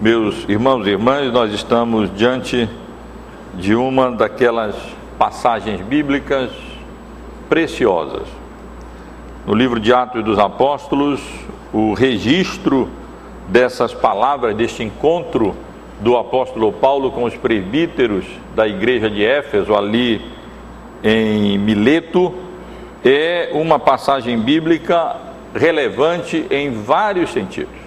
Meus 0.00 0.48
irmãos 0.48 0.86
e 0.86 0.90
irmãs, 0.92 1.30
nós 1.30 1.52
estamos 1.52 2.10
diante 2.16 2.66
de 3.52 3.74
uma 3.74 4.10
daquelas 4.10 4.74
passagens 5.18 5.78
bíblicas 5.82 6.50
preciosas. 7.50 8.26
No 9.46 9.52
livro 9.52 9.78
de 9.78 9.92
Atos 9.92 10.24
dos 10.24 10.38
Apóstolos, 10.38 11.20
o 11.70 11.92
registro 11.92 12.88
dessas 13.46 13.92
palavras, 13.92 14.56
deste 14.56 14.82
encontro 14.82 15.54
do 16.00 16.16
apóstolo 16.16 16.72
Paulo 16.72 17.10
com 17.10 17.24
os 17.24 17.36
presbíteros 17.36 18.24
da 18.56 18.66
igreja 18.66 19.10
de 19.10 19.22
Éfeso, 19.22 19.74
ali 19.74 20.24
em 21.04 21.58
Mileto, 21.58 22.32
é 23.04 23.50
uma 23.52 23.78
passagem 23.78 24.38
bíblica 24.40 25.16
relevante 25.54 26.46
em 26.50 26.70
vários 26.70 27.34
sentidos. 27.34 27.79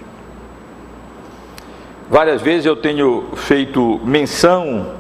Várias 2.14 2.44
vezes 2.44 2.68
eu 2.68 2.76
tenho 2.76 3.24
feito 3.36 4.00
menção 4.04 4.92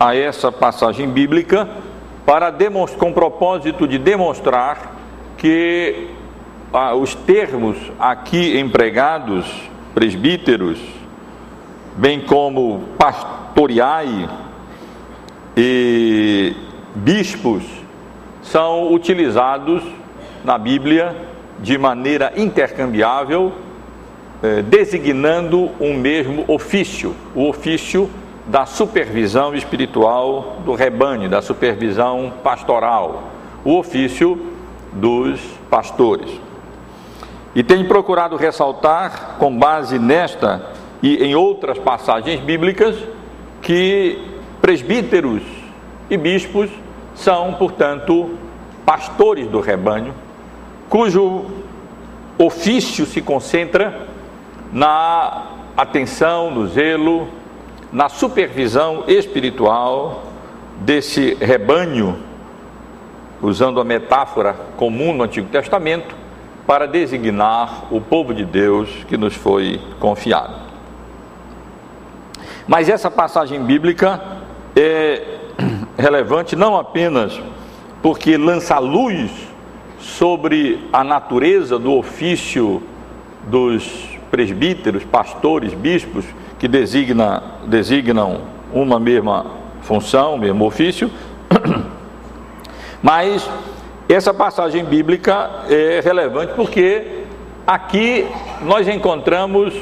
a 0.00 0.16
essa 0.16 0.50
passagem 0.50 1.06
bíblica 1.10 1.68
para 2.24 2.50
com 2.96 3.10
o 3.10 3.12
propósito 3.12 3.86
de 3.86 3.98
demonstrar 3.98 4.94
que 5.36 6.08
ah, 6.72 6.94
os 6.94 7.14
termos 7.14 7.76
aqui 8.00 8.58
empregados, 8.58 9.44
presbíteros, 9.94 10.78
bem 11.98 12.22
como 12.22 12.84
pastoreai 12.96 14.26
e 15.54 16.56
bispos, 16.94 17.62
são 18.40 18.90
utilizados 18.90 19.82
na 20.42 20.56
Bíblia 20.56 21.14
de 21.60 21.76
maneira 21.76 22.32
intercambiável, 22.38 23.52
eh, 24.44 24.60
designando 24.60 25.70
um 25.80 25.94
mesmo 25.94 26.44
ofício, 26.48 27.16
o 27.34 27.48
ofício 27.48 28.10
da 28.46 28.66
supervisão 28.66 29.54
espiritual 29.54 30.58
do 30.66 30.74
rebanho, 30.74 31.30
da 31.30 31.40
supervisão 31.40 32.30
pastoral, 32.42 33.30
o 33.64 33.78
ofício 33.78 34.38
dos 34.92 35.40
pastores. 35.70 36.30
E 37.54 37.62
tenho 37.62 37.88
procurado 37.88 38.36
ressaltar, 38.36 39.36
com 39.38 39.56
base 39.56 39.98
nesta 39.98 40.72
e 41.02 41.24
em 41.24 41.34
outras 41.34 41.78
passagens 41.78 42.38
bíblicas, 42.40 42.96
que 43.62 44.18
presbíteros 44.60 45.40
e 46.10 46.18
bispos 46.18 46.68
são, 47.14 47.54
portanto, 47.54 48.36
pastores 48.84 49.48
do 49.48 49.60
rebanho, 49.60 50.12
cujo 50.90 51.46
ofício 52.36 53.06
se 53.06 53.22
concentra 53.22 54.12
na 54.74 55.52
atenção, 55.76 56.50
no 56.50 56.66
zelo, 56.66 57.28
na 57.92 58.08
supervisão 58.08 59.04
espiritual 59.06 60.24
desse 60.80 61.34
rebanho, 61.34 62.18
usando 63.40 63.80
a 63.80 63.84
metáfora 63.84 64.52
comum 64.76 65.14
no 65.14 65.22
Antigo 65.22 65.48
Testamento, 65.48 66.16
para 66.66 66.88
designar 66.88 67.84
o 67.92 68.00
povo 68.00 68.34
de 68.34 68.44
Deus 68.44 68.88
que 69.06 69.16
nos 69.16 69.36
foi 69.36 69.80
confiado. 70.00 70.56
Mas 72.66 72.88
essa 72.88 73.10
passagem 73.10 73.62
bíblica 73.62 74.20
é 74.74 75.22
relevante 75.96 76.56
não 76.56 76.76
apenas 76.76 77.40
porque 78.02 78.36
lança 78.36 78.76
luz 78.80 79.30
sobre 80.00 80.88
a 80.92 81.04
natureza 81.04 81.78
do 81.78 81.92
ofício 81.92 82.82
dos 83.46 84.13
presbíteros, 84.34 85.04
pastores, 85.04 85.72
bispos, 85.72 86.24
que 86.58 86.66
designa, 86.66 87.40
designam 87.68 88.40
uma 88.72 88.98
mesma 88.98 89.46
função, 89.82 90.36
mesmo 90.36 90.64
ofício, 90.64 91.08
mas 93.00 93.48
essa 94.08 94.34
passagem 94.34 94.84
bíblica 94.84 95.66
é 95.70 96.00
relevante 96.02 96.52
porque 96.56 97.22
aqui 97.64 98.26
nós 98.62 98.88
encontramos, 98.88 99.72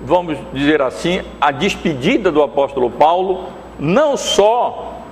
vamos 0.00 0.38
dizer 0.50 0.80
assim, 0.80 1.20
a 1.38 1.50
despedida 1.50 2.32
do 2.32 2.42
apóstolo 2.42 2.90
Paulo, 2.90 3.50
não 3.78 4.16
só 4.16 5.02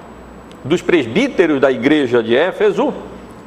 dos 0.65 0.81
presbíteros 0.81 1.61
da 1.61 1.71
igreja 1.71 2.23
de 2.23 2.35
Éfeso, 2.35 2.95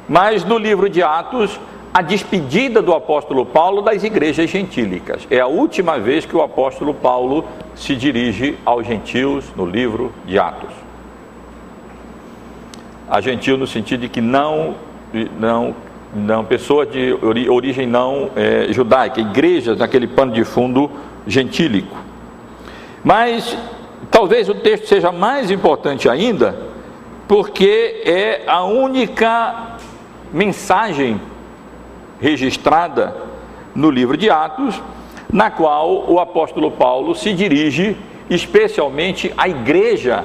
mas 0.08 0.44
no 0.44 0.56
livro 0.56 0.88
de 0.88 1.02
Atos 1.02 1.58
a 1.94 2.00
despedida 2.00 2.80
do 2.80 2.94
apóstolo 2.94 3.44
Paulo 3.44 3.82
das 3.82 4.02
igrejas 4.02 4.48
gentílicas. 4.48 5.26
É 5.30 5.40
a 5.40 5.46
última 5.46 5.98
vez 5.98 6.24
que 6.24 6.34
o 6.34 6.40
apóstolo 6.40 6.94
Paulo 6.94 7.44
se 7.74 7.94
dirige 7.94 8.56
aos 8.64 8.86
gentios 8.86 9.44
no 9.54 9.66
livro 9.66 10.12
de 10.24 10.38
Atos. 10.38 10.70
A 13.10 13.20
gentil 13.20 13.58
no 13.58 13.66
sentido 13.66 14.00
de 14.00 14.08
que 14.08 14.22
não, 14.22 14.74
não, 15.38 15.74
não 16.14 16.44
pessoa 16.46 16.86
de 16.86 17.12
origem 17.12 17.86
não 17.86 18.30
é, 18.34 18.72
judaica, 18.72 19.20
igrejas 19.20 19.78
naquele 19.78 20.06
pano 20.06 20.32
de 20.32 20.44
fundo 20.44 20.90
gentílico. 21.26 21.94
Mas 23.04 23.54
talvez 24.10 24.48
o 24.48 24.54
texto 24.54 24.86
seja 24.86 25.12
mais 25.12 25.50
importante 25.50 26.08
ainda, 26.08 26.56
porque 27.28 28.02
é 28.06 28.44
a 28.46 28.64
única 28.64 29.76
mensagem 30.32 31.20
registrada 32.22 33.16
no 33.74 33.90
livro 33.90 34.16
de 34.16 34.30
Atos, 34.30 34.80
na 35.30 35.50
qual 35.50 36.08
o 36.08 36.20
apóstolo 36.20 36.70
Paulo 36.70 37.14
se 37.14 37.34
dirige 37.34 37.96
especialmente 38.30 39.32
à 39.36 39.48
igreja 39.48 40.24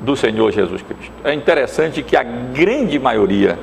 do 0.00 0.16
Senhor 0.16 0.50
Jesus 0.50 0.82
Cristo. 0.82 1.12
É 1.22 1.32
interessante 1.32 2.02
que 2.02 2.16
a 2.16 2.22
grande 2.22 2.98
maioria 2.98 3.58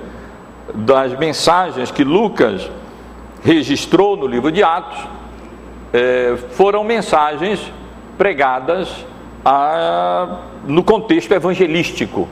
das 0.73 1.17
mensagens 1.17 1.91
que 1.91 2.03
Lucas 2.03 2.69
registrou 3.43 4.15
no 4.15 4.27
livro 4.27 4.51
de 4.51 4.63
Atos 4.63 5.05
é, 5.93 6.37
foram 6.51 6.83
mensagens 6.83 7.71
pregadas 8.17 9.05
a, 9.43 10.39
no 10.65 10.83
contexto 10.83 11.33
evangelístico, 11.33 12.27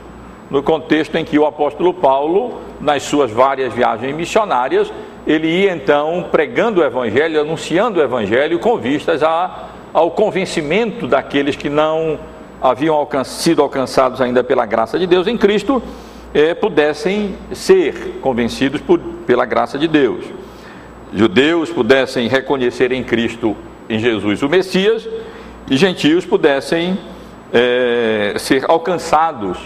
no 0.50 0.62
contexto 0.62 1.16
em 1.16 1.24
que 1.24 1.38
o 1.38 1.46
apóstolo 1.46 1.92
Paulo, 1.92 2.60
nas 2.80 3.02
suas 3.02 3.30
várias 3.30 3.72
viagens 3.72 4.14
missionárias, 4.14 4.92
ele 5.26 5.48
ia 5.48 5.72
então 5.72 6.26
pregando 6.30 6.80
o 6.80 6.84
Evangelho, 6.84 7.40
anunciando 7.40 7.98
o 7.98 8.02
Evangelho 8.02 8.58
com 8.58 8.78
vistas 8.78 9.22
a, 9.22 9.70
ao 9.92 10.10
convencimento 10.12 11.06
daqueles 11.06 11.56
que 11.56 11.68
não 11.68 12.18
haviam 12.62 12.94
alcan 12.94 13.24
sido 13.24 13.60
alcançados 13.60 14.20
ainda 14.20 14.44
pela 14.44 14.64
graça 14.64 14.98
de 14.98 15.06
Deus 15.06 15.26
em 15.26 15.36
Cristo, 15.36 15.82
eh, 16.32 16.54
pudessem 16.54 17.34
ser 17.52 18.18
convencidos 18.20 18.80
por, 18.80 18.98
pela 19.26 19.44
graça 19.44 19.78
de 19.78 19.88
Deus. 19.88 20.24
Judeus 21.12 21.70
pudessem 21.70 22.28
reconhecer 22.28 22.92
em 22.92 23.02
Cristo, 23.02 23.56
em 23.88 23.98
Jesus, 23.98 24.42
o 24.42 24.48
Messias, 24.48 25.08
e 25.68 25.76
gentios 25.76 26.24
pudessem 26.24 26.98
eh, 27.52 28.34
ser 28.38 28.64
alcançados 28.68 29.58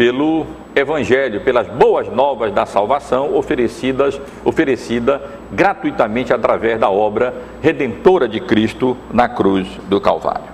pelo 0.00 0.46
Evangelho, 0.74 1.42
pelas 1.42 1.66
boas 1.66 2.08
novas 2.08 2.50
da 2.54 2.64
salvação 2.64 3.36
oferecidas, 3.36 4.18
oferecida 4.42 5.20
gratuitamente 5.52 6.32
através 6.32 6.80
da 6.80 6.88
obra 6.88 7.34
redentora 7.60 8.26
de 8.26 8.40
Cristo 8.40 8.96
na 9.12 9.28
cruz 9.28 9.68
do 9.90 10.00
Calvário. 10.00 10.46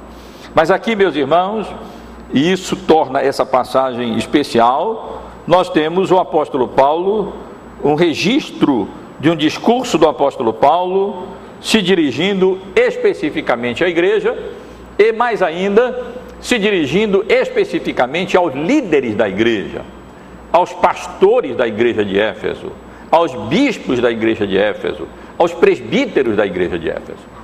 Mas 0.53 0.69
aqui, 0.69 0.97
meus 0.97 1.15
irmãos, 1.15 1.73
e 2.35 2.51
isso 2.51 2.75
torna 2.75 3.21
essa 3.21 3.47
passagem 3.47 4.17
especial, 4.17 5.23
nós 5.47 5.71
temos 5.71 6.11
o 6.11 6.19
apóstolo 6.19 6.67
Paulo, 6.67 7.33
um 7.85 7.95
registro 7.95 8.89
de 9.21 9.31
um 9.31 9.37
discurso 9.37 9.97
do 9.97 10.09
apóstolo 10.09 10.53
Paulo 10.53 11.29
se 11.61 11.81
dirigindo 11.81 12.59
especificamente 12.75 13.85
à 13.85 13.89
igreja 13.89 14.37
e 14.99 15.13
mais 15.13 15.41
ainda 15.41 16.17
se 16.41 16.59
dirigindo 16.59 17.25
especificamente 17.29 18.37
aos 18.37 18.55
líderes 18.55 19.15
da 19.15 19.29
igreja, 19.29 19.83
aos 20.53 20.73
pastores 20.73 21.57
da 21.57 21.67
igreja 21.67 22.05
de 22.05 22.19
Éfeso, 22.19 22.73
aos 23.11 23.35
bispos 23.49 24.01
da 24.01 24.11
igreja 24.11 24.47
de 24.47 24.57
Éfeso, 24.57 25.07
aos 25.39 25.53
presbíteros 25.53 26.37
da 26.37 26.47
igreja 26.47 26.79
de 26.79 26.89
Éfeso. 26.89 27.37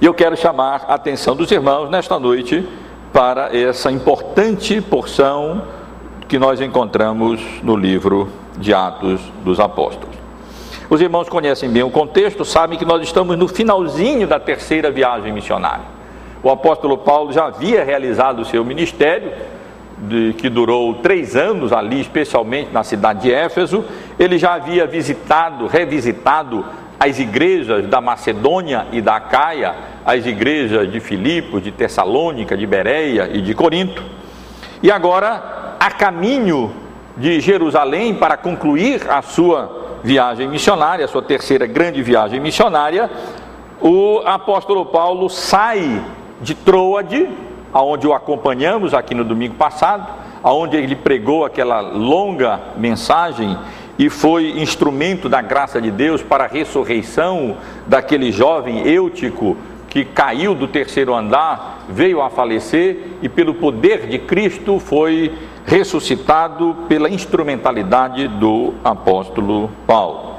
E 0.00 0.04
eu 0.06 0.12
quero 0.12 0.36
chamar 0.36 0.84
a 0.88 0.94
atenção 0.94 1.36
dos 1.36 1.50
irmãos 1.52 1.88
nesta 1.88 2.18
noite 2.18 2.66
para 3.12 3.56
essa 3.56 3.90
importante 3.90 4.80
porção 4.80 5.62
que 6.28 6.38
nós 6.38 6.60
encontramos 6.60 7.40
no 7.62 7.76
livro 7.76 8.28
de 8.58 8.74
Atos 8.74 9.20
dos 9.44 9.60
Apóstolos. 9.60 10.21
Os 10.92 11.00
irmãos 11.00 11.26
conhecem 11.26 11.70
bem 11.70 11.82
o 11.82 11.88
contexto, 11.88 12.44
sabem 12.44 12.78
que 12.78 12.84
nós 12.84 13.00
estamos 13.00 13.38
no 13.38 13.48
finalzinho 13.48 14.26
da 14.26 14.38
terceira 14.38 14.90
viagem 14.90 15.32
missionária. 15.32 15.86
O 16.42 16.50
apóstolo 16.50 16.98
Paulo 16.98 17.32
já 17.32 17.46
havia 17.46 17.82
realizado 17.82 18.40
o 18.42 18.44
seu 18.44 18.62
ministério, 18.62 19.32
de, 19.96 20.34
que 20.34 20.50
durou 20.50 20.96
três 20.96 21.34
anos 21.34 21.72
ali, 21.72 21.98
especialmente 21.98 22.70
na 22.72 22.84
cidade 22.84 23.22
de 23.22 23.32
Éfeso. 23.32 23.82
Ele 24.18 24.36
já 24.36 24.52
havia 24.52 24.86
visitado, 24.86 25.66
revisitado 25.66 26.62
as 27.00 27.18
igrejas 27.18 27.86
da 27.86 28.02
Macedônia 28.02 28.86
e 28.92 29.00
da 29.00 29.16
Acaia, 29.16 29.74
as 30.04 30.26
igrejas 30.26 30.92
de 30.92 31.00
Filipos, 31.00 31.62
de 31.62 31.72
Tessalônica, 31.72 32.54
de 32.54 32.66
Bereia 32.66 33.30
e 33.32 33.40
de 33.40 33.54
Corinto. 33.54 34.02
E 34.82 34.90
agora, 34.90 35.74
a 35.80 35.90
caminho 35.90 36.70
de 37.16 37.40
Jerusalém 37.40 38.14
para 38.14 38.36
concluir 38.36 39.10
a 39.10 39.22
sua 39.22 39.81
viagem 40.02 40.48
missionária, 40.48 41.06
sua 41.06 41.22
terceira 41.22 41.66
grande 41.66 42.02
viagem 42.02 42.40
missionária, 42.40 43.10
o 43.80 44.20
apóstolo 44.24 44.86
Paulo 44.86 45.28
sai 45.28 46.02
de 46.40 46.54
Troade, 46.54 47.28
aonde 47.72 48.06
o 48.06 48.12
acompanhamos 48.12 48.94
aqui 48.94 49.14
no 49.14 49.24
domingo 49.24 49.54
passado, 49.54 50.06
aonde 50.42 50.76
ele 50.76 50.96
pregou 50.96 51.44
aquela 51.44 51.80
longa 51.80 52.60
mensagem 52.76 53.56
e 53.98 54.10
foi 54.10 54.60
instrumento 54.60 55.28
da 55.28 55.40
graça 55.40 55.80
de 55.80 55.90
Deus 55.90 56.22
para 56.22 56.44
a 56.44 56.48
ressurreição 56.48 57.56
daquele 57.86 58.32
jovem 58.32 58.86
eutico 58.86 59.56
que 59.88 60.04
caiu 60.04 60.54
do 60.54 60.66
terceiro 60.66 61.14
andar, 61.14 61.84
veio 61.88 62.22
a 62.22 62.30
falecer 62.30 62.96
e 63.20 63.28
pelo 63.28 63.54
poder 63.54 64.06
de 64.06 64.18
Cristo 64.18 64.78
foi 64.78 65.30
ressuscitado 65.72 66.76
pela 66.86 67.08
instrumentalidade 67.08 68.28
do 68.28 68.74
apóstolo 68.84 69.70
Paulo. 69.86 70.34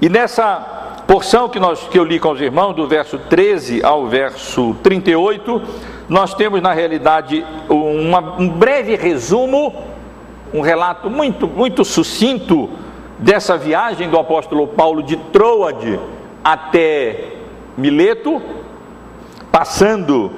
E 0.00 0.08
nessa 0.08 1.04
porção 1.06 1.48
que, 1.48 1.60
nós, 1.60 1.86
que 1.86 1.96
eu 1.96 2.02
li 2.02 2.18
com 2.18 2.32
os 2.32 2.40
irmãos, 2.40 2.74
do 2.74 2.88
verso 2.88 3.16
13 3.16 3.80
ao 3.84 4.08
verso 4.08 4.74
38, 4.82 5.62
nós 6.08 6.34
temos 6.34 6.60
na 6.60 6.72
realidade 6.72 7.46
uma, 7.68 8.40
um 8.40 8.48
breve 8.48 8.96
resumo, 8.96 9.72
um 10.52 10.62
relato 10.62 11.08
muito, 11.08 11.46
muito 11.46 11.84
sucinto 11.84 12.68
dessa 13.20 13.56
viagem 13.56 14.10
do 14.10 14.18
apóstolo 14.18 14.66
Paulo 14.66 15.00
de 15.00 15.16
Troade 15.16 16.00
até 16.42 17.34
Mileto, 17.78 18.42
passando 19.52 20.32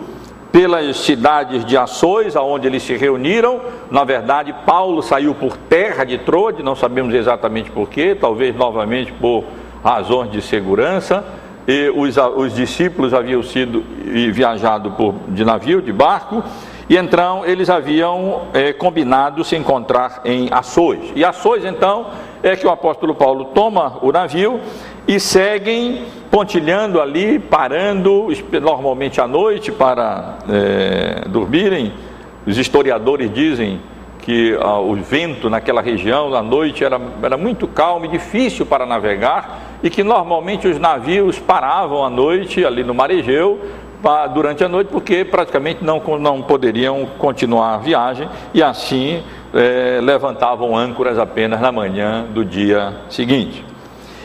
pelas 0.54 0.98
cidades 0.98 1.64
de 1.64 1.76
Ações, 1.76 2.36
aonde 2.36 2.68
eles 2.68 2.84
se 2.84 2.96
reuniram. 2.96 3.60
Na 3.90 4.04
verdade, 4.04 4.54
Paulo 4.64 5.02
saiu 5.02 5.34
por 5.34 5.56
terra 5.56 6.04
de 6.04 6.16
Troade, 6.16 6.62
não 6.62 6.76
sabemos 6.76 7.12
exatamente 7.12 7.72
porquê, 7.72 8.14
talvez 8.14 8.54
novamente 8.54 9.10
por 9.14 9.42
razões 9.82 10.30
de 10.30 10.40
segurança. 10.40 11.24
E 11.66 11.90
os, 11.96 12.16
os 12.36 12.54
discípulos 12.54 13.12
haviam 13.12 13.42
sido 13.42 13.82
viajado 14.32 14.92
por, 14.92 15.16
de 15.26 15.44
navio, 15.44 15.82
de 15.82 15.92
barco, 15.92 16.44
e 16.88 16.96
então 16.96 17.44
eles 17.44 17.68
haviam 17.68 18.42
é, 18.52 18.72
combinado 18.72 19.42
se 19.42 19.56
encontrar 19.56 20.20
em 20.24 20.48
Ações. 20.52 21.10
E 21.16 21.24
Ações, 21.24 21.64
então, 21.64 22.06
é 22.44 22.54
que 22.54 22.64
o 22.64 22.70
apóstolo 22.70 23.12
Paulo 23.16 23.46
toma 23.46 23.98
o 24.02 24.12
navio 24.12 24.60
e 25.06 25.20
seguem 25.20 26.04
pontilhando 26.30 27.00
ali, 27.00 27.38
parando, 27.38 28.28
normalmente 28.60 29.20
à 29.20 29.26
noite 29.26 29.70
para 29.70 30.38
é, 30.48 31.28
dormirem. 31.28 31.92
Os 32.46 32.58
historiadores 32.58 33.32
dizem 33.32 33.80
que 34.18 34.56
ah, 34.60 34.80
o 34.80 34.94
vento 34.96 35.50
naquela 35.50 35.82
região 35.82 36.34
à 36.34 36.42
noite 36.42 36.82
era, 36.82 37.00
era 37.22 37.36
muito 37.36 37.68
calmo 37.68 38.06
e 38.06 38.08
difícil 38.08 38.64
para 38.64 38.86
navegar 38.86 39.78
e 39.82 39.90
que 39.90 40.02
normalmente 40.02 40.66
os 40.66 40.78
navios 40.78 41.38
paravam 41.38 42.04
à 42.04 42.10
noite 42.10 42.64
ali 42.64 42.82
no 42.82 42.94
mar 42.94 43.10
Egeu 43.10 43.60
durante 44.34 44.64
a 44.64 44.68
noite 44.68 44.88
porque 44.88 45.24
praticamente 45.24 45.82
não, 45.82 46.02
não 46.18 46.42
poderiam 46.42 47.06
continuar 47.18 47.74
a 47.74 47.78
viagem 47.78 48.28
e 48.52 48.62
assim 48.62 49.22
é, 49.52 50.00
levantavam 50.02 50.76
âncoras 50.76 51.18
apenas 51.18 51.60
na 51.60 51.70
manhã 51.70 52.26
do 52.32 52.44
dia 52.44 52.94
seguinte. 53.08 53.73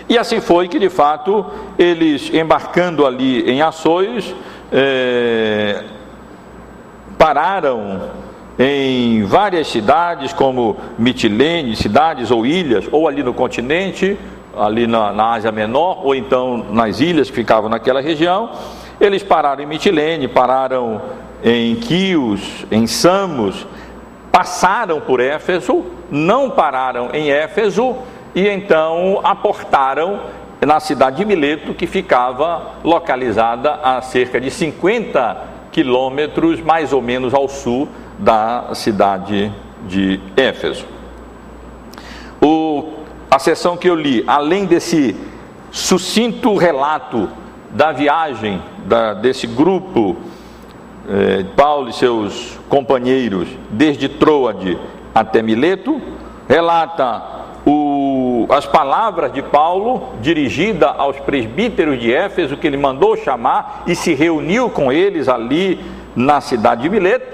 E 0.09 0.17
assim 0.17 0.41
foi 0.41 0.67
que, 0.67 0.79
de 0.79 0.89
fato, 0.89 1.45
eles 1.77 2.33
embarcando 2.33 3.05
ali 3.05 3.47
em 3.47 3.61
Ações, 3.61 4.35
é, 4.71 5.83
pararam 7.15 8.09
em 8.57 9.23
várias 9.23 9.67
cidades, 9.67 10.33
como 10.33 10.77
Mitilene, 10.97 11.75
cidades 11.75 12.31
ou 12.31 12.43
ilhas, 12.43 12.89
ou 12.91 13.07
ali 13.07 13.21
no 13.21 13.35
continente, 13.35 14.17
ali 14.57 14.87
na, 14.87 15.13
na, 15.13 15.33
Ásia 15.33 15.51
Menor, 15.51 16.03
ou 16.03 16.15
então 16.15 16.65
nas 16.71 16.99
ilhas 16.99 17.29
que 17.29 17.35
ficavam 17.35 17.69
naquela 17.69 18.01
região. 18.01 18.49
Eles 18.99 19.21
pararam 19.21 19.61
em 19.61 19.67
Mitilene, 19.67 20.27
pararam 20.27 21.01
em 21.43 21.75
Quios, 21.75 22.65
em 22.71 22.87
Samos, 22.87 23.67
passaram 24.31 24.99
por 24.99 25.19
Éfeso, 25.19 25.85
não 26.09 26.49
pararam 26.49 27.09
em 27.13 27.29
Éfeso 27.29 27.95
e 28.35 28.47
então 28.47 29.19
aportaram 29.23 30.19
na 30.61 30.79
cidade 30.79 31.17
de 31.17 31.25
Mileto, 31.25 31.73
que 31.73 31.87
ficava 31.87 32.73
localizada 32.83 33.75
a 33.75 34.01
cerca 34.01 34.39
de 34.39 34.51
50 34.51 35.47
quilômetros, 35.71 36.61
mais 36.61 36.91
ou 36.91 37.01
menos 37.01 37.33
ao 37.33 37.47
sul 37.47 37.87
da 38.17 38.71
cidade 38.73 39.51
de 39.87 40.19
Éfeso. 40.35 40.85
O, 42.41 42.93
a 43.31 43.39
sessão 43.39 43.77
que 43.77 43.89
eu 43.89 43.95
li, 43.95 44.23
além 44.27 44.65
desse 44.65 45.15
sucinto 45.71 46.55
relato 46.57 47.29
da 47.71 47.91
viagem 47.91 48.61
da, 48.85 49.13
desse 49.13 49.47
grupo, 49.47 50.17
eh, 51.07 51.45
Paulo 51.55 51.89
e 51.89 51.93
seus 51.93 52.59
companheiros, 52.67 53.47
desde 53.69 54.09
Troade 54.09 54.77
até 55.13 55.41
Mileto, 55.41 56.01
relata 56.47 57.38
o, 57.69 58.47
as 58.49 58.65
palavras 58.65 59.31
de 59.31 59.43
Paulo 59.43 60.09
dirigida 60.21 60.87
aos 60.87 61.19
presbíteros 61.19 61.99
de 61.99 62.11
Éfeso, 62.11 62.57
que 62.57 62.65
ele 62.65 62.77
mandou 62.77 63.15
chamar 63.15 63.83
e 63.85 63.95
se 63.95 64.15
reuniu 64.15 64.71
com 64.71 64.91
eles 64.91 65.29
ali 65.29 65.79
na 66.15 66.41
cidade 66.41 66.81
de 66.81 66.89
Mileto, 66.89 67.27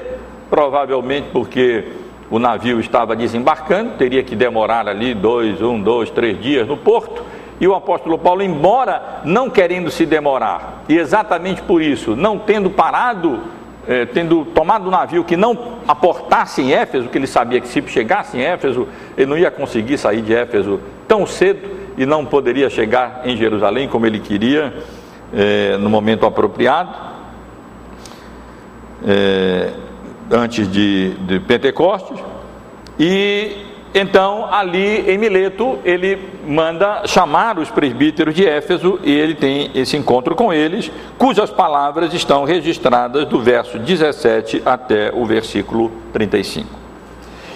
provavelmente 0.49 1.29
porque 1.31 1.85
o 2.29 2.37
navio 2.37 2.81
estava 2.81 3.15
desembarcando, 3.15 3.91
teria 3.91 4.23
que 4.23 4.35
demorar 4.35 4.89
ali 4.89 5.13
dois, 5.13 5.61
um, 5.61 5.81
dois, 5.81 6.09
três 6.09 6.37
dias 6.41 6.67
no 6.67 6.75
porto. 6.75 7.23
E 7.57 7.65
o 7.65 7.73
apóstolo 7.73 8.17
Paulo, 8.17 8.43
embora 8.43 9.21
não 9.23 9.49
querendo 9.49 9.89
se 9.89 10.05
demorar, 10.05 10.83
e 10.89 10.97
exatamente 10.97 11.61
por 11.61 11.81
isso, 11.81 12.13
não 12.13 12.37
tendo 12.37 12.69
parado 12.69 13.39
é, 13.87 14.05
tendo 14.05 14.45
tomado 14.45 14.87
um 14.87 14.91
navio 14.91 15.23
que 15.23 15.37
não 15.37 15.77
aportasse 15.87 16.61
em 16.61 16.73
Éfeso, 16.73 17.09
que 17.09 17.17
ele 17.17 17.27
sabia 17.27 17.61
que 17.61 17.67
se 17.67 17.81
chegasse 17.87 18.37
em 18.37 18.41
Éfeso, 18.41 18.87
ele 19.17 19.27
não 19.27 19.37
ia 19.37 19.51
conseguir 19.51 19.97
sair 19.97 20.21
de 20.21 20.33
Éfeso 20.33 20.79
tão 21.07 21.25
cedo 21.25 21.69
e 21.97 22.05
não 22.05 22.25
poderia 22.25 22.69
chegar 22.69 23.21
em 23.23 23.37
Jerusalém 23.37 23.87
como 23.87 24.05
ele 24.05 24.19
queria 24.19 24.73
é, 25.33 25.77
no 25.77 25.89
momento 25.89 26.25
apropriado, 26.25 26.93
é, 29.07 29.71
antes 30.31 30.69
de, 30.71 31.11
de 31.25 31.39
Pentecostes. 31.39 32.19
E 32.99 33.74
então, 33.97 34.53
ali 34.53 35.09
em 35.09 35.17
Mileto, 35.17 35.79
ele 35.85 36.19
manda 36.45 37.07
chamar 37.07 37.57
os 37.57 37.71
presbíteros 37.71 38.35
de 38.35 38.45
Éfeso 38.45 38.99
e 39.01 39.09
ele 39.09 39.33
tem 39.33 39.71
esse 39.73 39.95
encontro 39.95 40.35
com 40.35 40.51
eles, 40.51 40.91
cujas 41.17 41.49
palavras 41.49 42.13
estão 42.13 42.43
registradas 42.43 43.23
do 43.23 43.41
verso 43.41 43.79
17 43.79 44.63
até 44.65 45.13
o 45.13 45.25
versículo 45.25 45.93
35. 46.11 46.67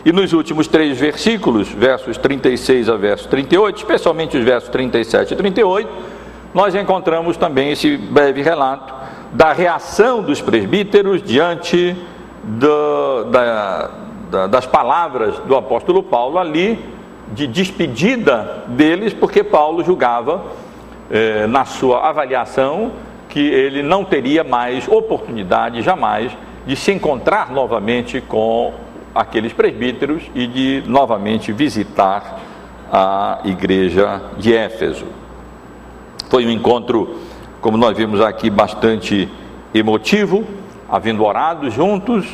E 0.05 0.13
nos 0.13 0.31
últimos 0.31 0.65
três 0.65 0.97
versículos, 0.97 1.67
versos 1.67 2.15
36 2.15 2.87
a 2.87 2.95
verso 2.95 3.27
38, 3.27 3.75
especialmente 3.75 4.37
os 4.37 4.45
versos 4.45 4.69
37 4.69 5.33
e 5.33 5.35
38, 5.35 5.89
nós 6.53 6.73
encontramos 6.73 7.35
também 7.35 7.73
esse 7.73 7.97
breve 7.97 8.41
relato 8.41 8.93
da 9.33 9.51
reação 9.51 10.23
dos 10.23 10.39
presbíteros 10.39 11.21
diante 11.21 11.97
da, 13.29 13.91
das 14.49 14.65
palavras 14.65 15.39
do 15.39 15.55
apóstolo 15.55 16.03
Paulo 16.03 16.37
ali, 16.37 16.79
de 17.31 17.47
despedida 17.47 18.63
deles, 18.67 19.13
porque 19.13 19.43
Paulo 19.43 19.83
julgava, 19.83 20.43
eh, 21.11 21.47
na 21.47 21.65
sua 21.65 22.07
avaliação, 22.07 22.91
que 23.27 23.39
ele 23.39 23.83
não 23.83 24.03
teria 24.03 24.43
mais 24.43 24.87
oportunidade, 24.87 25.81
jamais, 25.81 26.31
de 26.65 26.75
se 26.75 26.91
encontrar 26.91 27.51
novamente 27.51 28.21
com 28.21 28.73
aqueles 29.13 29.53
presbíteros 29.53 30.23
e 30.35 30.47
de 30.47 30.83
novamente 30.87 31.51
visitar 31.51 32.39
a 32.91 33.39
igreja 33.43 34.21
de 34.37 34.55
Éfeso. 34.55 35.05
Foi 36.29 36.45
um 36.45 36.49
encontro, 36.49 37.17
como 37.61 37.77
nós 37.77 37.95
vimos 37.95 38.21
aqui, 38.21 38.49
bastante 38.49 39.29
emotivo, 39.73 40.43
havendo 40.87 41.23
orado 41.23 41.69
juntos, 41.69 42.27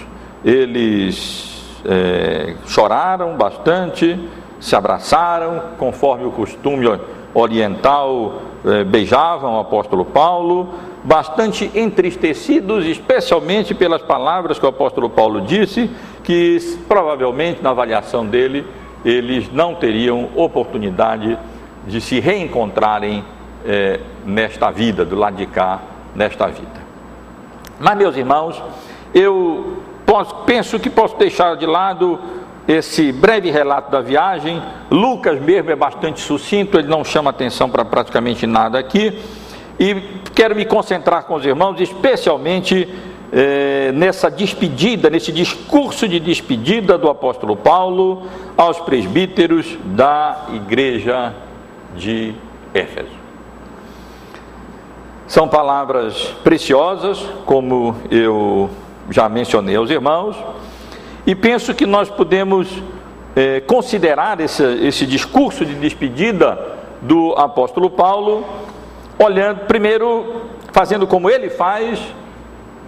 eles 0.44 1.55
é, 1.88 2.56
choraram 2.68 3.36
bastante, 3.36 4.20
se 4.60 4.76
abraçaram, 4.76 5.62
conforme 5.78 6.26
o 6.26 6.32
costume 6.32 6.86
oriental, 7.34 8.42
é, 8.66 8.84
beijavam 8.84 9.56
o 9.56 9.60
apóstolo 9.60 10.06
Paulo, 10.06 10.70
bastante 11.04 11.70
entristecidos, 11.76 12.86
especialmente 12.86 13.76
pelas 13.76 14.02
palavras 14.02 14.58
que 14.58 14.66
o 14.66 14.70
apóstolo 14.70 15.10
Paulo 15.10 15.42
disse, 15.42 15.90
que 16.24 16.58
provavelmente, 16.88 17.62
na 17.62 17.70
avaliação 17.70 18.26
dele, 18.26 18.66
eles 19.04 19.52
não 19.52 19.76
teriam 19.76 20.30
oportunidade 20.36 21.38
de 21.86 22.02
se 22.02 22.20
reencontrarem 22.20 23.24
é, 23.64 24.00
nesta 24.26 24.72
vida, 24.72 25.06
do 25.06 25.16
lado 25.16 25.36
de 25.36 25.46
cá, 25.46 25.82
nesta 26.16 26.48
vida. 26.48 26.86
Mas, 27.80 27.98
meus 27.98 28.18
irmãos, 28.18 28.62
eu 29.14 29.75
posso, 30.06 30.36
penso 30.46 30.80
que 30.80 30.90
posso 30.90 31.18
deixar 31.18 31.56
de 31.56 31.66
lado 31.66 32.20
esse 32.68 33.12
breve 33.12 33.52
relato 33.52 33.92
da 33.92 34.02
viagem. 34.02 34.62
Lucas 34.90 35.40
mesmo 35.40 35.72
é 35.72 35.76
bastante 35.76 36.20
sucinto, 36.22 36.78
ele 36.78 36.88
não 36.88 37.04
chama 37.04 37.30
atenção 37.30 37.70
para 37.70 37.86
praticamente 37.86 38.48
nada 38.48 38.80
aqui. 38.80 39.20
E 39.80 39.96
quero 40.34 40.56
me 40.56 40.66
concentrar 40.66 41.26
com 41.26 41.36
os 41.36 41.46
irmãos, 41.46 41.80
especialmente 41.80 42.88
eh, 43.32 43.92
nessa 43.94 44.32
despedida, 44.32 45.10
nesse 45.10 45.32
discurso 45.32 46.08
de 46.08 46.20
despedida 46.20 46.98
do 46.98 47.10
apóstolo 47.10 47.56
Paulo 47.56 48.24
aos 48.56 48.80
presbíteros 48.80 49.78
da 49.84 50.46
igreja 50.54 51.34
de 51.96 52.34
Éfeso. 52.74 53.26
São 55.28 55.48
palavras 55.48 56.34
preciosas, 56.44 57.20
como 57.46 57.96
eu 58.12 58.70
já 59.10 59.28
mencionei 59.30 59.76
aos 59.76 59.90
irmãos, 59.90 60.36
e 61.26 61.34
penso 61.34 61.74
que 61.74 61.86
nós 61.86 62.10
podemos 62.10 62.68
eh, 63.36 63.62
considerar 63.62 64.40
esse, 64.40 64.64
esse 64.86 65.06
discurso 65.06 65.66
de 65.66 65.76
despedida 65.76 66.76
do 67.02 67.34
apóstolo 67.34 67.90
Paulo, 67.90 68.46
olhando 69.18 69.62
primeiro, 69.66 70.44
fazendo 70.72 71.08
como 71.08 71.30
ele 71.30 71.50
faz, 71.50 72.00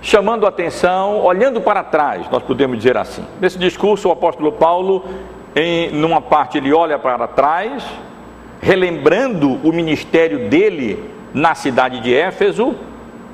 chamando 0.01 0.45
atenção, 0.45 1.23
olhando 1.23 1.59
para 1.61 1.83
trás, 1.83 2.29
nós 2.31 2.43
podemos 2.43 2.77
dizer 2.77 2.97
assim. 2.97 3.25
Nesse 3.41 3.57
discurso, 3.57 4.09
o 4.09 4.11
apóstolo 4.11 4.51
Paulo, 4.51 5.03
em 5.55 5.91
numa 5.91 6.21
parte, 6.21 6.57
ele 6.57 6.73
olha 6.73 6.99
para 6.99 7.27
trás, 7.27 7.83
relembrando 8.61 9.59
o 9.63 9.71
ministério 9.71 10.49
dele 10.49 11.11
na 11.33 11.55
cidade 11.55 11.99
de 12.01 12.13
Éfeso, 12.13 12.75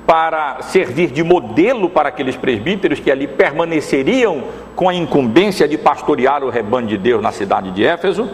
para 0.05 0.61
servir 0.61 1.11
de 1.11 1.23
modelo 1.23 1.89
para 1.89 2.09
aqueles 2.09 2.35
presbíteros 2.35 2.99
que 2.99 3.09
ali 3.09 3.27
permaneceriam 3.27 4.43
com 4.75 4.89
a 4.89 4.93
incumbência 4.93 5.67
de 5.67 5.77
pastorear 5.77 6.43
o 6.43 6.49
rebanho 6.49 6.87
de 6.87 6.97
Deus 6.97 7.21
na 7.21 7.31
cidade 7.31 7.71
de 7.71 7.85
Éfeso. 7.85 8.29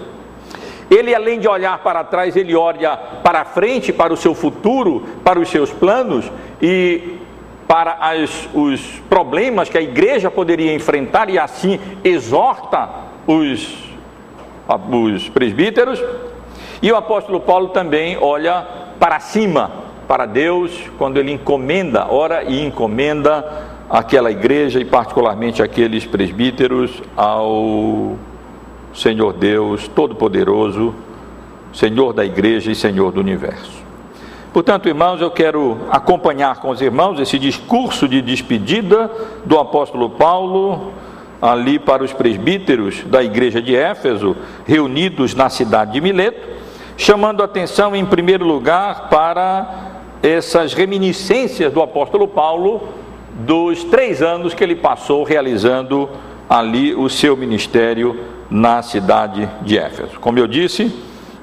Ele, 0.90 1.14
além 1.14 1.40
de 1.40 1.48
olhar 1.48 1.78
para 1.80 2.04
trás, 2.04 2.36
ele 2.36 2.56
olha 2.56 2.98
para 2.98 3.46
frente, 3.46 3.94
para 3.94 4.12
o 4.12 4.18
seu 4.18 4.34
futuro, 4.34 5.06
para 5.24 5.40
os 5.40 5.48
seus 5.50 5.72
planos 5.72 6.32
e 6.60 7.20
para 7.68 7.98
as, 8.02 8.50
os 8.52 8.82
problemas 9.08 9.70
que 9.70 9.78
a 9.78 9.82
igreja 9.82 10.32
poderia 10.32 10.74
enfrentar 10.74 11.30
e 11.30 11.38
assim 11.38 11.80
exorta 12.04 12.90
os, 13.28 13.78
os 14.92 15.30
presbíteros. 15.30 16.04
E 16.82 16.92
o 16.92 16.96
apóstolo 16.96 17.40
Paulo 17.40 17.70
também 17.70 18.18
olha 18.20 18.66
para 19.00 19.20
cima, 19.20 19.89
para 20.10 20.26
Deus, 20.26 20.72
quando 20.98 21.18
ele 21.18 21.32
encomenda, 21.32 22.08
ora 22.10 22.44
e 22.44 22.66
encomenda 22.66 23.46
aquela 23.88 24.32
igreja 24.32 24.80
e 24.80 24.86
particularmente 24.86 25.62
aqueles 25.62 26.04
presbíteros 26.04 27.04
ao 27.16 28.18
Senhor 28.92 29.34
Deus 29.34 29.88
Todo-Poderoso, 29.88 30.96
Senhor 31.72 32.12
da 32.12 32.26
igreja 32.26 32.72
e 32.72 32.76
Senhor 32.76 33.12
do 33.12 33.20
universo. 33.20 33.84
Portanto, 34.52 34.90
irmãos, 34.90 35.22
eu 35.22 35.30
quero 35.30 35.78
acompanhar 35.92 36.56
com 36.56 36.72
os 36.72 36.82
irmãos 36.82 37.20
esse 37.20 37.38
discurso 37.38 38.08
de 38.08 38.20
despedida 38.20 39.12
do 39.46 39.60
apóstolo 39.60 40.10
Paulo 40.10 40.92
ali 41.40 41.78
para 41.78 42.04
os 42.04 42.12
presbíteros 42.12 43.04
da 43.04 43.24
igreja 43.24 43.62
de 43.62 43.76
Éfeso, 43.76 44.36
reunidos 44.66 45.36
na 45.36 45.50
cidade 45.50 45.92
de 45.92 46.02
Mileto, 46.02 46.50
chamando 46.98 47.44
atenção 47.44 47.96
em 47.96 48.04
primeiro 48.04 48.44
lugar 48.44 49.08
para 49.08 49.89
essas 50.22 50.74
reminiscências 50.74 51.72
do 51.72 51.82
apóstolo 51.82 52.28
Paulo 52.28 52.90
dos 53.34 53.84
três 53.86 54.22
anos 54.22 54.54
que 54.54 54.64
ele 54.64 54.76
passou 54.76 55.24
realizando 55.24 56.10
ali 56.50 56.94
o 56.94 57.10
seu 57.10 57.38
ministério 57.38 58.20
na 58.50 58.82
cidade 58.82 59.50
de 59.62 59.78
Éfeso. 59.78 60.20
Como 60.20 60.40
eu 60.40 60.48
disse, 60.48 60.92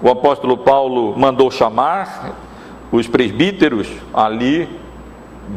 o 0.02 0.10
apóstolo 0.10 0.58
Paulo 0.58 1.14
mandou 1.16 1.50
chamar 1.50 2.36
os 2.92 3.06
presbíteros 3.06 3.88
ali 4.12 4.68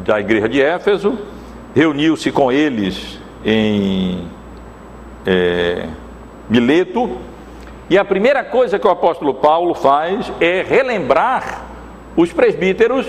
da 0.06 0.20
igreja 0.20 0.48
de 0.48 0.62
Éfeso, 0.62 1.18
reuniu-se 1.76 2.32
com 2.32 2.52
eles 2.52 3.20
em 3.44 4.28
é, 5.26 5.88
Mileto, 6.50 7.18
e 7.90 7.98
a 7.98 8.06
primeira 8.06 8.44
coisa 8.44 8.78
que 8.78 8.86
o 8.86 8.90
apóstolo 8.92 9.34
Paulo 9.34 9.74
faz 9.74 10.32
é 10.40 10.62
relembrar 10.62 11.69
os 12.20 12.34
presbíteros 12.34 13.06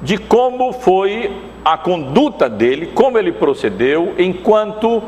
de 0.00 0.16
como 0.16 0.72
foi 0.72 1.30
a 1.62 1.76
conduta 1.76 2.48
dele, 2.48 2.86
como 2.94 3.18
ele 3.18 3.30
procedeu 3.30 4.14
enquanto 4.16 5.02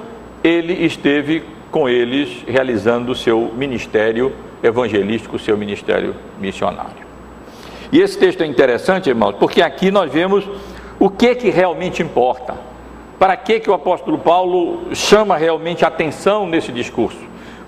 ele 0.44 0.84
esteve 0.84 1.42
com 1.70 1.88
eles 1.88 2.44
realizando 2.46 3.12
o 3.12 3.14
seu 3.14 3.50
ministério 3.56 4.34
evangelístico, 4.62 5.36
o 5.36 5.38
seu 5.38 5.56
ministério 5.56 6.14
missionário. 6.38 7.08
E 7.90 8.02
esse 8.02 8.18
texto 8.18 8.42
é 8.42 8.46
interessante, 8.46 9.08
irmãos, 9.08 9.36
porque 9.38 9.62
aqui 9.62 9.90
nós 9.90 10.12
vemos 10.12 10.46
o 11.00 11.08
que 11.08 11.34
que 11.34 11.48
realmente 11.48 12.02
importa. 12.02 12.54
Para 13.18 13.34
que 13.34 13.60
que 13.60 13.70
o 13.70 13.72
apóstolo 13.72 14.18
Paulo 14.18 14.94
chama 14.94 15.38
realmente 15.38 15.86
atenção 15.86 16.46
nesse 16.46 16.70
discurso? 16.70 17.18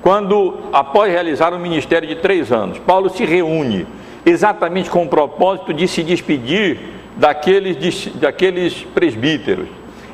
Quando, 0.03 0.59
após 0.75 1.11
realizar 1.11 1.55
um 1.55 1.59
ministério 1.59 2.07
de 2.07 2.17
três 2.17 2.53
anos, 2.53 2.79
Paulo 2.79 3.09
se 3.09 3.25
reúne 3.25 3.87
exatamente 4.25 4.91
com 4.91 5.05
o 5.05 5.09
propósito 5.09 5.73
de 5.73 5.87
se 5.89 6.03
despedir 6.03 6.79
daqueles, 7.17 8.07
daqueles 8.15 8.83
presbíteros, 8.95 9.69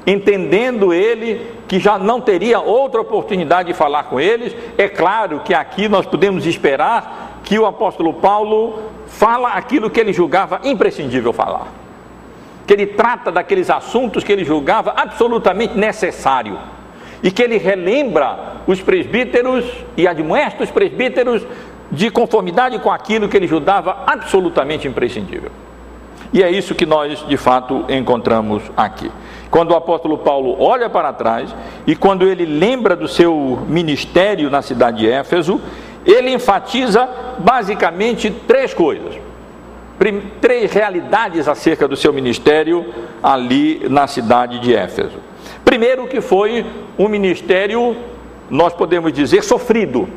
entendendo 0.06 0.92
ele 0.92 1.46
que 1.68 1.78
já 1.78 1.98
não 1.98 2.20
teria 2.20 2.60
outra 2.60 3.00
oportunidade 3.00 3.68
de 3.68 3.74
falar 3.74 4.04
com 4.04 4.20
eles. 4.20 4.54
É 4.78 4.88
claro 4.88 5.40
que 5.40 5.52
aqui 5.52 5.88
nós 5.88 6.06
podemos 6.06 6.46
esperar 6.46 7.40
que 7.42 7.58
o 7.58 7.66
apóstolo 7.66 8.14
Paulo 8.14 8.82
fala 9.06 9.50
aquilo 9.50 9.90
que 9.90 10.00
ele 10.00 10.12
julgava 10.12 10.60
imprescindível 10.64 11.32
falar. 11.32 11.68
Que 12.66 12.72
ele 12.72 12.86
trata 12.86 13.30
daqueles 13.30 13.70
assuntos 13.70 14.24
que 14.24 14.32
ele 14.32 14.44
julgava 14.44 14.92
absolutamente 14.96 15.76
necessário. 15.76 16.58
E 17.22 17.30
que 17.30 17.42
ele 17.42 17.56
relembra 17.56 18.56
os 18.66 18.80
presbíteros 18.80 19.64
e 19.96 20.06
admoesta 20.06 20.64
os 20.64 20.70
presbíteros 20.70 21.46
de 21.90 22.10
conformidade 22.10 22.78
com 22.78 22.90
aquilo 22.90 23.28
que 23.28 23.36
ele 23.36 23.46
julgava 23.46 24.04
absolutamente 24.06 24.88
imprescindível. 24.88 25.50
E 26.32 26.42
é 26.42 26.50
isso 26.50 26.74
que 26.74 26.84
nós, 26.84 27.24
de 27.26 27.36
fato, 27.36 27.84
encontramos 27.88 28.62
aqui. 28.76 29.10
Quando 29.50 29.70
o 29.70 29.76
apóstolo 29.76 30.18
Paulo 30.18 30.60
olha 30.60 30.90
para 30.90 31.12
trás 31.12 31.54
e 31.86 31.94
quando 31.94 32.26
ele 32.26 32.44
lembra 32.44 32.96
do 32.96 33.06
seu 33.06 33.58
ministério 33.68 34.50
na 34.50 34.60
cidade 34.60 34.98
de 34.98 35.08
Éfeso, 35.08 35.60
ele 36.04 36.30
enfatiza 36.30 37.08
basicamente 37.38 38.30
três 38.30 38.74
coisas, 38.74 39.14
três 40.40 40.72
realidades 40.72 41.48
acerca 41.48 41.88
do 41.88 41.96
seu 41.96 42.12
ministério 42.12 42.92
ali 43.22 43.86
na 43.88 44.06
cidade 44.06 44.58
de 44.58 44.74
Éfeso. 44.74 45.18
Primeiro, 45.64 46.06
que 46.06 46.20
foi 46.20 46.66
um 46.98 47.08
ministério, 47.08 47.96
nós 48.50 48.72
podemos 48.72 49.12
dizer, 49.12 49.42
sofrido, 49.42 50.08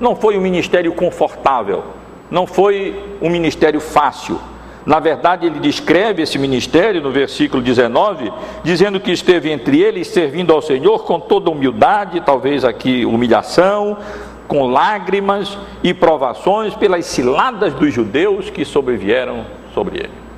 não 0.00 0.14
foi 0.14 0.36
um 0.38 0.40
ministério 0.40 0.92
confortável, 0.92 1.84
não 2.30 2.46
foi 2.46 3.16
um 3.20 3.30
ministério 3.30 3.80
fácil. 3.80 4.38
Na 4.86 5.00
verdade, 5.00 5.44
ele 5.44 5.60
descreve 5.60 6.22
esse 6.22 6.38
ministério 6.38 7.02
no 7.02 7.10
versículo 7.10 7.62
19, 7.62 8.32
dizendo 8.64 8.98
que 8.98 9.12
esteve 9.12 9.50
entre 9.50 9.80
eles 9.80 10.08
servindo 10.08 10.52
ao 10.52 10.62
Senhor 10.62 11.04
com 11.04 11.20
toda 11.20 11.50
humildade, 11.50 12.22
talvez 12.22 12.64
aqui 12.64 13.04
humilhação, 13.04 13.98
com 14.46 14.66
lágrimas 14.66 15.58
e 15.84 15.92
provações 15.92 16.74
pelas 16.74 17.04
ciladas 17.04 17.74
dos 17.74 17.92
judeus 17.92 18.48
que 18.48 18.64
sobrevieram 18.64 19.44
sobre 19.74 19.98
ele. 19.98 20.28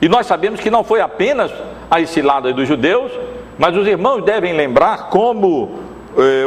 E 0.00 0.08
nós 0.08 0.26
sabemos 0.26 0.60
que 0.60 0.70
não 0.70 0.84
foi 0.84 1.00
apenas 1.00 1.50
as 1.90 2.08
ciladas 2.10 2.54
dos 2.54 2.68
judeus, 2.68 3.10
mas 3.58 3.76
os 3.76 3.86
irmãos 3.88 4.22
devem 4.22 4.52
lembrar 4.52 5.08
como 5.08 5.87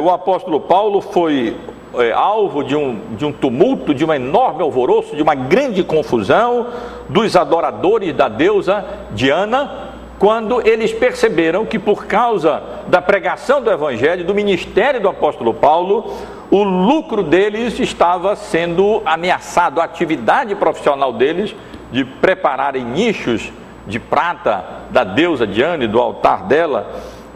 o 0.01 0.09
apóstolo 0.09 0.59
Paulo 0.59 0.99
foi 0.99 1.55
eh, 1.97 2.11
alvo 2.11 2.63
de 2.63 2.75
um, 2.75 3.15
de 3.17 3.25
um 3.25 3.31
tumulto, 3.31 3.93
de 3.93 4.05
um 4.05 4.13
enorme 4.13 4.61
alvoroço, 4.61 5.15
de 5.15 5.21
uma 5.21 5.35
grande 5.35 5.83
confusão 5.83 6.67
dos 7.09 7.35
adoradores 7.35 8.13
da 8.13 8.29
deusa 8.29 8.85
Diana, 9.11 9.89
quando 10.17 10.65
eles 10.65 10.93
perceberam 10.93 11.65
que 11.65 11.79
por 11.79 12.05
causa 12.05 12.61
da 12.87 13.01
pregação 13.01 13.61
do 13.61 13.71
Evangelho, 13.71 14.23
do 14.23 14.35
ministério 14.35 15.01
do 15.01 15.09
apóstolo 15.09 15.53
Paulo, 15.53 16.13
o 16.49 16.63
lucro 16.63 17.23
deles 17.23 17.79
estava 17.79 18.35
sendo 18.35 19.01
ameaçado, 19.05 19.81
a 19.81 19.83
atividade 19.83 20.53
profissional 20.55 21.11
deles 21.11 21.55
de 21.91 22.05
prepararem 22.05 22.85
nichos 22.85 23.51
de 23.87 23.99
prata 23.99 24.63
da 24.91 25.03
deusa 25.03 25.47
Diane, 25.47 25.87
do 25.87 25.99
altar 25.99 26.43
dela, 26.43 26.87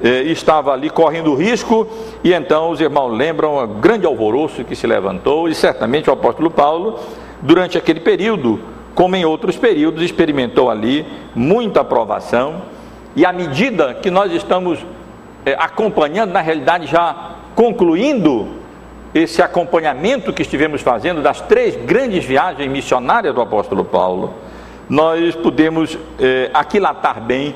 eh, 0.03 0.23
estava 0.23 0.73
ali 0.73 0.89
correndo 0.89 1.33
risco, 1.35 1.87
e 2.23 2.33
então 2.33 2.69
os 2.69 2.81
irmãos 2.81 3.09
lembram 3.09 3.63
o 3.63 3.67
grande 3.67 4.05
alvoroço 4.05 4.63
que 4.63 4.75
se 4.75 4.85
levantou, 4.85 5.47
e 5.47 5.55
certamente 5.55 6.09
o 6.09 6.13
apóstolo 6.13 6.49
Paulo 6.49 6.99
durante 7.41 7.77
aquele 7.77 7.99
período, 7.99 8.59
como 8.93 9.15
em 9.15 9.25
outros 9.25 9.57
períodos, 9.57 10.03
experimentou 10.03 10.69
ali 10.69 11.05
muita 11.33 11.81
aprovação, 11.81 12.61
e 13.15 13.25
à 13.25 13.31
medida 13.31 13.93
que 13.93 14.11
nós 14.11 14.31
estamos 14.33 14.79
é, 15.45 15.53
acompanhando, 15.57 16.31
na 16.31 16.41
realidade 16.41 16.87
já 16.87 17.35
concluindo 17.55 18.47
esse 19.13 19.41
acompanhamento 19.41 20.33
que 20.33 20.41
estivemos 20.41 20.81
fazendo 20.81 21.21
das 21.21 21.39
três 21.39 21.75
grandes 21.85 22.25
viagens 22.25 22.69
missionárias 22.69 23.33
do 23.33 23.39
apóstolo 23.39 23.85
Paulo, 23.85 24.33
nós 24.89 25.33
podemos 25.35 25.97
é, 26.19 26.49
aquilatar 26.53 27.21
bem 27.21 27.55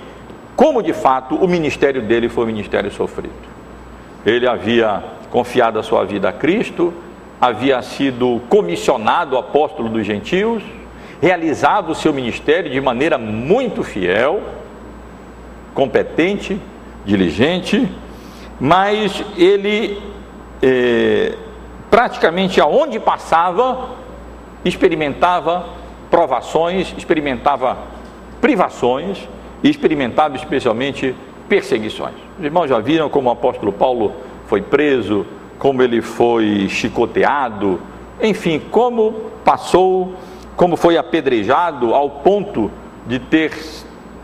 como 0.60 0.84
de 0.84 0.92
fato 0.92 1.36
o 1.36 1.48
ministério 1.48 2.02
dele 2.02 2.28
foi 2.28 2.44
um 2.44 2.48
ministério 2.48 2.92
sofrido. 2.92 3.32
Ele 4.26 4.46
havia 4.46 5.02
confiado 5.32 5.80
a 5.80 5.84
sua 5.84 6.04
vida 6.04 6.28
a 6.28 6.34
Cristo, 6.34 6.94
havia 7.40 7.82
sido 7.82 8.42
comissionado 8.50 9.38
apóstolo 9.38 9.88
dos 9.88 10.06
gentios, 10.06 10.62
realizava 11.22 11.94
o 11.94 11.96
seu 11.96 12.12
ministério 12.12 12.70
de 12.70 12.82
maneira 12.82 13.18
muito 13.18 13.84
fiel, 13.84 14.42
competente, 15.74 16.60
diligente, 17.06 17.90
mas 18.60 19.24
ele 19.38 19.98
é, 20.62 21.38
praticamente 21.90 22.60
aonde 22.60 23.00
passava, 23.00 23.92
experimentava 24.66 25.70
provações, 26.12 26.94
experimentava 26.98 27.78
privações 28.42 29.26
e 29.64 29.70
experimentava 29.70 30.36
especialmente 30.36 31.16
perseguições. 31.48 32.16
Os 32.38 32.46
irmãos 32.46 32.68
já 32.68 32.80
viram 32.80 33.10
como 33.10 33.30
o 33.30 33.32
apóstolo 33.32 33.72
Paulo 33.72 34.14
foi 34.48 34.62
preso, 34.62 35.26
como 35.58 35.82
ele 35.84 36.02
foi 36.02 36.68
chicoteado, 36.70 37.80
enfim, 38.22 38.62
como 38.72 39.14
passou, 39.44 40.14
como 40.56 40.76
foi 40.76 40.98
apedrejado 40.98 41.94
ao 41.94 42.10
ponto 42.10 42.72
de 43.08 43.20
ter 43.20 43.52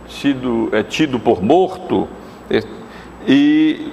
sido 0.08 0.70
é, 0.72 0.84
tido 0.84 1.20
por 1.20 1.42
morto. 1.42 2.08
E 3.28 3.92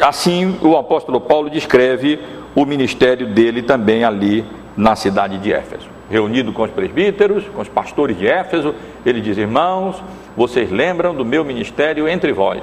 assim 0.00 0.58
o 0.62 0.76
apóstolo 0.76 1.20
Paulo 1.20 1.48
descreve 1.48 2.20
o 2.54 2.64
ministério 2.64 3.26
dele 3.28 3.62
também 3.62 4.04
ali 4.04 4.44
na 4.76 4.94
cidade 4.94 5.38
de 5.38 5.52
Éfeso. 5.52 5.88
Reunido 6.10 6.52
com 6.52 6.62
os 6.62 6.70
presbíteros, 6.70 7.44
com 7.54 7.60
os 7.60 7.68
pastores 7.68 8.16
de 8.16 8.26
Éfeso, 8.26 8.74
ele 9.04 9.20
diz: 9.20 9.36
Irmãos, 9.36 10.02
vocês 10.38 10.70
lembram 10.70 11.12
do 11.16 11.24
meu 11.24 11.44
ministério 11.44 12.06
entre 12.06 12.32
vós. 12.32 12.62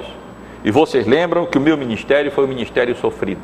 E 0.64 0.70
vocês 0.70 1.06
lembram 1.06 1.44
que 1.44 1.58
o 1.58 1.60
meu 1.60 1.76
ministério 1.76 2.32
foi 2.32 2.46
um 2.46 2.48
ministério 2.48 2.96
sofrido, 2.96 3.42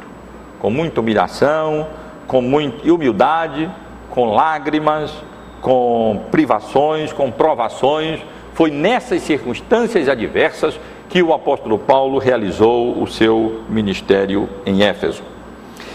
com 0.59 0.71
muita 0.71 1.03
humilhação, 1.03 1.87
com 2.27 2.41
muita 2.41 2.91
humildade, 2.91 3.71
com 4.09 4.33
lágrimas, 4.33 5.13
com 5.61 6.25
privações, 6.31 7.13
com 7.13 7.31
provações. 7.31 8.21
Foi 8.55 8.71
nessas 8.71 9.21
circunstâncias 9.21 10.09
adversas 10.09 10.81
que 11.11 11.23
o 11.23 11.35
apóstolo 11.35 11.79
Paulo 11.79 12.17
realizou 12.17 13.03
o 13.03 13.07
seu 13.07 13.61
ministério 13.69 14.49
em 14.65 14.83
Éfeso. 14.83 15.23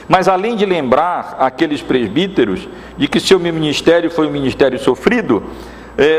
Mas 0.07 0.27
além 0.27 0.55
de 0.55 0.63
lembrar 0.63 1.37
aqueles 1.39 1.81
presbíteros 1.81 2.69
de 2.95 3.07
que 3.07 3.19
seu 3.19 3.39
ministério 3.39 4.11
foi 4.11 4.27
um 4.27 4.31
ministério 4.31 4.77
sofrido, 4.77 5.43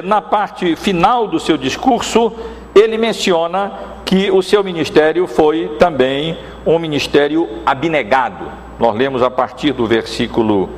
na 0.04 0.20
parte 0.20 0.74
final 0.74 1.28
do 1.28 1.38
seu 1.38 1.56
discurso, 1.56 2.32
ele 2.74 2.98
menciona 2.98 3.72
que 4.04 4.30
o 4.30 4.42
seu 4.42 4.64
ministério 4.64 5.26
foi 5.26 5.76
também 5.78 6.36
um 6.66 6.78
ministério 6.78 7.48
abnegado. 7.64 8.50
Nós 8.78 8.94
lemos 8.96 9.22
a 9.22 9.30
partir 9.30 9.72
do 9.72 9.86
versículo 9.86 10.70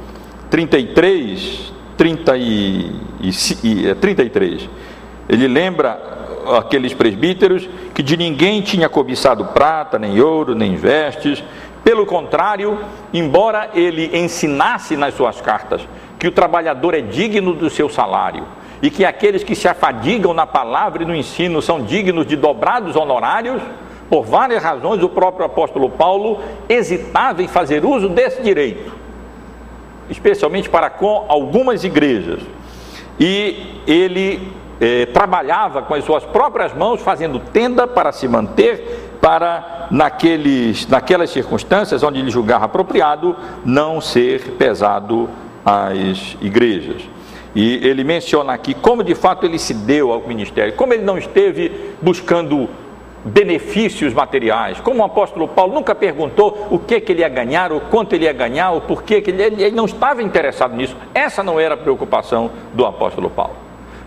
33, 0.51 1.73
30 1.97 2.37
e, 2.37 2.93
e, 3.21 3.95
33. 3.95 4.63
É, 4.63 5.33
ele 5.33 5.47
lembra 5.47 6.01
aqueles 6.59 6.93
presbíteros 6.93 7.69
que 7.95 8.03
de 8.03 8.17
ninguém 8.17 8.63
tinha 8.63 8.89
cobiçado 8.89 9.45
prata, 9.47 9.99
nem 9.99 10.21
ouro, 10.21 10.55
nem 10.55 10.75
vestes, 10.75 11.43
pelo 11.85 12.05
contrário, 12.05 12.79
embora 13.13 13.71
ele 13.75 14.11
ensinasse 14.19 14.97
nas 14.97 15.15
suas 15.15 15.41
cartas 15.41 15.87
que 16.19 16.27
o 16.27 16.33
trabalhador 16.33 16.95
é 16.95 17.01
digno 17.01 17.55
do 17.55 17.71
seu 17.71 17.89
salário 17.89 18.45
e 18.83 18.91
que 18.91 19.05
aqueles 19.05 19.45
que 19.45 19.55
se 19.55 19.69
afadigam 19.69 20.33
na 20.33 20.47
palavra 20.47 21.03
e 21.03 21.07
no 21.07 21.15
ensino 21.15 21.61
são 21.61 21.83
dignos 21.83 22.27
de 22.27 22.37
dobrados 22.37 22.97
honorários, 22.97 23.63
por 24.09 24.25
várias 24.25 24.63
razões 24.63 25.03
o 25.03 25.09
próprio 25.09 25.47
apóstolo 25.47 25.91
Paulo 25.91 26.41
hesitava 26.69 27.43
em 27.43 27.49
fazer 27.49 27.85
uso 27.85 28.09
desse 28.09 28.43
direito, 28.43 28.93
especialmente 30.09 30.69
para 30.69 30.91
com 30.91 31.27
algumas 31.29 31.85
igrejas. 31.85 32.41
E 33.19 33.83
ele 33.87 34.51
eh, 34.81 35.07
trabalhava 35.07 35.83
com 35.83 35.95
as 35.95 36.05
suas 36.05 36.25
próprias 36.25 36.75
mãos, 36.75 37.03
fazendo 37.03 37.39
tenda 37.39 37.87
para 37.87 38.11
se 38.11 38.27
manter 38.27 39.11
para, 39.21 39.89
naqueles, 39.91 40.87
naquelas 40.89 41.31
circunstâncias 41.31 42.03
onde 42.03 42.19
ele 42.19 42.31
julgava 42.31 42.65
apropriado, 42.65 43.37
não 43.65 44.01
ser 44.01 44.53
pesado 44.53 45.29
às 45.65 46.37
igrejas. 46.41 47.03
E 47.55 47.87
ele 47.87 48.05
menciona 48.05 48.53
aqui 48.53 48.75
como 48.75 49.03
de 49.03 49.15
fato 49.15 49.45
ele 49.45 49.59
se 49.59 49.75
deu 49.75 50.13
ao 50.13 50.21
ministério, 50.21 50.75
como 50.75 50.95
ele 50.95 51.03
não 51.03 51.19
esteve 51.19 51.93
buscando 52.01 52.69
benefícios 53.25 54.15
materiais, 54.15 54.81
como 54.81 55.03
o 55.03 55.05
apóstolo 55.05 55.47
Paulo 55.47 55.75
nunca 55.75 55.95
perguntou 55.95 56.69
o 56.71 56.79
que, 56.79 57.01
que 57.01 57.13
ele 57.13 57.21
ia 57.21 57.29
ganhar, 57.29 57.73
o 57.73 57.81
quanto 57.81 58.15
ele 58.15 58.25
ia 58.25 58.33
ganhar, 58.33 58.71
o 58.71 58.81
porquê 58.81 59.21
que 59.21 59.31
ele, 59.31 59.43
ele 59.43 59.77
não 59.77 59.85
estava 59.85 60.23
interessado 60.23 60.75
nisso. 60.75 60.97
Essa 61.15 61.43
não 61.43 61.61
era 61.61 61.75
a 61.75 61.79
preocupação 61.79 62.51
do 62.73 62.87
apóstolo 62.87 63.29
Paulo. 63.29 63.55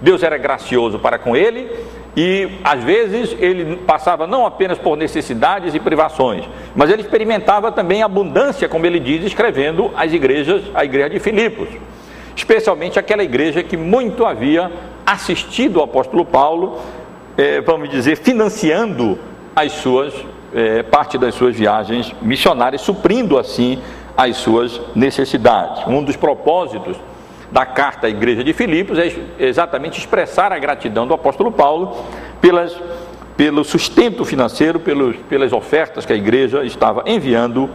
Deus 0.01 0.23
era 0.23 0.37
gracioso 0.37 0.99
para 0.99 1.17
com 1.17 1.35
ele 1.35 1.69
e 2.15 2.49
às 2.63 2.83
vezes 2.83 3.35
ele 3.39 3.77
passava 3.77 4.27
não 4.27 4.45
apenas 4.45 4.77
por 4.77 4.97
necessidades 4.97 5.73
e 5.73 5.79
privações, 5.79 6.47
mas 6.75 6.89
ele 6.89 7.01
experimentava 7.01 7.71
também 7.71 8.03
abundância, 8.03 8.67
como 8.67 8.85
ele 8.85 8.99
diz, 8.99 9.23
escrevendo 9.23 9.91
as 9.95 10.11
igrejas, 10.11 10.63
a 10.73 10.83
igreja 10.83 11.09
de 11.09 11.19
Filipos, 11.19 11.69
especialmente 12.35 12.99
aquela 12.99 13.23
igreja 13.23 13.63
que 13.63 13.77
muito 13.77 14.25
havia 14.25 14.71
assistido 15.05 15.77
o 15.77 15.83
apóstolo 15.83 16.25
Paulo, 16.25 16.79
eh, 17.37 17.61
vamos 17.61 17.89
dizer, 17.89 18.17
financiando 18.17 19.17
as 19.55 19.71
suas 19.73 20.13
eh, 20.53 20.83
parte 20.83 21.17
das 21.17 21.35
suas 21.35 21.55
viagens 21.55 22.13
missionárias, 22.21 22.81
suprindo 22.81 23.37
assim 23.37 23.79
as 24.15 24.37
suas 24.37 24.79
necessidades. 24.95 25.87
Um 25.87 26.03
dos 26.03 26.15
propósitos 26.15 26.95
da 27.51 27.65
carta 27.65 28.07
à 28.07 28.09
igreja 28.09 28.43
de 28.43 28.53
Filipos 28.53 28.97
é 28.97 29.11
exatamente 29.39 29.99
expressar 29.99 30.51
a 30.51 30.59
gratidão 30.59 31.07
do 31.07 31.13
apóstolo 31.13 31.51
Paulo 31.51 31.95
pelas, 32.39 32.75
pelo 33.35 33.63
sustento 33.63 34.23
financeiro, 34.25 34.79
pelos, 34.79 35.15
pelas 35.29 35.51
ofertas 35.51 36.05
que 36.05 36.13
a 36.13 36.15
igreja 36.15 36.63
estava 36.63 37.03
enviando 37.05 37.69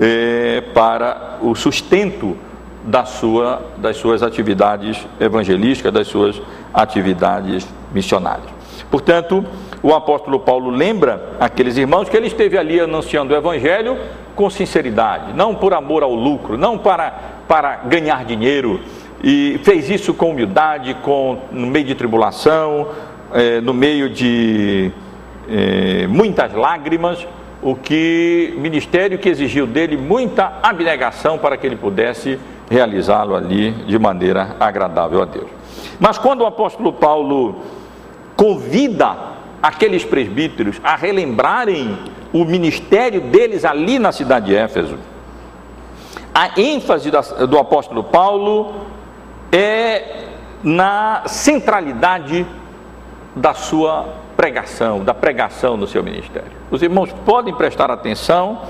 eh, 0.00 0.62
para 0.74 1.38
o 1.42 1.54
sustento 1.54 2.36
da 2.84 3.04
sua, 3.04 3.62
das 3.76 3.96
suas 3.96 4.22
atividades 4.22 5.06
evangelísticas, 5.20 5.92
das 5.92 6.08
suas 6.08 6.40
atividades 6.72 7.66
missionárias. 7.92 8.48
Portanto, 8.90 9.44
o 9.82 9.94
apóstolo 9.94 10.40
Paulo 10.40 10.70
lembra 10.70 11.34
aqueles 11.40 11.76
irmãos 11.76 12.08
que 12.08 12.16
ele 12.16 12.26
esteve 12.26 12.58
ali 12.58 12.80
anunciando 12.80 13.32
o 13.32 13.36
evangelho 13.36 13.96
com 14.34 14.48
sinceridade, 14.50 15.32
não 15.32 15.54
por 15.54 15.74
amor 15.74 16.02
ao 16.02 16.14
lucro, 16.14 16.56
não 16.56 16.78
para, 16.78 17.10
para 17.48 17.76
ganhar 17.84 18.24
dinheiro, 18.24 18.80
e 19.22 19.60
fez 19.62 19.88
isso 19.88 20.12
com 20.14 20.30
humildade, 20.30 20.94
com, 21.02 21.38
no 21.52 21.66
meio 21.66 21.84
de 21.84 21.94
tribulação, 21.94 22.88
é, 23.32 23.60
no 23.60 23.72
meio 23.72 24.08
de 24.10 24.90
é, 25.48 26.06
muitas 26.06 26.52
lágrimas, 26.52 27.26
o 27.62 27.76
que 27.76 28.54
ministério 28.58 29.18
que 29.18 29.28
exigiu 29.28 29.66
dele 29.66 29.96
muita 29.96 30.58
abnegação 30.62 31.38
para 31.38 31.56
que 31.56 31.66
ele 31.66 31.76
pudesse 31.76 32.38
realizá-lo 32.72 33.36
ali 33.36 33.70
de 33.86 33.98
maneira 33.98 34.56
agradável 34.58 35.20
a 35.20 35.26
Deus. 35.26 35.50
Mas 36.00 36.16
quando 36.16 36.40
o 36.40 36.46
apóstolo 36.46 36.92
Paulo 36.92 37.60
convida 38.34 39.14
aqueles 39.62 40.04
presbíteros 40.04 40.80
a 40.82 40.96
relembrarem 40.96 41.98
o 42.32 42.44
ministério 42.46 43.20
deles 43.20 43.64
ali 43.66 43.98
na 43.98 44.10
cidade 44.10 44.46
de 44.46 44.56
Éfeso, 44.56 44.96
a 46.34 46.58
ênfase 46.58 47.10
do 47.10 47.58
apóstolo 47.58 48.02
Paulo 48.04 48.72
é 49.52 50.22
na 50.64 51.24
centralidade 51.26 52.46
da 53.36 53.52
sua 53.52 54.14
pregação, 54.34 55.04
da 55.04 55.12
pregação 55.12 55.76
no 55.76 55.86
seu 55.86 56.02
ministério. 56.02 56.52
Os 56.70 56.80
irmãos 56.80 57.12
podem 57.26 57.52
prestar 57.54 57.90
atenção 57.90 58.62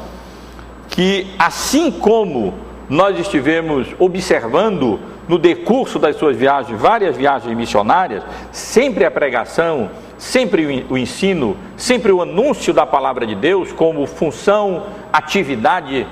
que, 0.88 1.32
assim 1.38 1.90
como 1.90 2.71
nós 2.92 3.18
estivemos 3.18 3.88
observando 3.98 5.00
no 5.26 5.38
decurso 5.38 5.98
das 5.98 6.14
suas 6.14 6.36
viagens, 6.36 6.78
várias 6.78 7.16
viagens 7.16 7.56
missionárias, 7.56 8.22
sempre 8.50 9.06
a 9.06 9.10
pregação, 9.10 9.88
sempre 10.18 10.84
o 10.90 10.98
ensino, 10.98 11.56
sempre 11.74 12.12
o 12.12 12.20
anúncio 12.20 12.74
da 12.74 12.84
palavra 12.84 13.26
de 13.26 13.34
Deus 13.34 13.72
como 13.72 14.06
função, 14.06 14.82
atividade 15.10 16.06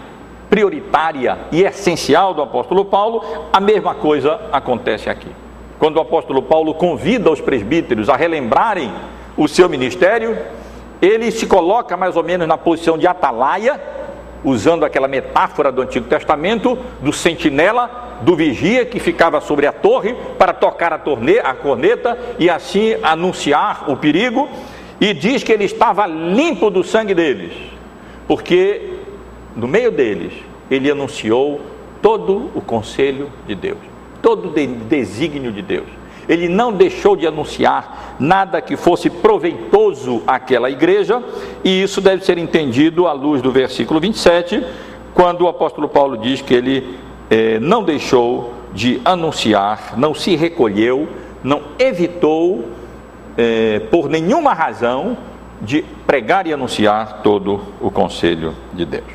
prioritária 0.48 1.40
e 1.52 1.62
essencial 1.64 2.32
do 2.32 2.40
apóstolo 2.40 2.86
Paulo, 2.86 3.22
a 3.52 3.60
mesma 3.60 3.94
coisa 3.94 4.40
acontece 4.50 5.10
aqui. 5.10 5.28
Quando 5.78 5.98
o 5.98 6.00
apóstolo 6.00 6.40
Paulo 6.40 6.72
convida 6.72 7.30
os 7.30 7.42
presbíteros 7.42 8.08
a 8.08 8.16
relembrarem 8.16 8.90
o 9.36 9.46
seu 9.46 9.68
ministério, 9.68 10.34
ele 11.02 11.30
se 11.30 11.46
coloca 11.46 11.94
mais 11.94 12.16
ou 12.16 12.24
menos 12.24 12.48
na 12.48 12.56
posição 12.56 12.96
de 12.96 13.06
atalaia, 13.06 13.78
usando 14.44 14.84
aquela 14.84 15.08
metáfora 15.08 15.70
do 15.70 15.82
Antigo 15.82 16.06
Testamento, 16.06 16.78
do 17.00 17.12
sentinela, 17.12 18.18
do 18.22 18.36
vigia 18.36 18.84
que 18.84 18.98
ficava 18.98 19.40
sobre 19.40 19.66
a 19.66 19.72
torre 19.72 20.14
para 20.38 20.52
tocar 20.52 20.92
a, 20.92 20.98
torne, 20.98 21.38
a 21.38 21.54
corneta 21.54 22.18
e 22.38 22.48
assim 22.48 22.96
anunciar 23.02 23.90
o 23.90 23.96
perigo, 23.96 24.48
e 25.00 25.14
diz 25.14 25.42
que 25.42 25.52
ele 25.52 25.64
estava 25.64 26.06
limpo 26.06 26.70
do 26.70 26.84
sangue 26.84 27.14
deles, 27.14 27.52
porque 28.28 28.94
no 29.56 29.66
meio 29.66 29.90
deles 29.90 30.32
ele 30.70 30.90
anunciou 30.90 31.60
todo 32.02 32.50
o 32.54 32.60
conselho 32.60 33.30
de 33.46 33.54
Deus, 33.54 33.78
todo 34.20 34.48
o 34.48 34.52
desígnio 34.52 35.52
de 35.52 35.62
Deus 35.62 35.99
ele 36.30 36.48
não 36.48 36.72
deixou 36.72 37.16
de 37.16 37.26
anunciar 37.26 38.14
nada 38.20 38.62
que 38.62 38.76
fosse 38.76 39.10
proveitoso 39.10 40.22
àquela 40.28 40.70
igreja, 40.70 41.20
e 41.64 41.82
isso 41.82 42.00
deve 42.00 42.24
ser 42.24 42.38
entendido 42.38 43.08
à 43.08 43.12
luz 43.12 43.42
do 43.42 43.50
versículo 43.50 43.98
27, 43.98 44.64
quando 45.12 45.40
o 45.40 45.48
apóstolo 45.48 45.88
Paulo 45.88 46.16
diz 46.16 46.40
que 46.40 46.54
ele 46.54 46.96
eh, 47.28 47.58
não 47.58 47.82
deixou 47.82 48.54
de 48.72 49.00
anunciar, 49.04 49.94
não 49.96 50.14
se 50.14 50.36
recolheu, 50.36 51.08
não 51.42 51.62
evitou, 51.80 52.64
eh, 53.36 53.80
por 53.90 54.08
nenhuma 54.08 54.54
razão, 54.54 55.16
de 55.60 55.82
pregar 56.06 56.46
e 56.46 56.52
anunciar 56.52 57.22
todo 57.24 57.60
o 57.80 57.90
conselho 57.90 58.54
de 58.72 58.84
Deus. 58.84 59.10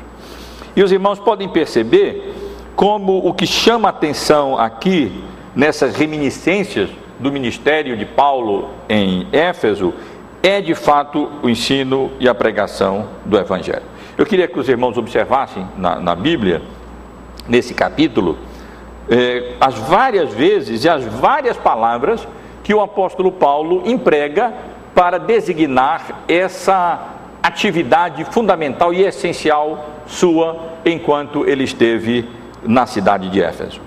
E 0.76 0.82
os 0.82 0.92
irmãos 0.92 1.18
podem 1.18 1.48
perceber 1.48 2.34
como 2.76 3.26
o 3.26 3.32
que 3.32 3.46
chama 3.46 3.88
atenção 3.88 4.58
aqui, 4.58 5.24
nessas 5.56 5.96
reminiscências 5.96 6.90
do 7.18 7.32
ministério 7.32 7.96
de 7.96 8.04
Paulo 8.04 8.70
em 8.88 9.26
Éfeso 9.32 9.94
é 10.42 10.60
de 10.60 10.74
fato 10.74 11.30
o 11.42 11.48
ensino 11.48 12.10
e 12.20 12.28
a 12.28 12.34
pregação 12.34 13.08
do 13.24 13.38
Evangelho. 13.38 13.82
Eu 14.16 14.24
queria 14.24 14.46
que 14.46 14.58
os 14.58 14.68
irmãos 14.68 14.96
observassem 14.96 15.66
na, 15.76 15.98
na 16.00 16.14
Bíblia, 16.14 16.62
nesse 17.48 17.74
capítulo, 17.74 18.38
eh, 19.08 19.54
as 19.60 19.74
várias 19.74 20.32
vezes 20.32 20.84
e 20.84 20.88
as 20.88 21.04
várias 21.04 21.56
palavras 21.56 22.26
que 22.62 22.74
o 22.74 22.80
apóstolo 22.80 23.30
Paulo 23.30 23.82
emprega 23.84 24.52
para 24.94 25.18
designar 25.18 26.24
essa 26.26 27.16
atividade 27.42 28.24
fundamental 28.24 28.92
e 28.92 29.02
essencial 29.02 29.86
sua 30.06 30.56
enquanto 30.84 31.46
ele 31.46 31.64
esteve 31.64 32.28
na 32.62 32.86
cidade 32.86 33.28
de 33.28 33.42
Éfeso. 33.42 33.80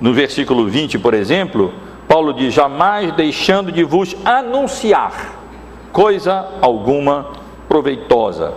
No 0.00 0.12
versículo 0.12 0.66
20, 0.68 0.98
por 0.98 1.14
exemplo, 1.14 1.72
Paulo 2.08 2.32
diz: 2.32 2.54
jamais 2.54 3.12
deixando 3.12 3.72
de 3.72 3.82
vos 3.84 4.16
anunciar 4.24 5.34
coisa 5.92 6.46
alguma 6.60 7.28
proveitosa, 7.68 8.54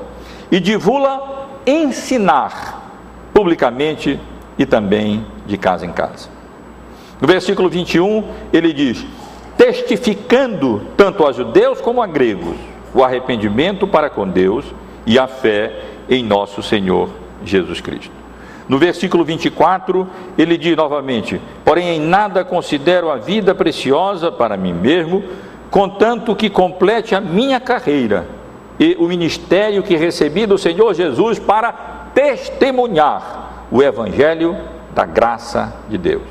e 0.52 0.60
de 0.60 0.76
vula 0.76 1.48
ensinar 1.66 2.92
publicamente 3.34 4.20
e 4.58 4.66
também 4.66 5.26
de 5.46 5.58
casa 5.58 5.86
em 5.86 5.92
casa. 5.92 6.30
No 7.22 7.28
versículo 7.28 7.70
21, 7.70 8.24
ele 8.52 8.74
diz: 8.74 9.06
testificando 9.58 10.82
tanto 10.96 11.26
a 11.26 11.32
judeus 11.32 11.82
como 11.82 12.02
a 12.02 12.08
gregos 12.08 12.56
o 12.94 13.04
arrependimento 13.04 13.88
para 13.88 14.10
com 14.10 14.28
Deus 14.28 14.66
e 15.06 15.20
a 15.20 15.28
fé 15.28 15.84
em 16.10 16.24
nosso 16.24 16.64
Senhor 16.64 17.10
Jesus 17.44 17.82
Cristo. 17.82 18.19
No 18.70 18.78
versículo 18.78 19.26
24, 19.26 20.08
ele 20.38 20.56
diz 20.56 20.78
novamente: 20.78 21.42
Porém, 21.66 21.98
em 21.98 22.00
nada 22.00 22.46
considero 22.46 23.10
a 23.10 23.16
vida 23.16 23.56
preciosa 23.56 24.32
para 24.32 24.56
mim 24.56 24.74
mesmo, 24.74 25.24
contanto 25.72 26.36
que 26.36 26.52
complete 26.52 27.16
a 27.16 27.20
minha 27.20 27.60
carreira 27.60 28.28
e 28.80 28.96
o 29.00 29.08
ministério 29.08 29.82
que 29.82 29.98
recebi 29.98 30.46
do 30.46 30.56
Senhor 30.56 30.94
Jesus 30.94 31.40
para 31.40 31.72
testemunhar 32.14 33.66
o 33.72 33.82
evangelho 33.82 34.56
da 34.94 35.04
graça 35.04 35.74
de 35.90 35.98
Deus. 35.98 36.24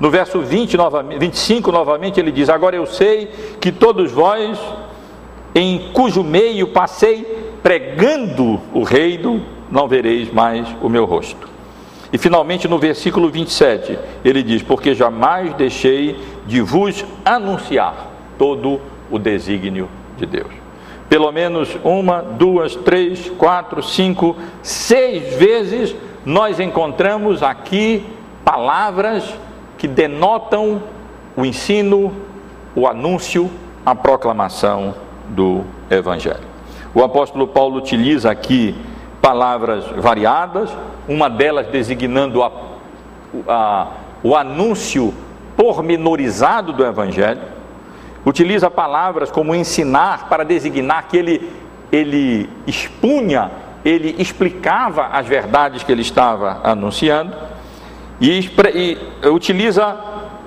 No 0.00 0.10
verso 0.10 0.40
20, 0.40 0.76
25, 1.18 1.70
novamente, 1.70 2.18
ele 2.18 2.32
diz: 2.32 2.48
Agora 2.48 2.74
eu 2.74 2.86
sei 2.86 3.30
que 3.60 3.70
todos 3.70 4.10
vós, 4.10 4.58
em 5.54 5.92
cujo 5.92 6.24
meio 6.24 6.68
passei 6.68 7.54
pregando 7.62 8.60
o 8.74 8.82
reino, 8.82 9.40
não 9.70 9.86
vereis 9.86 10.32
mais 10.32 10.66
o 10.82 10.88
meu 10.88 11.04
rosto. 11.04 11.49
E 12.12 12.18
finalmente 12.18 12.66
no 12.66 12.78
versículo 12.78 13.28
27, 13.30 13.98
ele 14.24 14.42
diz: 14.42 14.62
Porque 14.62 14.94
jamais 14.94 15.54
deixei 15.54 16.18
de 16.46 16.60
vos 16.60 17.04
anunciar 17.24 18.08
todo 18.36 18.80
o 19.10 19.18
desígnio 19.18 19.88
de 20.16 20.26
Deus. 20.26 20.52
Pelo 21.08 21.30
menos 21.32 21.76
uma, 21.82 22.22
duas, 22.22 22.76
três, 22.76 23.30
quatro, 23.36 23.82
cinco, 23.82 24.36
seis 24.62 25.34
vezes 25.34 25.94
nós 26.24 26.60
encontramos 26.60 27.42
aqui 27.42 28.04
palavras 28.44 29.34
que 29.76 29.88
denotam 29.88 30.82
o 31.36 31.44
ensino, 31.44 32.12
o 32.74 32.86
anúncio, 32.86 33.50
a 33.84 33.94
proclamação 33.94 34.94
do 35.28 35.62
Evangelho. 35.90 36.50
O 36.94 37.02
apóstolo 37.02 37.46
Paulo 37.46 37.78
utiliza 37.78 38.30
aqui 38.30 38.74
palavras 39.20 39.84
variadas, 39.96 40.70
uma 41.08 41.28
delas 41.28 41.66
designando 41.68 42.42
a, 42.42 42.50
a, 43.46 43.86
o 44.22 44.34
anúncio 44.34 45.14
pormenorizado 45.56 46.72
do 46.72 46.84
Evangelho, 46.84 47.42
utiliza 48.24 48.70
palavras 48.70 49.30
como 49.30 49.54
ensinar 49.54 50.28
para 50.28 50.44
designar 50.44 51.08
que 51.08 51.16
ele, 51.16 51.52
ele 51.92 52.48
expunha, 52.66 53.50
ele 53.84 54.14
explicava 54.18 55.06
as 55.06 55.26
verdades 55.26 55.82
que 55.82 55.92
ele 55.92 56.02
estava 56.02 56.60
anunciando, 56.64 57.34
e, 58.20 58.50
e 58.74 59.28
utiliza 59.28 59.96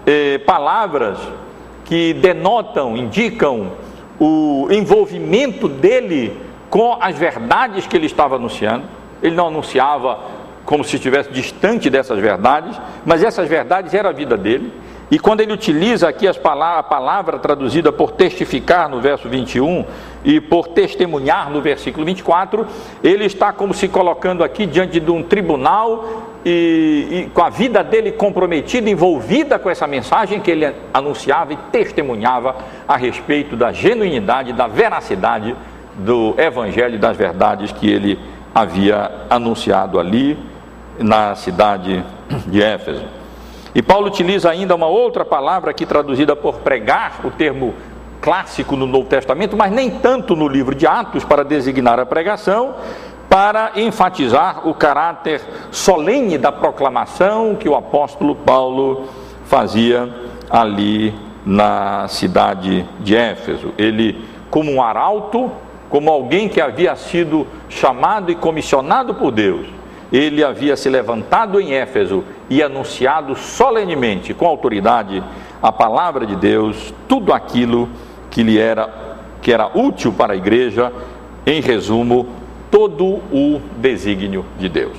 eh, 0.05 0.37
palavras 0.39 1.17
que 1.85 2.13
denotam, 2.13 2.95
indicam 2.95 3.71
o 4.19 4.67
envolvimento 4.71 5.67
dele 5.67 6.39
com 6.73 6.97
as 6.99 7.15
verdades 7.15 7.85
que 7.85 7.95
ele 7.95 8.07
estava 8.07 8.35
anunciando. 8.35 8.85
Ele 9.21 9.35
não 9.35 9.45
anunciava 9.45 10.17
como 10.65 10.83
se 10.83 10.95
estivesse 10.95 11.31
distante 11.31 11.87
dessas 11.87 12.17
verdades, 12.17 12.81
mas 13.05 13.23
essas 13.23 13.47
verdades 13.47 13.93
eram 13.93 14.09
a 14.09 14.11
vida 14.11 14.35
dele. 14.35 14.73
E 15.11 15.19
quando 15.19 15.41
ele 15.41 15.53
utiliza 15.53 16.09
aqui 16.09 16.27
as 16.27 16.35
palavras, 16.35 16.79
a 16.79 16.83
palavra 16.83 17.37
traduzida 17.37 17.91
por 17.91 18.13
testificar 18.13 18.89
no 18.89 18.99
verso 18.99 19.29
21 19.29 19.85
e 20.25 20.41
por 20.41 20.69
testemunhar 20.69 21.51
no 21.51 21.61
versículo 21.61 22.03
24, 22.07 22.65
ele 23.03 23.25
está 23.25 23.53
como 23.53 23.71
se 23.71 23.87
colocando 23.87 24.43
aqui 24.43 24.65
diante 24.65 24.99
de 24.99 25.11
um 25.11 25.21
tribunal 25.21 26.23
e, 26.43 27.27
e, 27.27 27.29
com 27.35 27.43
a 27.43 27.51
vida 27.51 27.83
dele 27.83 28.13
comprometida, 28.13 28.89
envolvida 28.89 29.59
com 29.59 29.69
essa 29.69 29.85
mensagem 29.85 30.39
que 30.39 30.49
ele 30.49 30.73
anunciava 30.91 31.53
e 31.53 31.57
testemunhava 31.71 32.55
a 32.87 32.97
respeito 32.97 33.55
da 33.55 33.71
genuinidade, 33.71 34.53
da 34.53 34.65
veracidade 34.65 35.55
do 35.97 36.35
Evangelho 36.37 36.99
das 36.99 37.15
verdades 37.15 37.71
que 37.71 37.89
ele 37.89 38.19
havia 38.53 39.11
anunciado 39.29 39.99
ali 39.99 40.37
na 40.99 41.35
cidade 41.35 42.03
de 42.47 42.61
Éfeso. 42.61 43.05
E 43.75 43.81
Paulo 43.81 44.07
utiliza 44.07 44.49
ainda 44.49 44.75
uma 44.75 44.87
outra 44.87 45.25
palavra 45.25 45.71
aqui 45.71 45.85
traduzida 45.85 46.35
por 46.35 46.55
pregar, 46.59 47.21
o 47.23 47.31
termo 47.31 47.73
clássico 48.21 48.75
no 48.75 48.85
Novo 48.85 49.07
Testamento, 49.07 49.57
mas 49.57 49.71
nem 49.71 49.89
tanto 49.89 50.35
no 50.35 50.47
livro 50.47 50.75
de 50.75 50.85
Atos 50.85 51.25
para 51.25 51.43
designar 51.43 51.99
a 51.99 52.05
pregação, 52.05 52.75
para 53.27 53.71
enfatizar 53.75 54.67
o 54.67 54.73
caráter 54.73 55.41
solene 55.71 56.37
da 56.37 56.51
proclamação 56.51 57.55
que 57.55 57.67
o 57.67 57.75
apóstolo 57.75 58.35
Paulo 58.35 59.07
fazia 59.45 60.07
ali 60.49 61.13
na 61.45 62.07
cidade 62.07 62.87
de 62.99 63.15
Éfeso. 63.15 63.73
Ele, 63.77 64.23
como 64.51 64.71
um 64.71 64.81
arauto, 64.81 65.51
como 65.93 66.09
alguém 66.09 66.49
que 66.49 66.59
havia 66.59 66.95
sido 66.95 67.45
chamado 67.69 68.31
e 68.31 68.35
comissionado 68.35 69.13
por 69.13 69.29
Deus. 69.29 69.67
Ele 70.11 70.43
havia 70.43 70.75
se 70.75 70.89
levantado 70.89 71.61
em 71.61 71.75
Éfeso 71.75 72.23
e 72.49 72.63
anunciado 72.63 73.35
solenemente, 73.35 74.33
com 74.33 74.47
autoridade, 74.47 75.23
a 75.61 75.71
palavra 75.71 76.25
de 76.25 76.35
Deus, 76.35 76.91
tudo 77.07 77.31
aquilo 77.31 77.87
que 78.31 78.41
lhe 78.41 78.57
era 78.57 78.89
que 79.39 79.53
era 79.53 79.69
útil 79.77 80.11
para 80.11 80.33
a 80.33 80.35
igreja, 80.35 80.91
em 81.45 81.61
resumo, 81.61 82.25
todo 82.71 83.05
o 83.31 83.61
desígnio 83.77 84.45
de 84.57 84.69
Deus. 84.69 84.97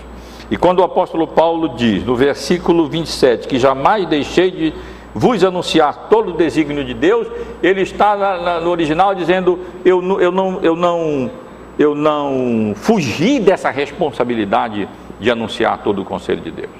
E 0.48 0.56
quando 0.56 0.78
o 0.78 0.84
apóstolo 0.84 1.26
Paulo 1.26 1.70
diz 1.70 2.04
no 2.04 2.14
versículo 2.14 2.86
27 2.88 3.48
que 3.48 3.58
jamais 3.58 4.06
deixei 4.06 4.52
de 4.52 4.74
vos 5.14 5.44
anunciar 5.44 6.08
todo 6.10 6.30
o 6.30 6.36
desígnio 6.36 6.84
de 6.84 6.92
Deus, 6.92 7.28
ele 7.62 7.82
está 7.82 8.16
na, 8.16 8.36
na, 8.38 8.60
no 8.60 8.70
original 8.70 9.14
dizendo: 9.14 9.60
eu, 9.84 10.20
eu, 10.20 10.32
não, 10.32 10.60
eu, 10.60 10.74
não, 10.74 11.30
eu 11.78 11.94
não 11.94 12.74
fugi 12.74 13.38
dessa 13.38 13.70
responsabilidade 13.70 14.88
de 15.20 15.30
anunciar 15.30 15.82
todo 15.82 16.02
o 16.02 16.04
conselho 16.04 16.40
de 16.40 16.50
Deus. 16.50 16.70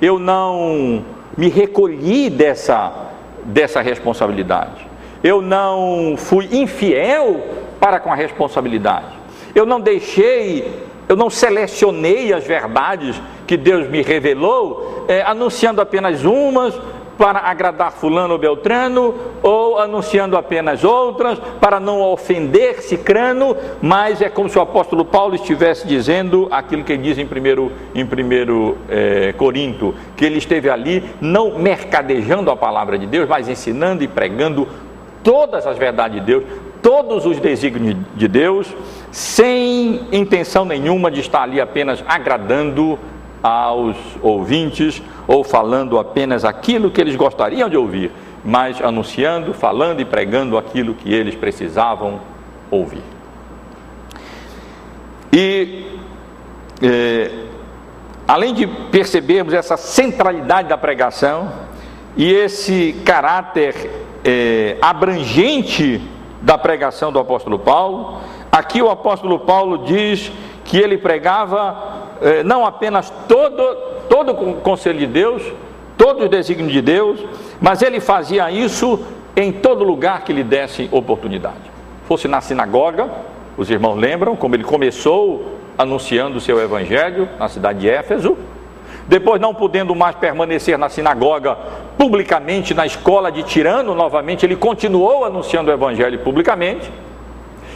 Eu 0.00 0.18
não 0.18 1.04
me 1.36 1.48
recolhi 1.48 2.30
dessa, 2.30 2.92
dessa 3.44 3.80
responsabilidade. 3.80 4.88
Eu 5.22 5.42
não 5.42 6.14
fui 6.16 6.48
infiel 6.52 7.40
para 7.78 8.00
com 8.00 8.10
a 8.10 8.14
responsabilidade. 8.14 9.18
Eu 9.54 9.66
não 9.66 9.80
deixei, 9.80 10.84
eu 11.08 11.16
não 11.16 11.28
selecionei 11.28 12.32
as 12.32 12.46
verdades 12.46 13.20
que 13.46 13.56
Deus 13.56 13.88
me 13.88 14.00
revelou, 14.00 15.04
é, 15.08 15.22
anunciando 15.22 15.80
apenas 15.80 16.24
umas, 16.24 16.74
para 17.20 17.40
agradar 17.40 17.92
fulano 17.92 18.32
ou 18.32 18.38
beltrano, 18.38 19.14
ou 19.42 19.78
anunciando 19.78 20.38
apenas 20.38 20.82
outras, 20.82 21.38
para 21.60 21.78
não 21.78 22.00
ofender 22.00 22.80
cicrano, 22.80 23.54
mas 23.82 24.22
é 24.22 24.30
como 24.30 24.48
se 24.48 24.58
o 24.58 24.62
apóstolo 24.62 25.04
Paulo 25.04 25.34
estivesse 25.34 25.86
dizendo 25.86 26.48
aquilo 26.50 26.82
que 26.82 26.94
ele 26.94 27.02
diz 27.02 27.18
em 27.18 27.26
primeiro, 27.26 27.70
em 27.94 28.06
primeiro 28.06 28.78
é, 28.88 29.34
Corinto, 29.36 29.94
que 30.16 30.24
ele 30.24 30.38
esteve 30.38 30.70
ali 30.70 31.04
não 31.20 31.58
mercadejando 31.58 32.50
a 32.50 32.56
palavra 32.56 32.98
de 32.98 33.06
Deus, 33.06 33.28
mas 33.28 33.50
ensinando 33.50 34.02
e 34.02 34.08
pregando 34.08 34.66
todas 35.22 35.66
as 35.66 35.76
verdades 35.76 36.20
de 36.20 36.24
Deus, 36.24 36.44
todos 36.80 37.26
os 37.26 37.38
desígnios 37.38 37.98
de 38.16 38.28
Deus, 38.28 38.74
sem 39.12 40.06
intenção 40.10 40.64
nenhuma 40.64 41.10
de 41.10 41.20
estar 41.20 41.42
ali 41.42 41.60
apenas 41.60 42.02
agradando 42.08 42.98
aos 43.42 43.96
ouvintes 44.22 45.02
ou 45.26 45.42
falando 45.42 45.98
apenas 45.98 46.44
aquilo 46.44 46.90
que 46.90 47.00
eles 47.00 47.16
gostariam 47.16 47.68
de 47.68 47.76
ouvir, 47.76 48.12
mas 48.44 48.80
anunciando, 48.82 49.54
falando 49.54 50.00
e 50.00 50.04
pregando 50.04 50.58
aquilo 50.58 50.94
que 50.94 51.12
eles 51.12 51.34
precisavam 51.34 52.20
ouvir. 52.70 53.02
E 55.32 55.86
é, 56.82 57.30
além 58.26 58.54
de 58.54 58.66
percebermos 58.66 59.54
essa 59.54 59.76
centralidade 59.76 60.68
da 60.68 60.78
pregação 60.78 61.50
e 62.16 62.32
esse 62.32 63.00
caráter 63.04 63.74
é, 64.24 64.76
abrangente 64.80 66.00
da 66.42 66.56
pregação 66.56 67.12
do 67.12 67.18
apóstolo 67.18 67.58
Paulo, 67.58 68.20
aqui 68.50 68.82
o 68.82 68.90
apóstolo 68.90 69.40
Paulo 69.40 69.84
diz 69.84 70.32
que 70.64 70.78
ele 70.78 70.96
pregava 70.98 72.09
não 72.44 72.66
apenas 72.66 73.12
todo, 73.28 73.74
todo 74.08 74.32
o 74.32 74.54
conselho 74.56 74.98
de 74.98 75.06
Deus, 75.06 75.42
todo 75.96 76.24
o 76.24 76.28
desígnio 76.28 76.70
de 76.70 76.80
Deus, 76.80 77.20
mas 77.60 77.82
ele 77.82 78.00
fazia 78.00 78.50
isso 78.50 79.04
em 79.36 79.52
todo 79.52 79.84
lugar 79.84 80.24
que 80.24 80.32
lhe 80.32 80.42
desse 80.42 80.88
oportunidade. 80.90 81.70
Fosse 82.06 82.26
na 82.26 82.40
sinagoga, 82.40 83.08
os 83.56 83.70
irmãos 83.70 83.96
lembram 83.96 84.34
como 84.36 84.54
ele 84.54 84.64
começou 84.64 85.58
anunciando 85.76 86.38
o 86.38 86.40
seu 86.40 86.60
evangelho 86.60 87.28
na 87.38 87.48
cidade 87.48 87.80
de 87.80 87.88
Éfeso, 87.88 88.36
depois, 89.10 89.40
não 89.40 89.52
podendo 89.52 89.92
mais 89.92 90.14
permanecer 90.14 90.78
na 90.78 90.88
sinagoga 90.88 91.58
publicamente, 91.98 92.72
na 92.72 92.86
escola 92.86 93.32
de 93.32 93.42
Tirano, 93.42 93.92
novamente, 93.92 94.46
ele 94.46 94.54
continuou 94.54 95.24
anunciando 95.24 95.68
o 95.68 95.74
evangelho 95.74 96.20
publicamente. 96.20 96.88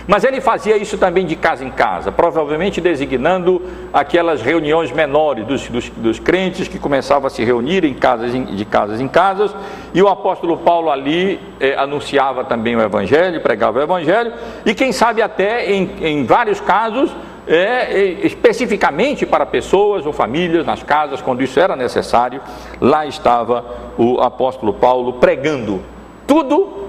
Mas 0.06 0.22
ele 0.22 0.40
fazia 0.40 0.76
isso 0.76 0.98
também 0.98 1.24
de 1.24 1.34
casa 1.34 1.64
em 1.64 1.70
casa, 1.70 2.12
provavelmente 2.12 2.80
designando 2.80 3.62
aquelas 3.92 4.42
reuniões 4.42 4.92
menores 4.92 5.46
dos, 5.46 5.68
dos, 5.68 5.88
dos 5.88 6.18
crentes 6.18 6.68
que 6.68 6.78
começavam 6.78 7.26
a 7.26 7.30
se 7.30 7.42
reunir 7.42 7.84
em 7.84 7.94
casas, 7.94 8.32
de 8.32 8.64
casas 8.66 9.00
em 9.00 9.08
casas, 9.08 9.54
e 9.94 10.02
o 10.02 10.08
apóstolo 10.08 10.58
Paulo 10.58 10.90
ali 10.90 11.40
eh, 11.58 11.74
anunciava 11.76 12.44
também 12.44 12.76
o 12.76 12.82
Evangelho, 12.82 13.40
pregava 13.40 13.78
o 13.78 13.82
Evangelho, 13.82 14.32
e 14.66 14.74
quem 14.74 14.92
sabe 14.92 15.22
até 15.22 15.72
em, 15.72 15.90
em 16.02 16.24
vários 16.24 16.60
casos, 16.60 17.10
é, 17.46 17.98
especificamente 18.22 19.26
para 19.26 19.44
pessoas 19.44 20.06
ou 20.06 20.12
famílias 20.12 20.66
nas 20.66 20.82
casas, 20.82 21.20
quando 21.20 21.42
isso 21.42 21.60
era 21.60 21.76
necessário, 21.76 22.40
lá 22.80 23.06
estava 23.06 23.64
o 23.98 24.20
apóstolo 24.20 24.74
Paulo 24.74 25.14
pregando 25.14 25.82
tudo 26.26 26.88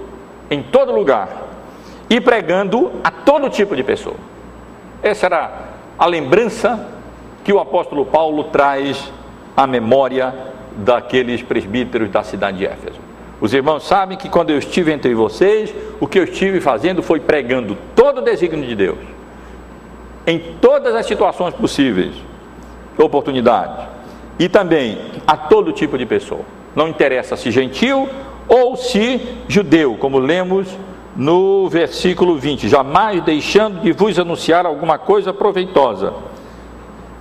em 0.49 0.61
todo 0.61 0.93
lugar 0.93 1.44
e 2.15 2.21
pregando 2.21 2.93
a 3.03 3.11
todo 3.11 3.49
tipo 3.49 3.75
de 3.75 3.83
pessoa. 3.83 4.15
Essa 5.03 5.25
era 5.25 5.51
a 5.99 6.05
lembrança 6.05 6.87
que 7.43 7.51
o 7.51 7.59
apóstolo 7.59 8.05
Paulo 8.05 8.45
traz 8.45 9.11
à 9.55 9.67
memória 9.67 10.33
daqueles 10.77 11.41
presbíteros 11.43 12.09
da 12.09 12.23
cidade 12.23 12.59
de 12.59 12.67
Éfeso. 12.67 13.01
Os 13.41 13.53
irmãos 13.53 13.85
sabem 13.85 14.17
que 14.17 14.29
quando 14.29 14.49
eu 14.49 14.57
estive 14.57 14.93
entre 14.93 15.13
vocês, 15.13 15.75
o 15.99 16.07
que 16.07 16.17
eu 16.17 16.23
estive 16.23 16.61
fazendo 16.61 17.03
foi 17.03 17.19
pregando 17.19 17.77
todo 17.93 18.19
o 18.19 18.21
desígnio 18.21 18.65
de 18.65 18.75
Deus, 18.77 18.99
em 20.25 20.39
todas 20.61 20.95
as 20.95 21.05
situações 21.05 21.53
possíveis, 21.53 22.15
oportunidades, 22.97 23.87
e 24.39 24.47
também 24.47 24.99
a 25.27 25.35
todo 25.35 25.73
tipo 25.73 25.97
de 25.97 26.05
pessoa. 26.05 26.45
Não 26.73 26.87
interessa 26.87 27.35
se 27.35 27.51
gentil 27.51 28.07
ou 28.47 28.77
se 28.77 29.19
judeu, 29.49 29.97
como 29.99 30.17
lemos 30.17 30.65
no 31.15 31.69
versículo 31.69 32.37
20: 32.37 32.67
Jamais 32.67 33.21
deixando 33.23 33.81
de 33.81 33.91
vos 33.91 34.17
anunciar 34.19 34.65
alguma 34.65 34.97
coisa 34.97 35.33
proveitosa, 35.33 36.13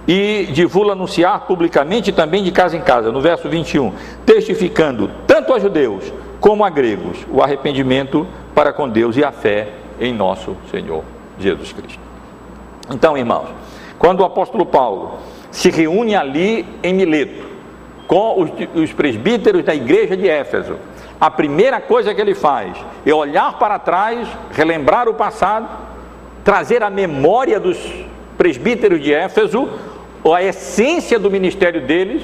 e 0.07 0.47
de 0.51 0.65
vos 0.65 0.89
anunciar 0.91 1.47
publicamente 1.47 2.13
também 2.13 2.43
de 2.43 2.53
casa 2.53 2.77
em 2.77 2.81
casa, 2.81 3.11
no 3.11 3.21
verso 3.21 3.49
21, 3.49 3.93
testificando 4.27 5.11
tanto 5.27 5.55
a 5.55 5.59
judeus 5.59 6.13
como 6.41 6.65
a 6.65 6.71
gregos 6.71 7.19
o 7.31 7.43
arrependimento 7.43 8.27
para 8.55 8.73
com 8.73 8.89
Deus 8.89 9.17
e 9.17 9.25
a 9.25 9.33
fé 9.33 9.69
em 9.99 10.13
nosso 10.13 10.57
Senhor 10.71 11.03
Jesus 11.39 11.73
Cristo. 11.73 12.01
Então, 12.91 13.17
irmãos, 13.17 13.49
quando 13.99 14.21
o 14.21 14.25
apóstolo 14.25 14.67
Paulo 14.67 15.19
se 15.51 15.71
reúne 15.71 16.15
ali 16.15 16.67
em 16.83 16.93
Mileto 16.93 17.47
com 18.07 18.43
os, 18.43 18.51
os 18.75 18.93
presbíteros 18.93 19.65
da 19.65 19.75
igreja 19.75 20.15
de 20.15 20.29
Éfeso, 20.29 20.77
a 21.21 21.31
primeira 21.31 21.81
coisa 21.81 22.15
que 22.15 22.21
ele 22.21 22.35
faz 22.35 22.77
é 23.07 23.15
olhar 23.15 23.59
para 23.59 23.79
trás, 23.79 24.29
relembrar 24.53 25.09
o 25.09 25.15
passado, 25.15 25.69
trazer 26.43 26.83
a 26.83 26.91
memória 26.91 27.59
dos 27.59 27.79
presbíteros 28.37 29.01
de 29.01 29.13
Éfeso, 29.13 29.69
a 30.33 30.43
essência 30.43 31.19
do 31.19 31.31
ministério 31.31 31.81
deles 31.81 32.23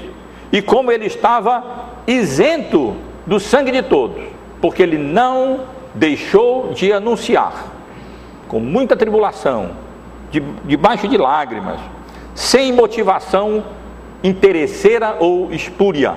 e 0.53 0.61
como 0.61 0.91
ele 0.91 1.07
estava 1.07 1.65
isento 2.07 2.97
do 3.27 3.39
sangue 3.39 3.71
de 3.71 3.83
todos, 3.83 4.23
porque 4.61 4.83
ele 4.83 4.99
não 4.99 5.61
deixou 5.95 6.73
de 6.73 6.93
anunciar, 6.93 7.67
com 8.49 8.59
muita 8.59 8.97
tribulação, 8.97 9.71
de, 10.31 10.41
debaixo 10.65 11.07
de 11.07 11.17
lágrimas, 11.17 11.79
sem 12.35 12.73
motivação 12.73 13.63
interesseira 14.23 15.17
ou 15.21 15.53
espúria 15.53 16.17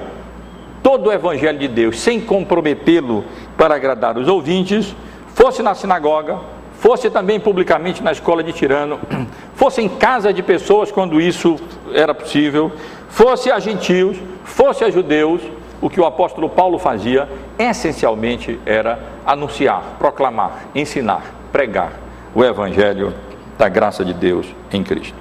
todo 0.84 1.08
o 1.08 1.12
Evangelho 1.12 1.58
de 1.58 1.67
Deus 1.69 2.00
sem 2.00 2.19
comprometê-lo 2.19 3.24
para 3.58 3.76
agradar 3.76 4.17
os 4.17 4.28
ouvintes, 4.28 4.93
fosse 5.34 5.63
na 5.63 5.74
sinagoga, 5.74 6.39
fosse 6.74 7.10
também 7.10 7.39
publicamente 7.39 8.04
na 8.04 8.12
escola 8.12 8.43
de 8.43 8.52
tirano, 8.52 9.00
fosse 9.56 9.82
em 9.82 9.88
casa 9.88 10.34
de 10.34 10.43
pessoas 10.43 10.91
quando 10.91 11.22
isso 11.22 11.56
era 11.93 12.13
possível, 12.13 12.74
fosse 13.08 13.50
a 13.50 13.58
gentios, 13.58 14.17
fosse 14.43 14.84
a 14.84 14.91
judeus, 14.91 15.41
o 15.82 15.89
que 15.89 16.00
o 16.00 16.06
apóstolo 16.06 16.50
Paulo 16.50 16.78
fazia 16.78 17.28
essencialmente 17.58 18.60
era 18.65 19.00
anunciar, 19.26 19.96
proclamar, 19.98 20.65
ensinar, 20.76 21.24
pregar 21.52 21.93
o 22.36 22.43
evangelho 22.43 23.13
da 23.58 23.69
graça 23.69 24.04
de 24.04 24.13
Deus 24.13 24.46
em 24.72 24.84
Cristo. 24.84 25.15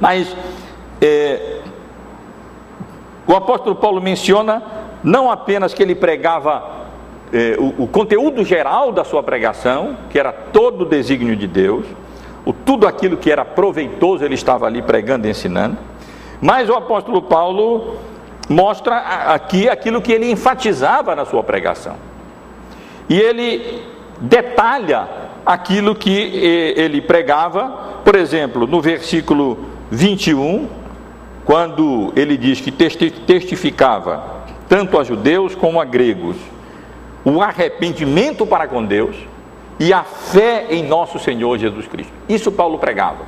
Mas 0.00 0.34
é, 1.00 1.60
o 3.26 3.34
apóstolo 3.34 3.74
Paulo 3.74 4.00
menciona 4.00 4.62
não 5.02 5.30
apenas 5.30 5.74
que 5.74 5.82
ele 5.82 5.94
pregava 5.94 6.62
eh, 7.32 7.56
o, 7.58 7.84
o, 7.84 7.86
conteúdo 7.86 8.44
geral 8.44 8.92
da 8.92 9.04
sua 9.04 9.22
pregação, 9.22 9.96
que 10.10 10.18
era 10.18 10.32
todo 10.32 10.82
o 10.82 10.84
desígnio 10.84 11.36
de 11.36 11.46
Deus, 11.46 11.84
o, 12.44 12.52
tudo 12.52 12.86
aquilo 12.86 13.16
que 13.16 13.30
era 13.30 13.44
proveitoso 13.44 14.24
ele 14.24 14.34
estava 14.34 14.66
ali 14.66 14.82
pregando 14.82 15.26
e 15.26 15.30
ensinando, 15.30 15.76
mas 16.40 16.68
o 16.68 16.74
apóstolo 16.74 17.22
Paulo 17.22 17.96
mostra 18.48 18.96
aqui 19.32 19.68
aquilo 19.68 20.02
que 20.02 20.12
ele 20.12 20.30
enfatizava 20.30 21.14
na 21.14 21.24
sua 21.24 21.42
pregação. 21.42 21.96
E 23.08 23.18
ele 23.18 23.82
detalha 24.20 25.08
aquilo 25.44 25.94
que 25.94 26.10
eh, 26.10 26.80
ele 26.80 27.00
pregava, 27.00 28.00
por 28.04 28.14
exemplo, 28.14 28.66
no 28.66 28.80
versículo 28.80 29.58
21, 29.90 30.68
quando 31.44 32.12
ele 32.16 32.36
diz 32.36 32.60
que 32.60 32.70
testificava 32.70 34.44
tanto 34.68 34.98
a 34.98 35.04
judeus 35.04 35.54
como 35.54 35.80
a 35.80 35.84
gregos 35.84 36.36
o 37.24 37.40
arrependimento 37.40 38.46
para 38.46 38.66
com 38.68 38.84
Deus 38.84 39.16
e 39.78 39.92
a 39.92 40.02
fé 40.02 40.66
em 40.70 40.82
nosso 40.82 41.18
Senhor 41.18 41.58
Jesus 41.58 41.86
Cristo. 41.86 42.12
Isso 42.28 42.52
Paulo 42.52 42.78
pregava. 42.78 43.24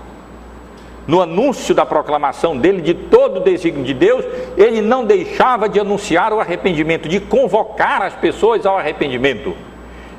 No 1.06 1.22
anúncio 1.22 1.74
da 1.74 1.86
proclamação 1.86 2.56
dele 2.56 2.82
de 2.82 2.92
todo 2.92 3.38
o 3.38 3.44
desígnio 3.44 3.84
de 3.84 3.94
Deus, 3.94 4.24
ele 4.56 4.82
não 4.82 5.04
deixava 5.04 5.68
de 5.68 5.78
anunciar 5.78 6.32
o 6.32 6.40
arrependimento, 6.40 7.08
de 7.08 7.20
convocar 7.20 8.02
as 8.02 8.14
pessoas 8.14 8.66
ao 8.66 8.76
arrependimento 8.76 9.54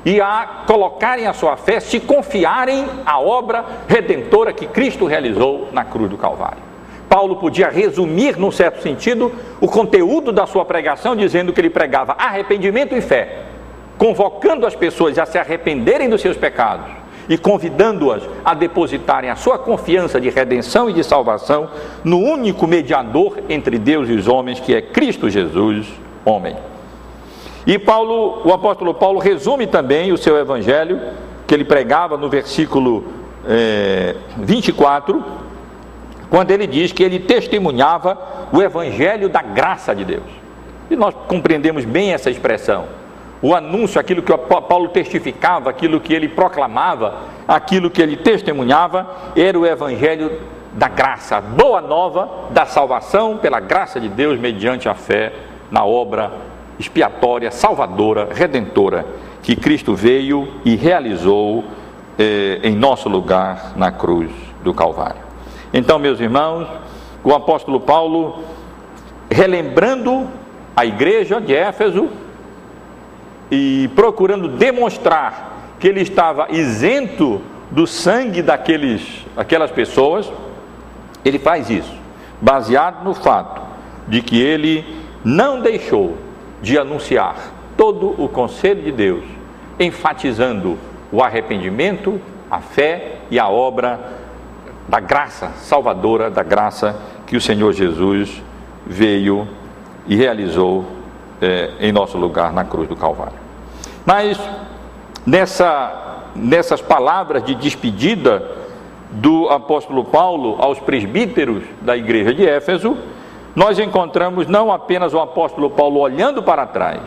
e 0.04 0.20
a 0.20 0.64
colocarem 0.66 1.26
a 1.26 1.34
sua 1.34 1.56
fé, 1.56 1.78
se 1.80 2.00
confiarem 2.00 2.86
à 3.04 3.20
obra 3.20 3.64
redentora 3.86 4.52
que 4.52 4.66
Cristo 4.66 5.04
realizou 5.04 5.68
na 5.72 5.84
cruz 5.84 6.08
do 6.08 6.16
Calvário. 6.16 6.67
Paulo 7.08 7.36
podia 7.36 7.68
resumir, 7.68 8.36
num 8.36 8.50
certo 8.50 8.82
sentido, 8.82 9.32
o 9.60 9.66
conteúdo 9.66 10.30
da 10.30 10.46
sua 10.46 10.64
pregação, 10.64 11.16
dizendo 11.16 11.52
que 11.52 11.60
ele 11.60 11.70
pregava 11.70 12.14
arrependimento 12.18 12.94
e 12.94 13.00
fé, 13.00 13.44
convocando 13.96 14.66
as 14.66 14.74
pessoas 14.74 15.18
a 15.18 15.24
se 15.24 15.38
arrependerem 15.38 16.08
dos 16.08 16.20
seus 16.20 16.36
pecados 16.36 16.86
e 17.28 17.36
convidando-as 17.36 18.22
a 18.44 18.54
depositarem 18.54 19.28
a 19.28 19.36
sua 19.36 19.58
confiança 19.58 20.20
de 20.20 20.30
redenção 20.30 20.88
e 20.88 20.92
de 20.92 21.04
salvação 21.04 21.68
no 22.02 22.18
único 22.18 22.66
mediador 22.66 23.38
entre 23.48 23.78
Deus 23.78 24.08
e 24.08 24.12
os 24.12 24.26
homens, 24.26 24.60
que 24.60 24.74
é 24.74 24.80
Cristo 24.80 25.28
Jesus, 25.28 25.86
homem. 26.24 26.56
E 27.66 27.78
Paulo, 27.78 28.40
o 28.44 28.52
apóstolo 28.52 28.94
Paulo 28.94 29.18
resume 29.18 29.66
também 29.66 30.10
o 30.10 30.16
seu 30.16 30.38
evangelho, 30.38 31.00
que 31.46 31.54
ele 31.54 31.64
pregava 31.64 32.16
no 32.16 32.28
versículo 32.28 33.04
é, 33.46 34.14
24, 34.38 35.22
quando 36.30 36.50
ele 36.50 36.66
diz 36.66 36.92
que 36.92 37.02
ele 37.02 37.18
testemunhava 37.18 38.18
o 38.52 38.62
evangelho 38.62 39.28
da 39.28 39.42
graça 39.42 39.94
de 39.94 40.04
Deus. 40.04 40.26
E 40.90 40.96
nós 40.96 41.14
compreendemos 41.26 41.84
bem 41.84 42.12
essa 42.12 42.30
expressão 42.30 42.86
o 43.40 43.54
anúncio, 43.54 44.00
aquilo 44.00 44.22
que 44.22 44.36
Paulo 44.36 44.88
testificava, 44.88 45.70
aquilo 45.70 46.00
que 46.00 46.12
ele 46.12 46.28
proclamava, 46.28 47.18
aquilo 47.46 47.90
que 47.90 48.02
ele 48.02 48.16
testemunhava, 48.16 49.06
era 49.36 49.58
o 49.58 49.64
evangelho 49.64 50.40
da 50.72 50.88
graça, 50.88 51.40
boa 51.40 51.80
nova 51.80 52.28
da 52.50 52.66
salvação 52.66 53.38
pela 53.38 53.60
graça 53.60 54.00
de 54.00 54.08
Deus 54.08 54.38
mediante 54.38 54.88
a 54.88 54.94
fé 54.94 55.32
na 55.70 55.84
obra 55.84 56.32
expiatória, 56.78 57.50
salvadora, 57.50 58.28
redentora 58.32 59.06
que 59.42 59.56
Cristo 59.56 59.94
veio 59.94 60.48
e 60.64 60.76
realizou 60.76 61.64
eh, 62.18 62.60
em 62.62 62.74
nosso 62.74 63.08
lugar 63.08 63.72
na 63.76 63.90
cruz 63.90 64.30
do 64.62 64.74
Calvário. 64.74 65.27
Então, 65.72 65.98
meus 65.98 66.20
irmãos, 66.20 66.66
o 67.22 67.34
apóstolo 67.34 67.80
Paulo, 67.80 68.42
relembrando 69.30 70.28
a 70.74 70.86
igreja 70.86 71.40
de 71.40 71.54
Éfeso, 71.54 72.08
e 73.50 73.88
procurando 73.94 74.48
demonstrar 74.48 75.76
que 75.78 75.88
ele 75.88 76.00
estava 76.00 76.48
isento 76.50 77.40
do 77.70 77.86
sangue 77.86 78.42
daqueles, 78.42 79.26
aquelas 79.36 79.70
pessoas, 79.70 80.30
ele 81.24 81.38
faz 81.38 81.70
isso, 81.70 81.94
baseado 82.40 83.04
no 83.04 83.14
fato 83.14 83.62
de 84.06 84.22
que 84.22 84.40
ele 84.40 84.84
não 85.24 85.60
deixou 85.60 86.16
de 86.62 86.78
anunciar 86.78 87.36
todo 87.76 88.14
o 88.22 88.28
conselho 88.28 88.82
de 88.82 88.92
Deus, 88.92 89.24
enfatizando 89.78 90.78
o 91.12 91.22
arrependimento, 91.22 92.20
a 92.50 92.60
fé 92.60 93.16
e 93.30 93.38
a 93.38 93.48
obra 93.48 94.00
da 94.88 95.00
graça 95.00 95.48
salvadora, 95.56 96.30
da 96.30 96.42
graça 96.42 96.96
que 97.26 97.36
o 97.36 97.40
Senhor 97.40 97.72
Jesus 97.72 98.42
veio 98.86 99.46
e 100.06 100.16
realizou 100.16 100.84
é, 101.40 101.72
em 101.78 101.92
nosso 101.92 102.16
lugar 102.16 102.52
na 102.52 102.64
cruz 102.64 102.88
do 102.88 102.96
Calvário. 102.96 103.38
Mas 104.06 104.40
nessa, 105.26 106.24
nessas 106.34 106.80
palavras 106.80 107.44
de 107.44 107.54
despedida 107.54 108.56
do 109.10 109.48
apóstolo 109.50 110.04
Paulo 110.04 110.56
aos 110.58 110.78
presbíteros 110.78 111.62
da 111.82 111.96
igreja 111.96 112.32
de 112.32 112.46
Éfeso, 112.46 112.96
nós 113.54 113.78
encontramos 113.78 114.46
não 114.46 114.72
apenas 114.72 115.12
o 115.12 115.20
apóstolo 115.20 115.68
Paulo 115.68 116.00
olhando 116.00 116.42
para 116.42 116.66
trás 116.66 117.00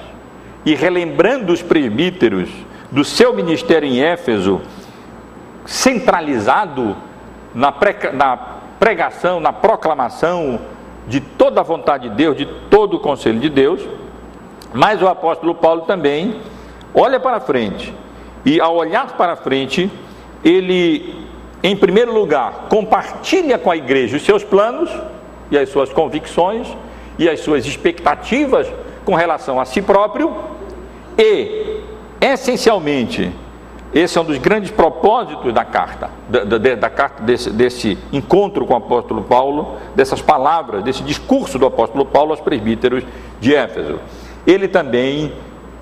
e 0.65 0.75
relembrando 0.75 1.51
os 1.51 1.61
presbíteros 1.61 2.49
do 2.91 3.03
seu 3.03 3.33
ministério 3.33 3.87
em 3.87 4.01
Éfeso, 4.01 4.61
centralizado 5.65 6.95
na, 7.53 7.73
na 8.13 8.37
pregação, 8.79 9.39
na 9.39 9.53
proclamação 9.53 10.59
de 11.07 11.19
toda 11.19 11.61
a 11.61 11.63
vontade 11.63 12.09
de 12.09 12.15
Deus, 12.15 12.37
de 12.37 12.45
todo 12.69 12.97
o 12.97 12.99
conselho 12.99 13.39
de 13.39 13.49
Deus, 13.49 13.81
mas 14.73 15.01
o 15.01 15.07
apóstolo 15.07 15.53
Paulo 15.55 15.81
também 15.81 16.39
olha 16.93 17.19
para 17.19 17.39
frente 17.39 17.93
e, 18.45 18.59
ao 18.59 18.75
olhar 18.75 19.15
para 19.17 19.35
frente, 19.35 19.91
ele, 20.43 21.27
em 21.61 21.75
primeiro 21.75 22.13
lugar, 22.13 22.67
compartilha 22.69 23.57
com 23.57 23.69
a 23.69 23.77
igreja 23.77 24.17
os 24.17 24.23
seus 24.23 24.43
planos 24.43 24.89
e 25.49 25.57
as 25.57 25.69
suas 25.69 25.91
convicções 25.91 26.67
e 27.19 27.29
as 27.29 27.41
suas 27.41 27.65
expectativas 27.65 28.67
com 29.05 29.13
relação 29.13 29.59
a 29.59 29.65
si 29.65 29.81
próprio 29.81 30.33
e, 31.17 31.81
essencialmente, 32.19 33.31
esse 33.93 34.17
é 34.17 34.21
um 34.21 34.23
dos 34.23 34.37
grandes 34.37 34.71
propósitos 34.71 35.53
da 35.53 35.65
carta, 35.65 36.09
da, 36.29 36.43
da, 36.45 36.75
da 36.75 36.89
carta 36.89 37.21
desse, 37.23 37.49
desse, 37.49 37.97
encontro 38.11 38.65
com 38.65 38.73
o 38.73 38.77
apóstolo 38.77 39.21
Paulo, 39.23 39.77
dessas 39.93 40.21
palavras, 40.21 40.81
desse 40.81 41.03
discurso 41.03 41.59
do 41.59 41.65
apóstolo 41.65 42.05
Paulo 42.05 42.31
aos 42.31 42.39
presbíteros 42.39 43.03
de 43.41 43.53
Éfeso. 43.53 43.99
Ele 44.47 44.69
também 44.69 45.33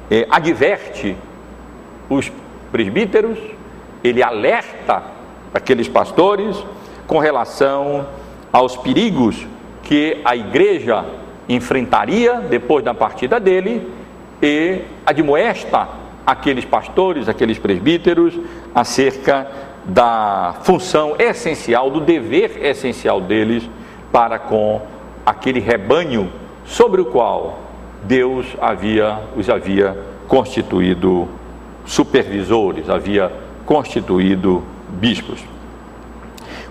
é, 0.09 0.25
adverte 0.29 1.15
os 2.09 2.31
presbíteros, 2.71 3.37
ele 4.03 4.23
alerta 4.23 5.03
aqueles 5.53 5.87
pastores 5.87 6.57
com 7.05 7.19
relação 7.19 8.07
aos 8.51 8.75
perigos 8.75 9.45
que 9.83 10.19
a 10.25 10.35
igreja 10.35 11.05
enfrentaria 11.47 12.41
depois 12.41 12.83
da 12.83 12.93
partida 12.93 13.39
dele 13.39 13.87
e 14.41 14.81
admoesta 15.05 15.87
aqueles 16.25 16.65
pastores, 16.65 17.27
aqueles 17.27 17.57
presbíteros 17.57 18.33
acerca 18.73 19.47
da 19.85 20.55
função 20.63 21.15
essencial, 21.17 21.89
do 21.89 21.99
dever 21.99 22.63
essencial 22.63 23.19
deles 23.19 23.69
para 24.11 24.37
com 24.37 24.81
aquele 25.25 25.59
rebanho 25.59 26.31
sobre 26.65 27.01
o 27.01 27.05
qual 27.05 27.59
Deus 28.03 28.45
havia 28.61 29.19
os 29.35 29.49
havia 29.49 29.97
constituído 30.27 31.27
supervisores, 31.85 32.89
havia 32.89 33.31
constituído 33.65 34.63
bispos. 34.89 35.39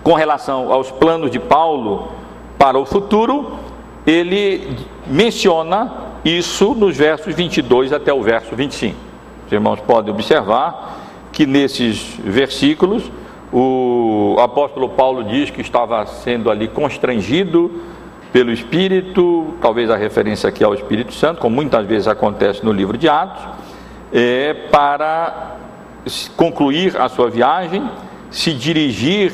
Com 0.01 0.13
relação 0.13 0.71
aos 0.71 0.89
planos 0.89 1.29
de 1.29 1.39
Paulo 1.39 2.11
para 2.57 2.77
o 2.77 2.85
futuro, 2.85 3.59
ele 4.07 4.77
menciona 5.05 6.09
isso 6.23 6.73
nos 6.73 6.95
versos 6.97 7.35
22 7.35 7.93
até 7.93 8.13
o 8.13 8.21
verso 8.21 8.55
25. 8.55 9.08
Os 9.49 9.53
irmãos 9.53 9.79
podem 9.79 10.13
observar 10.13 10.99
que 11.31 11.43
nesses 11.47 12.19
versículos 12.23 13.11
o 13.51 14.35
apóstolo 14.39 14.89
Paulo 14.89 15.23
diz 15.23 15.49
que 15.49 15.59
estava 15.59 16.05
sendo 16.05 16.51
ali 16.51 16.67
constrangido 16.67 17.81
pelo 18.31 18.51
Espírito, 18.51 19.55
talvez 19.59 19.89
a 19.89 19.95
referência 19.95 20.47
aqui 20.47 20.63
ao 20.63 20.75
Espírito 20.75 21.15
Santo, 21.15 21.41
como 21.41 21.55
muitas 21.55 21.83
vezes 21.87 22.07
acontece 22.07 22.63
no 22.63 22.71
livro 22.71 22.95
de 22.95 23.09
Atos, 23.09 23.41
é, 24.13 24.53
para 24.69 25.55
concluir 26.37 26.95
a 26.95 27.09
sua 27.09 27.27
viagem, 27.27 27.89
se 28.29 28.53
dirigir 28.53 29.33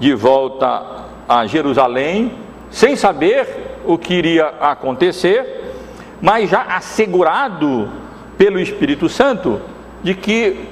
de 0.00 0.12
volta 0.12 1.04
a 1.28 1.46
Jerusalém, 1.46 2.32
sem 2.68 2.96
saber 2.96 3.46
o 3.84 3.96
que 3.96 4.12
iria 4.12 4.54
acontecer, 4.60 5.76
mas 6.20 6.50
já 6.50 6.62
assegurado 6.62 8.01
pelo 8.42 8.58
Espírito 8.58 9.08
Santo 9.08 9.60
de 10.02 10.16
que 10.16 10.66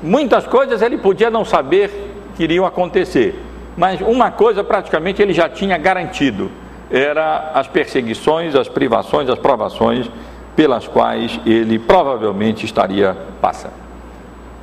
muitas 0.00 0.46
coisas 0.46 0.80
ele 0.80 0.96
podia 0.96 1.28
não 1.28 1.44
saber 1.44 1.90
que 2.36 2.44
iriam 2.44 2.64
acontecer, 2.64 3.42
mas 3.76 4.00
uma 4.00 4.30
coisa 4.30 4.62
praticamente 4.62 5.20
ele 5.20 5.32
já 5.32 5.48
tinha 5.48 5.76
garantido 5.76 6.48
era 6.88 7.50
as 7.52 7.66
perseguições, 7.66 8.54
as 8.54 8.68
privações, 8.68 9.28
as 9.28 9.40
provações 9.40 10.08
pelas 10.54 10.86
quais 10.86 11.40
ele 11.44 11.80
provavelmente 11.80 12.64
estaria 12.64 13.16
passando. 13.40 13.74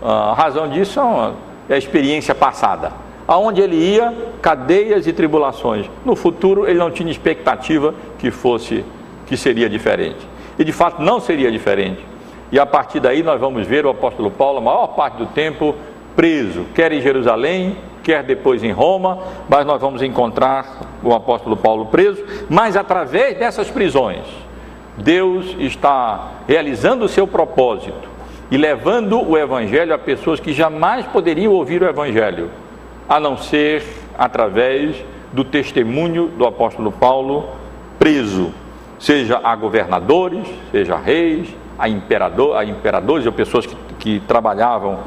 A 0.02 0.34
razão 0.34 0.70
disso 0.70 1.02
é 1.68 1.74
a 1.74 1.78
experiência 1.78 2.34
passada. 2.34 2.94
Aonde 3.28 3.60
ele 3.60 3.76
ia, 3.76 4.14
cadeias 4.42 5.06
e 5.06 5.12
tribulações. 5.12 5.92
No 6.06 6.16
futuro 6.16 6.66
ele 6.66 6.80
não 6.80 6.90
tinha 6.90 7.12
expectativa 7.12 7.94
que 8.18 8.32
fosse 8.32 8.86
que 9.28 9.36
seria 9.36 9.70
diferente. 9.70 10.26
E 10.58 10.64
de 10.64 10.72
fato 10.72 11.02
não 11.02 11.20
seria 11.20 11.52
diferente. 11.52 12.13
E 12.54 12.60
a 12.60 12.68
partir 12.68 13.00
daí 13.00 13.24
nós 13.24 13.42
vamos 13.42 13.66
ver 13.66 13.84
o 13.84 13.90
apóstolo 13.90 14.30
Paulo 14.30 14.60
a 14.60 14.62
maior 14.62 14.88
parte 14.90 15.18
do 15.18 15.26
tempo 15.26 15.74
preso, 16.16 16.66
quer 16.76 16.92
em 16.92 17.02
Jerusalém, 17.02 17.76
quer 18.04 18.22
depois 18.22 18.64
em 18.64 18.72
Roma, 18.72 19.18
mas 19.50 19.66
nós 19.66 19.82
vamos 19.82 20.04
encontrar 20.04 20.82
o 21.02 21.16
apóstolo 21.16 21.58
Paulo 21.58 21.88
preso, 21.88 22.24
mas 22.48 22.78
através 22.78 23.40
dessas 23.40 23.72
prisões, 23.72 24.24
Deus 24.96 25.56
está 25.58 26.30
realizando 26.48 27.06
o 27.06 27.10
seu 27.10 27.26
propósito 27.26 28.08
e 28.52 28.56
levando 28.56 29.28
o 29.28 29.36
evangelho 29.36 29.92
a 29.92 29.98
pessoas 29.98 30.40
que 30.40 30.54
jamais 30.54 31.08
poderiam 31.08 31.54
ouvir 31.54 31.82
o 31.82 31.90
evangelho, 31.90 32.52
a 33.10 33.20
não 33.20 33.36
ser 33.36 33.84
através 34.16 35.04
do 35.32 35.44
testemunho 35.44 36.28
do 36.28 36.46
apóstolo 36.46 36.92
Paulo 36.92 37.50
preso, 37.98 38.54
seja 39.00 39.42
a 39.44 39.56
governadores, 39.56 40.48
seja 40.72 40.94
a 40.94 41.00
reis, 41.00 41.63
a, 41.78 41.90
imperador, 41.90 42.56
a 42.58 42.66
imperadores 42.66 43.26
ou 43.26 43.32
pessoas 43.32 43.66
que, 43.66 43.76
que 44.00 44.20
trabalhavam 44.22 45.00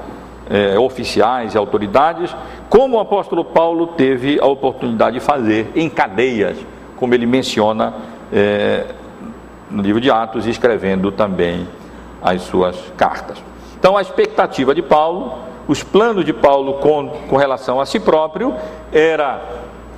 é, 0.49 0.79
oficiais 0.79 1.55
e 1.55 1.59
autoridades, 1.59 2.35
como 2.69 2.97
o 2.97 3.01
apóstolo 3.01 3.45
Paulo 3.45 3.89
teve 3.89 4.39
a 4.41 4.47
oportunidade 4.47 5.19
de 5.19 5.25
fazer 5.25 5.71
em 5.75 5.89
cadeias, 5.89 6.57
como 6.97 7.14
ele 7.14 7.27
menciona 7.27 7.95
é, 8.33 8.87
no 9.71 9.83
livro 9.83 10.01
de 10.01 10.11
Atos, 10.11 10.47
escrevendo 10.47 11.11
também 11.11 11.67
as 12.23 12.43
suas 12.43 12.77
cartas. 12.97 13.43
Então, 13.79 13.97
a 13.97 14.03
expectativa 14.03 14.75
de 14.75 14.83
Paulo, 14.83 15.39
os 15.69 15.83
planos 15.83 16.25
de 16.25 16.33
Paulo 16.33 16.75
com, 16.75 17.09
com 17.29 17.37
relação 17.37 17.81
a 17.81 17.87
si 17.87 18.01
próprio, 18.01 18.55
era 18.93 19.43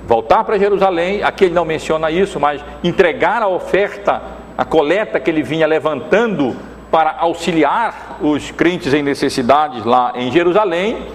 voltar 0.07 0.43
para 0.43 0.57
Jerusalém. 0.57 1.23
Aqui 1.23 1.45
ele 1.45 1.53
não 1.53 1.65
menciona 1.65 2.11
isso, 2.11 2.39
mas 2.39 2.63
entregar 2.83 3.41
a 3.41 3.47
oferta, 3.47 4.21
a 4.59 4.65
coleta 4.65 5.21
que 5.21 5.31
ele 5.31 5.41
vinha 5.41 5.65
levantando 5.65 6.53
para 6.91 7.15
auxiliar 7.19 8.17
os 8.19 8.51
crentes 8.51 8.93
em 8.93 9.01
necessidades 9.01 9.85
lá 9.85 10.11
em 10.15 10.29
Jerusalém 10.33 11.07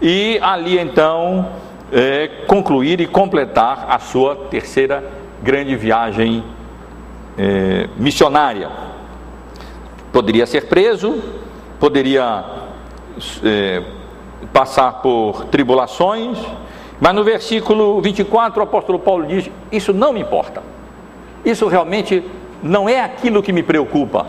e 0.00 0.38
ali 0.40 0.78
então 0.78 1.50
é, 1.92 2.44
concluir 2.46 2.98
e 2.98 3.06
completar 3.06 3.88
a 3.90 3.98
sua 3.98 4.34
terceira 4.50 5.04
grande 5.42 5.76
viagem 5.76 6.42
é, 7.36 7.90
missionária. 7.98 8.70
Poderia 10.10 10.46
ser 10.46 10.66
preso, 10.66 11.22
poderia 11.78 12.42
é, 13.44 13.82
passar 14.50 15.02
por 15.02 15.44
tribulações, 15.50 16.38
mas 16.98 17.14
no 17.14 17.22
versículo 17.22 18.00
24 18.00 18.60
o 18.60 18.62
apóstolo 18.62 18.98
Paulo 18.98 19.26
diz: 19.26 19.50
Isso 19.70 19.92
não 19.92 20.10
me 20.10 20.22
importa, 20.22 20.62
isso 21.44 21.66
realmente 21.66 22.24
não 22.62 22.88
é 22.88 23.00
aquilo 23.00 23.42
que 23.42 23.52
me 23.52 23.62
preocupa. 23.62 24.26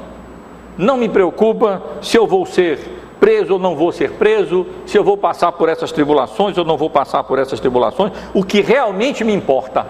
Não 0.77 0.97
me 0.97 1.09
preocupa 1.09 1.81
se 2.01 2.17
eu 2.17 2.25
vou 2.25 2.45
ser 2.45 2.79
preso 3.19 3.53
ou 3.53 3.59
não 3.59 3.75
vou 3.75 3.91
ser 3.91 4.11
preso, 4.11 4.65
se 4.85 4.97
eu 4.97 5.03
vou 5.03 5.17
passar 5.17 5.51
por 5.51 5.67
essas 5.67 5.91
tribulações 5.91 6.57
ou 6.57 6.63
não 6.63 6.77
vou 6.77 6.89
passar 6.89 7.23
por 7.23 7.37
essas 7.37 7.59
tribulações. 7.59 8.13
O 8.33 8.43
que 8.43 8.61
realmente 8.61 9.23
me 9.23 9.33
importa, 9.33 9.85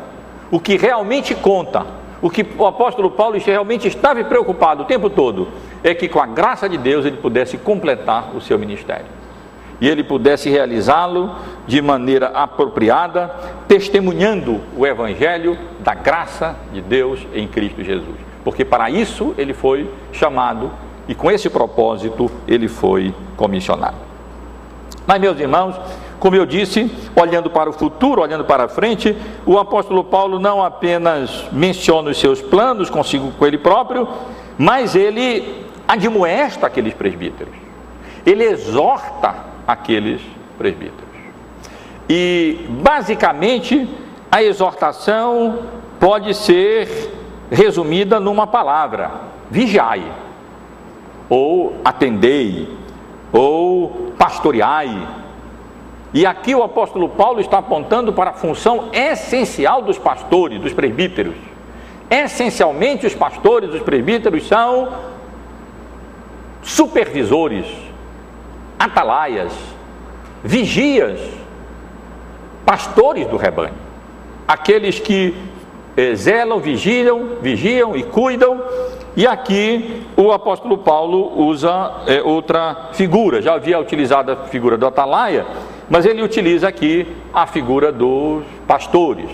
o 0.50 0.60
que 0.60 0.78
realmente 0.78 1.36
conta, 1.36 1.86
o 2.22 2.30
que 2.30 2.46
o 2.58 2.66
apóstolo 2.66 3.12
Paulo 3.12 3.38
realmente 3.38 3.88
estava 3.88 4.24
preocupado 4.24 4.84
o 4.84 4.86
tempo 4.86 5.10
todo, 5.10 5.48
é 5.84 5.94
que 5.94 6.10
com 6.10 6.20
a 6.20 6.26
graça 6.26 6.68
de 6.68 6.78
Deus 6.78 7.06
ele 7.06 7.18
pudesse 7.18 7.58
completar 7.58 8.36
o 8.36 8.42
seu 8.42 8.58
ministério. 8.58 9.06
E 9.80 9.88
ele 9.88 10.04
pudesse 10.04 10.50
realizá-lo 10.50 11.34
de 11.66 11.82
maneira 11.82 12.28
apropriada, 12.28 13.34
testemunhando 13.66 14.60
o 14.76 14.86
evangelho 14.86 15.58
da 15.80 15.94
graça 15.94 16.58
de 16.74 16.82
Deus 16.82 17.26
em 17.34 17.48
Cristo 17.48 17.82
Jesus. 17.82 18.29
Porque 18.50 18.66
para 18.66 18.90
isso 18.90 19.36
ele 19.38 19.54
foi 19.54 19.88
chamado 20.12 20.72
e 21.08 21.14
com 21.14 21.30
esse 21.30 21.52
propósito 21.52 22.32
ele 22.48 22.68
foi 22.68 23.14
comissionado. 23.38 23.98
Mas, 25.06 25.22
meus 25.22 25.40
irmãos, 25.40 25.80
como 26.20 26.36
eu 26.36 26.48
disse, 26.48 26.92
olhando 27.16 27.52
para 27.52 27.70
o 27.70 27.74
futuro, 27.74 28.24
olhando 28.24 28.44
para 28.44 28.64
a 28.64 28.68
frente, 28.68 29.16
o 29.46 29.60
apóstolo 29.60 30.04
Paulo 30.04 30.40
não 30.40 30.64
apenas 30.64 31.46
menciona 31.52 32.10
os 32.10 32.20
seus 32.20 32.42
planos 32.42 32.90
consigo 32.90 33.32
com 33.34 33.46
ele 33.46 33.60
próprio, 33.60 34.08
mas 34.58 34.96
ele 34.96 35.64
admoesta 35.88 36.66
aqueles 36.66 36.96
presbíteros. 36.96 37.54
Ele 38.26 38.46
exorta 38.46 39.36
aqueles 39.68 40.22
presbíteros. 40.58 41.06
E 42.10 42.66
basicamente 42.68 43.88
a 44.32 44.42
exortação 44.42 45.60
pode 46.00 46.34
ser 46.34 47.19
resumida 47.52 48.20
numa 48.20 48.48
palavra: 48.48 49.12
vigiai 49.50 50.04
ou 51.30 51.76
atendei, 51.86 52.68
ou 53.32 54.12
pastoreai. 54.18 55.08
E 56.12 56.26
aqui 56.26 56.56
o 56.56 56.64
apóstolo 56.64 57.08
Paulo 57.10 57.40
está 57.40 57.60
apontando 57.60 58.12
para 58.12 58.32
a 58.32 58.34
função 58.34 58.90
essencial 58.92 59.84
dos 59.84 60.00
pastores, 60.00 60.60
dos 60.60 60.74
presbíteros. 60.74 61.36
Essencialmente, 62.10 63.06
os 63.06 63.14
pastores, 63.14 63.72
os 63.72 63.84
presbíteros 63.84 64.48
são 64.48 64.92
supervisores, 66.64 67.68
atalaias, 68.80 69.54
vigias, 70.44 71.20
pastores 72.66 73.28
do 73.28 73.38
rebanho. 73.38 73.76
Aqueles 74.48 75.00
que 75.00 75.36
zelam, 76.16 76.60
vigiam, 76.60 77.38
vigiam 77.42 77.96
e 77.96 78.04
cuidam 78.04 78.62
e 79.16 79.28
aqui 79.28 80.04
o 80.16 80.32
apóstolo 80.32 80.78
Paulo 80.78 81.42
usa 81.42 82.04
é, 82.08 82.22
outra 82.22 82.90
figura. 82.94 83.42
Já 83.42 83.56
havia 83.56 83.80
utilizado 83.80 84.32
a 84.32 84.36
figura 84.46 84.78
do 84.78 84.86
atalaia, 84.86 85.46
mas 85.90 86.06
ele 86.06 86.22
utiliza 86.22 86.68
aqui 86.68 87.08
a 87.34 87.46
figura 87.46 87.92
dos 87.92 88.44
pastores. 88.68 89.30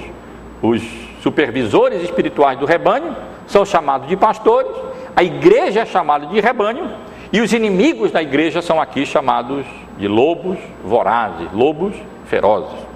Os 0.61 0.81
supervisores 1.21 2.01
espirituais 2.01 2.57
do 2.57 2.65
rebanho 2.65 3.15
são 3.45 3.65
chamados 3.65 4.07
de 4.07 4.15
pastores, 4.15 4.71
a 5.15 5.23
igreja 5.23 5.81
é 5.81 5.85
chamada 5.85 6.25
de 6.25 6.39
rebanho, 6.39 6.89
e 7.31 7.41
os 7.41 7.53
inimigos 7.53 8.11
da 8.11 8.23
igreja 8.23 8.61
são 8.61 8.81
aqui 8.81 9.05
chamados 9.05 9.65
de 9.97 10.07
lobos 10.07 10.57
vorazes, 10.83 11.47
lobos 11.53 11.93
ferozes. 12.25 12.94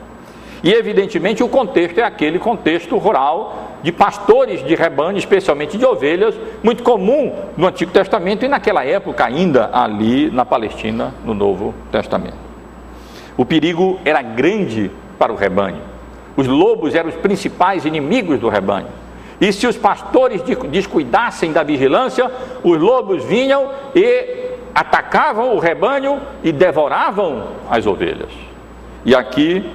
E 0.64 0.74
evidentemente 0.74 1.42
o 1.42 1.48
contexto 1.48 2.00
é 2.00 2.04
aquele 2.04 2.38
contexto 2.38 2.98
rural 2.98 3.78
de 3.82 3.92
pastores 3.92 4.64
de 4.66 4.76
rebanho, 4.76 5.18
especialmente 5.18 5.78
de 5.78 5.86
ovelhas, 5.86 6.36
muito 6.62 6.84
comum 6.84 7.34
no 7.56 7.68
Antigo 7.68 7.92
Testamento 7.92 8.44
e 8.44 8.48
naquela 8.50 8.84
época 8.84 9.26
ainda 9.26 9.70
ali 9.72 10.30
na 10.30 10.44
Palestina, 10.44 11.14
no 11.24 11.34
Novo 11.34 11.74
Testamento. 11.92 12.38
O 13.38 13.46
perigo 13.46 14.00
era 14.04 14.22
grande 14.22 14.92
para 15.18 15.32
o 15.32 15.36
rebanho. 15.36 15.82
Os 16.36 16.46
lobos 16.46 16.94
eram 16.94 17.10
os 17.10 17.16
principais 17.16 17.86
inimigos 17.86 18.40
do 18.40 18.50
rebanho. 18.50 18.88
E 19.40 19.54
se 19.54 19.66
os 19.66 19.78
pastores 19.78 20.42
descuidassem 20.70 21.54
da 21.54 21.64
vigilância, 21.64 22.30
os 22.62 22.78
lobos 22.78 23.24
vinham 23.24 23.70
e 23.96 24.50
atacavam 24.76 25.56
o 25.56 25.60
rebanho 25.60 26.20
e 26.44 26.52
devoravam 26.52 27.48
as 27.70 27.88
ovelhas. 27.88 28.30
E 29.06 29.16
aqui 29.16 29.66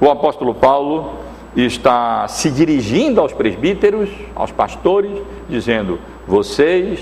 o 0.00 0.10
apóstolo 0.10 0.54
Paulo 0.54 1.14
está 1.56 2.28
se 2.28 2.50
dirigindo 2.50 3.20
aos 3.20 3.32
presbíteros, 3.32 4.08
aos 4.34 4.50
pastores, 4.52 5.10
dizendo: 5.48 5.98
vocês 6.26 7.00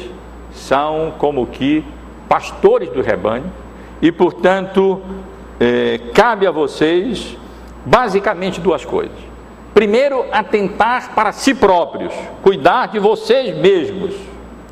são 0.52 1.12
como 1.18 1.46
que 1.46 1.84
pastores 2.28 2.88
do 2.90 3.02
rebanho 3.02 3.52
e, 4.00 4.10
portanto, 4.10 5.00
é, 5.60 6.00
cabe 6.14 6.46
a 6.46 6.50
vocês 6.50 7.36
basicamente 7.84 8.60
duas 8.60 8.84
coisas. 8.84 9.16
Primeiro, 9.74 10.24
atentar 10.32 11.14
para 11.14 11.32
si 11.32 11.54
próprios, 11.54 12.14
cuidar 12.42 12.86
de 12.86 12.98
vocês 12.98 13.54
mesmos, 13.56 14.14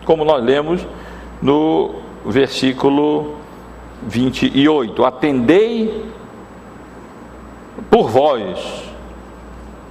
como 0.07 0.25
nós 0.25 0.43
lemos 0.43 0.87
no 1.43 1.97
versículo 2.25 3.35
28. 4.03 5.05
Atendei 5.05 6.14
por 7.95 8.09
vós 8.09 8.59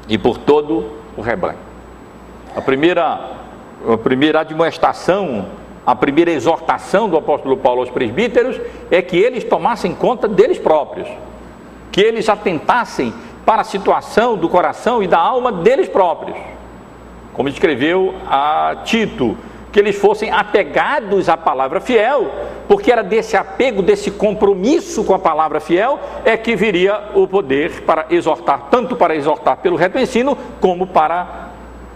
e 0.09 0.17
por 0.17 0.37
todo 0.37 0.91
o 1.15 1.21
rebanho. 1.21 1.59
A 2.53 2.59
primeira, 2.59 3.31
a 3.87 3.97
primeira 3.97 4.41
admoestação, 4.41 5.45
a 5.85 5.95
primeira 5.95 6.29
exortação 6.29 7.07
do 7.07 7.15
apóstolo 7.15 7.55
Paulo 7.55 7.79
aos 7.79 7.89
presbíteros 7.89 8.59
é 8.91 9.01
que 9.01 9.15
eles 9.15 9.45
tomassem 9.45 9.95
conta 9.95 10.27
deles 10.27 10.59
próprios, 10.59 11.07
que 11.93 12.01
eles 12.01 12.27
atentassem 12.27 13.13
para 13.45 13.61
a 13.61 13.63
situação 13.63 14.35
do 14.35 14.49
coração 14.49 15.01
e 15.01 15.07
da 15.07 15.19
alma 15.19 15.49
deles 15.49 15.87
próprios. 15.87 16.37
Como 17.31 17.47
escreveu 17.47 18.15
a 18.27 18.81
Tito, 18.83 19.37
que 19.73 19.79
eles 19.79 19.95
fossem 19.95 20.29
apegados 20.29 21.27
à 21.27 21.35
palavra 21.35 21.81
fiel, 21.81 22.29
porque 22.67 22.91
era 22.91 23.03
desse 23.03 23.35
apego, 23.35 23.81
desse 23.81 24.11
compromisso 24.11 25.03
com 25.03 25.15
a 25.15 25.19
palavra 25.19 25.59
fiel, 25.59 25.99
é 26.23 26.37
que 26.37 26.55
viria 26.55 27.09
o 27.15 27.27
poder 27.27 27.81
para 27.81 28.05
exortar, 28.11 28.67
tanto 28.69 28.95
para 28.95 29.15
exortar 29.15 29.57
pelo 29.57 29.75
reto 29.75 29.97
ensino, 29.97 30.37
como 30.61 30.85
para 30.85 31.49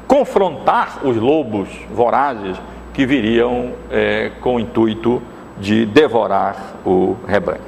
confrontar 0.07 1.01
os 1.03 1.15
lobos 1.17 1.69
vorazes 1.93 2.57
que 2.93 3.05
viriam 3.05 3.73
é, 3.91 4.31
com 4.41 4.55
o 4.55 4.59
intuito 4.59 5.21
de 5.59 5.85
devorar 5.85 6.77
o 6.83 7.15
rebanho. 7.27 7.61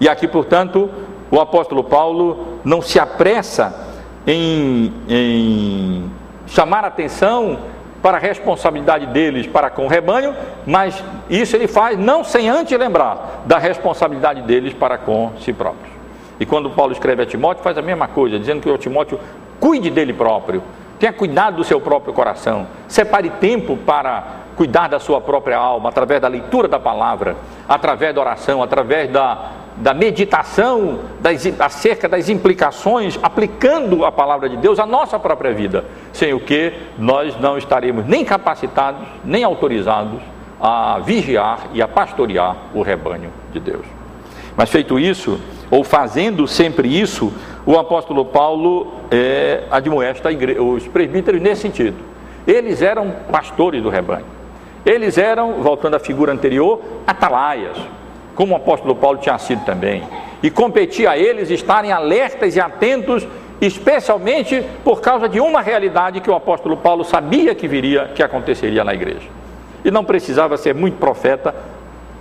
E 0.00 0.08
aqui, 0.08 0.26
portanto, 0.26 0.88
o 1.30 1.38
apóstolo 1.38 1.84
Paulo 1.84 2.58
não 2.64 2.80
se 2.80 2.98
apressa 2.98 3.90
em, 4.26 4.94
em 5.06 6.10
chamar 6.46 6.86
atenção 6.86 7.58
para 8.02 8.16
a 8.16 8.20
responsabilidade 8.20 9.06
deles 9.06 9.46
para 9.46 9.70
com 9.70 9.86
o 9.86 9.88
rebanho, 9.88 10.34
mas 10.66 11.02
isso 11.30 11.54
ele 11.54 11.68
faz 11.68 11.96
não 11.96 12.24
sem 12.24 12.48
antes 12.48 12.76
lembrar 12.76 13.44
da 13.46 13.58
responsabilidade 13.58 14.42
deles 14.42 14.74
para 14.74 14.98
com 14.98 15.32
si 15.40 15.52
próprios. 15.52 15.92
E 16.40 16.44
quando 16.44 16.68
Paulo 16.70 16.92
escreve 16.92 17.22
a 17.22 17.26
Timóteo, 17.26 17.62
faz 17.62 17.78
a 17.78 17.82
mesma 17.82 18.08
coisa, 18.08 18.38
dizendo 18.38 18.60
que 18.60 18.68
o 18.68 18.76
Timóteo 18.76 19.20
cuide 19.60 19.88
dele 19.90 20.12
próprio, 20.12 20.62
tenha 20.98 21.12
cuidado 21.12 21.56
do 21.56 21.64
seu 21.64 21.80
próprio 21.80 22.12
coração, 22.12 22.66
separe 22.88 23.30
tempo 23.30 23.76
para 23.76 24.24
cuidar 24.56 24.88
da 24.88 24.98
sua 24.98 25.20
própria 25.20 25.56
alma, 25.56 25.88
através 25.88 26.20
da 26.20 26.28
leitura 26.28 26.66
da 26.66 26.80
palavra, 26.80 27.36
através 27.68 28.14
da 28.14 28.20
oração, 28.20 28.62
através 28.62 29.10
da, 29.10 29.50
da 29.82 29.92
meditação 29.92 31.00
das, 31.20 31.44
acerca 31.58 32.08
das 32.08 32.28
implicações, 32.28 33.18
aplicando 33.20 34.04
a 34.04 34.12
palavra 34.12 34.48
de 34.48 34.56
Deus 34.56 34.78
à 34.78 34.86
nossa 34.86 35.18
própria 35.18 35.52
vida, 35.52 35.84
sem 36.12 36.32
o 36.32 36.38
que 36.38 36.72
nós 36.96 37.38
não 37.40 37.58
estaremos 37.58 38.06
nem 38.06 38.24
capacitados, 38.24 39.02
nem 39.24 39.42
autorizados 39.42 40.20
a 40.60 41.00
vigiar 41.00 41.66
e 41.74 41.82
a 41.82 41.88
pastorear 41.88 42.56
o 42.72 42.80
rebanho 42.80 43.30
de 43.52 43.58
Deus. 43.58 43.84
Mas 44.56 44.70
feito 44.70 45.00
isso, 45.00 45.40
ou 45.68 45.82
fazendo 45.82 46.46
sempre 46.46 46.86
isso, 46.86 47.32
o 47.66 47.76
apóstolo 47.76 48.24
Paulo 48.24 48.92
é, 49.10 49.64
admoesta 49.68 50.28
os 50.60 50.86
presbíteros 50.86 51.40
nesse 51.40 51.62
sentido. 51.62 51.96
Eles 52.46 52.82
eram 52.82 53.10
pastores 53.32 53.82
do 53.82 53.88
rebanho. 53.88 54.26
Eles 54.86 55.18
eram, 55.18 55.54
voltando 55.54 55.94
à 55.94 55.98
figura 55.98 56.32
anterior, 56.32 56.80
atalaias, 57.04 57.76
como 58.34 58.54
o 58.54 58.56
apóstolo 58.56 58.94
Paulo 58.94 59.18
tinha 59.18 59.38
sido 59.38 59.64
também. 59.64 60.02
E 60.42 60.50
competia 60.50 61.10
a 61.10 61.18
eles 61.18 61.50
estarem 61.50 61.92
alertas 61.92 62.56
e 62.56 62.60
atentos, 62.60 63.26
especialmente 63.60 64.64
por 64.82 65.00
causa 65.00 65.28
de 65.28 65.40
uma 65.40 65.60
realidade 65.60 66.20
que 66.20 66.30
o 66.30 66.34
apóstolo 66.34 66.76
Paulo 66.76 67.04
sabia 67.04 67.54
que 67.54 67.68
viria, 67.68 68.10
que 68.14 68.22
aconteceria 68.22 68.82
na 68.82 68.92
igreja. 68.92 69.28
E 69.84 69.90
não 69.90 70.04
precisava 70.04 70.56
ser 70.56 70.74
muito 70.74 70.96
profeta 70.98 71.54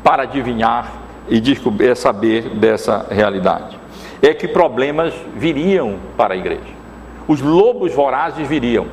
para 0.03 0.23
adivinhar 0.23 0.91
e 1.27 1.39
descobrir, 1.39 1.95
saber 1.95 2.49
dessa 2.49 3.07
realidade. 3.09 3.79
É 4.21 4.33
que 4.33 4.47
problemas 4.47 5.13
viriam 5.35 5.95
para 6.15 6.33
a 6.33 6.37
igreja. 6.37 6.81
Os 7.27 7.41
lobos 7.41 7.93
vorazes 7.93 8.47
viriam. 8.47 8.87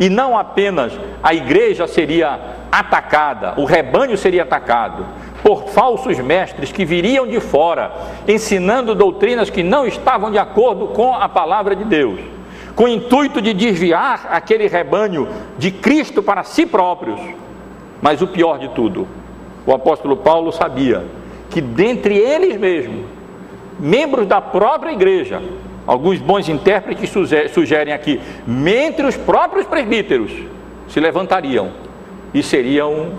E 0.00 0.08
não 0.08 0.38
apenas 0.38 0.92
a 1.22 1.34
igreja 1.34 1.86
seria 1.86 2.38
atacada, 2.70 3.54
o 3.56 3.64
rebanho 3.64 4.16
seria 4.16 4.42
atacado 4.42 5.06
por 5.48 5.64
falsos 5.68 6.18
mestres 6.18 6.70
que 6.70 6.84
viriam 6.84 7.26
de 7.26 7.40
fora, 7.40 7.90
ensinando 8.28 8.94
doutrinas 8.94 9.48
que 9.48 9.62
não 9.62 9.86
estavam 9.86 10.30
de 10.30 10.36
acordo 10.36 10.88
com 10.88 11.14
a 11.14 11.26
palavra 11.26 11.74
de 11.74 11.84
Deus, 11.84 12.20
com 12.76 12.84
o 12.84 12.88
intuito 12.88 13.40
de 13.40 13.54
desviar 13.54 14.28
aquele 14.30 14.68
rebanho 14.68 15.26
de 15.56 15.70
Cristo 15.70 16.22
para 16.22 16.44
si 16.44 16.66
próprios. 16.66 17.18
Mas 18.02 18.20
o 18.20 18.26
pior 18.26 18.58
de 18.58 18.68
tudo, 18.74 19.08
o 19.64 19.72
apóstolo 19.72 20.18
Paulo 20.18 20.52
sabia 20.52 21.06
que 21.48 21.62
dentre 21.62 22.14
eles 22.14 22.60
mesmos, 22.60 23.06
membros 23.80 24.26
da 24.26 24.42
própria 24.42 24.92
igreja, 24.92 25.40
alguns 25.86 26.18
bons 26.18 26.46
intérpretes 26.50 27.10
sugerem 27.54 27.94
aqui, 27.94 28.20
entre 28.46 29.06
os 29.06 29.16
próprios 29.16 29.66
presbíteros, 29.66 30.30
se 30.88 31.00
levantariam 31.00 31.70
e 32.34 32.42
seriam 32.42 33.12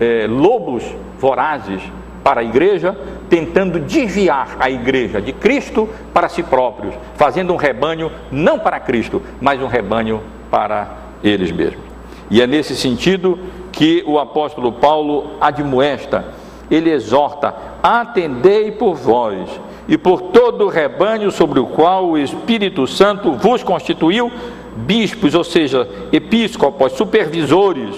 é, 0.00 0.26
lobos 0.28 0.82
vorazes 1.24 1.80
para 2.22 2.42
a 2.42 2.44
igreja, 2.44 2.94
tentando 3.30 3.80
desviar 3.80 4.58
a 4.60 4.70
igreja 4.70 5.22
de 5.22 5.32
Cristo 5.32 5.88
para 6.12 6.28
si 6.28 6.42
próprios, 6.42 6.94
fazendo 7.14 7.50
um 7.50 7.56
rebanho 7.56 8.12
não 8.30 8.58
para 8.58 8.78
Cristo, 8.78 9.22
mas 9.40 9.58
um 9.62 9.66
rebanho 9.66 10.20
para 10.50 10.98
eles 11.22 11.50
mesmos. 11.50 11.82
E 12.30 12.42
é 12.42 12.46
nesse 12.46 12.76
sentido 12.76 13.38
que 13.72 14.04
o 14.06 14.18
apóstolo 14.18 14.70
Paulo 14.70 15.30
admoesta, 15.40 16.26
ele 16.70 16.90
exorta: 16.90 17.54
atendei 17.82 18.70
por 18.70 18.94
vós 18.96 19.48
e 19.88 19.96
por 19.96 20.20
todo 20.20 20.66
o 20.66 20.68
rebanho 20.68 21.30
sobre 21.30 21.58
o 21.58 21.66
qual 21.66 22.10
o 22.10 22.18
Espírito 22.18 22.86
Santo 22.86 23.32
vos 23.32 23.62
constituiu 23.62 24.30
bispos, 24.76 25.34
ou 25.34 25.44
seja, 25.44 25.88
episcopos, 26.12 26.92
supervisores 26.92 27.94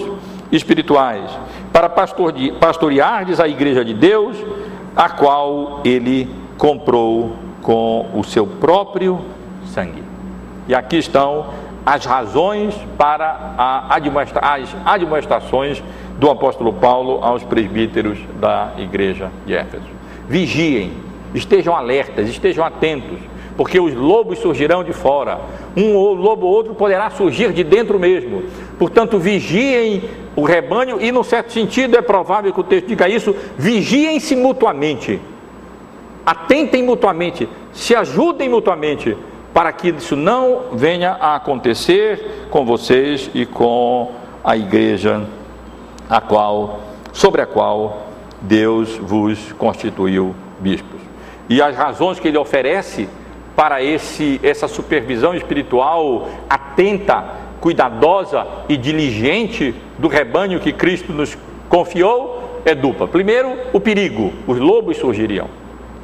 espirituais, 0.49 1.29
para 1.71 1.89
pastoreardes 1.89 3.39
a 3.39 3.47
igreja 3.47 3.83
de 3.83 3.93
Deus, 3.93 4.37
a 4.95 5.09
qual 5.09 5.81
ele 5.83 6.29
comprou 6.57 7.33
com 7.61 8.09
o 8.13 8.23
seu 8.23 8.47
próprio 8.47 9.19
sangue. 9.65 10.03
E 10.67 10.73
aqui 10.73 10.97
estão 10.97 11.47
as 11.85 12.03
razões 12.05 12.75
para 12.97 13.53
as 14.41 14.75
admoestações 14.85 15.81
do 16.17 16.29
apóstolo 16.29 16.73
Paulo 16.73 17.19
aos 17.23 17.43
presbíteros 17.43 18.17
da 18.39 18.73
igreja 18.77 19.31
de 19.45 19.53
Éfeso. 19.53 19.85
Vigiem, 20.27 20.91
estejam 21.33 21.75
alertas, 21.75 22.27
estejam 22.27 22.65
atentos, 22.65 23.19
porque 23.55 23.79
os 23.79 23.93
lobos 23.93 24.39
surgirão 24.39 24.83
de 24.83 24.91
fora, 24.91 25.39
um 25.75 25.93
lobo 26.15 26.45
ou 26.45 26.53
outro 26.53 26.75
poderá 26.75 27.09
surgir 27.09 27.53
de 27.53 27.63
dentro 27.63 27.97
mesmo. 27.99 28.43
Portanto, 28.77 29.17
vigiem 29.17 30.03
o 30.37 30.43
rebanho, 30.43 31.01
e, 31.01 31.11
no 31.11 31.23
certo 31.23 31.51
sentido, 31.51 31.97
é 31.97 32.01
provável 32.01 32.53
que 32.53 32.59
o 32.59 32.63
texto 32.63 32.85
diga 32.85 33.09
isso: 33.09 33.35
vigiem-se 33.57 34.35
mutuamente, 34.35 35.19
atentem 36.23 36.83
mutuamente, 36.83 37.49
se 37.73 37.95
ajudem 37.95 38.47
mutuamente, 38.47 39.17
para 39.51 39.71
que 39.71 39.89
isso 39.89 40.15
não 40.15 40.65
venha 40.73 41.13
a 41.19 41.35
acontecer 41.37 42.47
com 42.51 42.63
vocês 42.63 43.31
e 43.33 43.47
com 43.47 44.11
a 44.43 44.55
igreja 44.55 45.25
a 46.07 46.21
qual, 46.21 46.81
sobre 47.11 47.41
a 47.41 47.47
qual 47.47 48.05
Deus 48.39 48.95
vos 48.95 49.51
constituiu 49.53 50.35
bispos. 50.59 51.01
E 51.49 51.63
as 51.63 51.75
razões 51.75 52.19
que 52.19 52.27
ele 52.27 52.37
oferece 52.37 53.09
para 53.55 53.81
esse, 53.81 54.39
essa 54.43 54.67
supervisão 54.67 55.33
espiritual 55.33 56.29
atenta, 56.47 57.25
cuidadosa 57.59 58.45
e 58.69 58.77
diligente 58.77 59.73
do 59.97 60.07
rebanho 60.07 60.59
que 60.59 60.71
Cristo 60.71 61.11
nos 61.11 61.37
confiou 61.69 62.61
é 62.65 62.75
dupla. 62.75 63.07
Primeiro, 63.07 63.57
o 63.73 63.79
perigo, 63.79 64.33
os 64.45 64.57
lobos 64.57 64.97
surgiriam, 64.97 65.47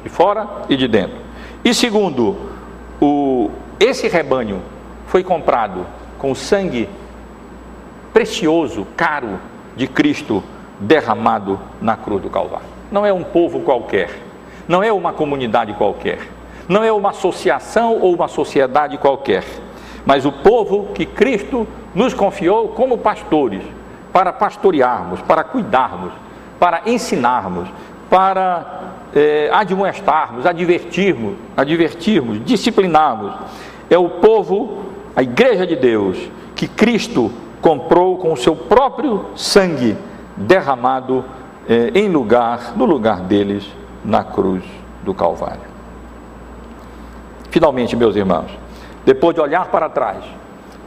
de 0.02 0.08
fora 0.08 0.48
e 0.68 0.76
de 0.76 0.88
dentro. 0.88 1.16
E 1.64 1.72
segundo, 1.74 2.36
o, 3.00 3.50
esse 3.78 4.08
rebanho 4.08 4.62
foi 5.06 5.22
comprado 5.22 5.86
com 6.18 6.30
o 6.30 6.34
sangue 6.34 6.88
precioso, 8.12 8.86
caro 8.96 9.38
de 9.76 9.86
Cristo 9.86 10.42
derramado 10.78 11.60
na 11.80 11.96
cruz 11.96 12.22
do 12.22 12.30
Calvário. 12.30 12.66
Não 12.90 13.04
é 13.04 13.12
um 13.12 13.24
povo 13.24 13.60
qualquer, 13.60 14.10
não 14.68 14.82
é 14.82 14.92
uma 14.92 15.12
comunidade 15.12 15.72
qualquer, 15.74 16.18
não 16.68 16.82
é 16.82 16.92
uma 16.92 17.10
associação 17.10 17.98
ou 18.00 18.14
uma 18.14 18.28
sociedade 18.28 18.96
qualquer, 18.98 19.44
mas 20.06 20.24
o 20.24 20.32
povo 20.32 20.88
que 20.94 21.06
Cristo 21.06 21.66
nos 21.94 22.12
confiou 22.12 22.68
como 22.68 22.98
pastores, 22.98 23.62
para 24.12 24.32
pastorearmos, 24.32 25.20
para 25.22 25.42
cuidarmos, 25.42 26.12
para 26.58 26.82
ensinarmos, 26.86 27.68
para 28.08 28.82
é, 29.14 29.50
admoestarmos, 29.52 30.46
advertirmos, 30.46 31.34
advertirmos, 31.56 32.44
disciplinarmos. 32.44 33.32
É 33.90 33.98
o 33.98 34.08
povo, 34.08 34.84
a 35.16 35.22
igreja 35.22 35.66
de 35.66 35.74
Deus, 35.74 36.30
que 36.54 36.68
Cristo 36.68 37.32
comprou 37.60 38.18
com 38.18 38.32
o 38.32 38.36
seu 38.36 38.54
próprio 38.54 39.26
sangue 39.34 39.96
derramado 40.36 41.24
é, 41.68 41.90
em 41.94 42.08
lugar, 42.08 42.76
no 42.76 42.84
lugar 42.84 43.20
deles, 43.20 43.66
na 44.04 44.22
cruz 44.22 44.62
do 45.02 45.14
Calvário. 45.14 45.74
Finalmente, 47.50 47.96
meus 47.96 48.16
irmãos, 48.16 48.50
depois 49.04 49.34
de 49.34 49.40
olhar 49.40 49.66
para 49.66 49.88
trás 49.88 50.24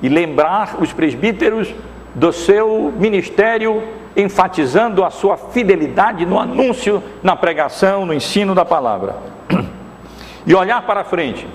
e 0.01 0.09
lembrar 0.09 0.77
os 0.79 0.93
presbíteros 0.93 1.73
do 2.13 2.31
seu 2.31 2.91
ministério, 2.97 3.83
enfatizando 4.15 5.03
a 5.03 5.09
sua 5.09 5.37
fidelidade 5.37 6.25
no 6.25 6.39
anúncio, 6.39 7.01
na 7.21 7.35
pregação, 7.35 8.05
no 8.05 8.13
ensino 8.13 8.55
da 8.55 8.65
palavra, 8.65 9.17
e 10.45 10.55
olhar 10.55 10.81
para 10.85 11.03
frente 11.03 11.47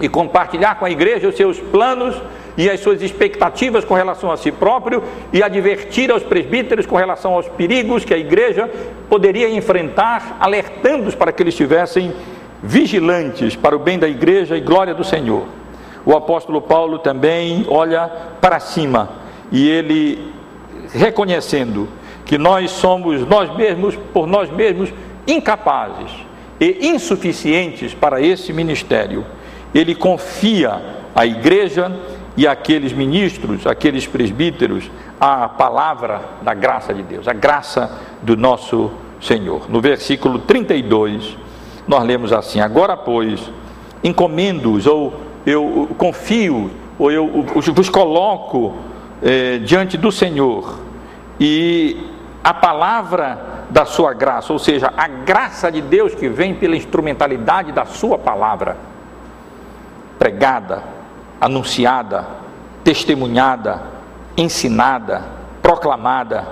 e 0.00 0.08
compartilhar 0.08 0.74
com 0.76 0.84
a 0.84 0.90
igreja 0.90 1.28
os 1.28 1.36
seus 1.36 1.58
planos 1.60 2.20
e 2.56 2.68
as 2.68 2.80
suas 2.80 3.02
expectativas 3.02 3.84
com 3.84 3.94
relação 3.94 4.30
a 4.30 4.36
si 4.36 4.50
próprio 4.50 5.02
e 5.32 5.42
advertir 5.42 6.10
aos 6.10 6.22
presbíteros 6.22 6.86
com 6.86 6.96
relação 6.96 7.34
aos 7.34 7.48
perigos 7.48 8.04
que 8.04 8.14
a 8.14 8.18
igreja 8.18 8.70
poderia 9.08 9.48
enfrentar, 9.48 10.36
alertando-os 10.40 11.14
para 11.14 11.32
que 11.32 11.42
eles 11.42 11.54
estivessem 11.54 12.12
vigilantes 12.62 13.54
para 13.54 13.76
o 13.76 13.78
bem 13.78 13.98
da 13.98 14.08
igreja 14.08 14.56
e 14.56 14.60
glória 14.60 14.94
do 14.94 15.04
Senhor. 15.04 15.46
O 16.06 16.14
apóstolo 16.14 16.60
Paulo 16.60 16.98
também 16.98 17.64
olha 17.68 18.10
para 18.40 18.60
cima 18.60 19.10
e 19.50 19.68
ele 19.68 20.32
reconhecendo 20.92 21.88
que 22.24 22.38
nós 22.38 22.70
somos 22.70 23.26
nós 23.26 23.54
mesmos, 23.54 23.96
por 24.12 24.26
nós 24.26 24.50
mesmos, 24.50 24.92
incapazes 25.26 26.10
e 26.60 26.88
insuficientes 26.88 27.94
para 27.94 28.20
esse 28.20 28.52
ministério. 28.52 29.24
Ele 29.74 29.94
confia 29.94 30.80
à 31.14 31.26
igreja 31.26 31.90
e 32.36 32.46
àqueles 32.46 32.92
ministros, 32.92 33.66
aqueles 33.66 34.06
presbíteros, 34.06 34.90
a 35.20 35.48
palavra 35.48 36.20
da 36.42 36.52
graça 36.52 36.92
de 36.92 37.02
Deus, 37.02 37.28
a 37.28 37.32
graça 37.32 37.98
do 38.22 38.36
nosso 38.36 38.90
Senhor. 39.20 39.70
No 39.70 39.80
versículo 39.80 40.38
32, 40.40 41.36
nós 41.86 42.04
lemos 42.04 42.32
assim: 42.32 42.60
Agora, 42.60 42.96
pois, 42.96 43.40
encomendo-os, 44.02 44.86
ou 44.86 45.12
eu 45.46 45.88
confio, 45.98 46.70
ou 46.98 47.10
eu 47.10 47.44
vos 47.74 47.88
coloco 47.88 48.74
eh, 49.22 49.58
diante 49.58 49.96
do 49.96 50.10
Senhor, 50.10 50.78
e 51.38 51.96
a 52.42 52.54
palavra 52.54 53.66
da 53.70 53.84
sua 53.84 54.12
graça, 54.12 54.52
ou 54.52 54.58
seja, 54.58 54.92
a 54.96 55.08
graça 55.08 55.70
de 55.70 55.80
Deus 55.80 56.14
que 56.14 56.28
vem 56.28 56.54
pela 56.54 56.76
instrumentalidade 56.76 57.72
da 57.72 57.84
sua 57.84 58.18
palavra, 58.18 58.76
pregada, 60.18 60.82
anunciada, 61.40 62.26
testemunhada, 62.84 63.82
ensinada, 64.36 65.22
proclamada. 65.62 66.46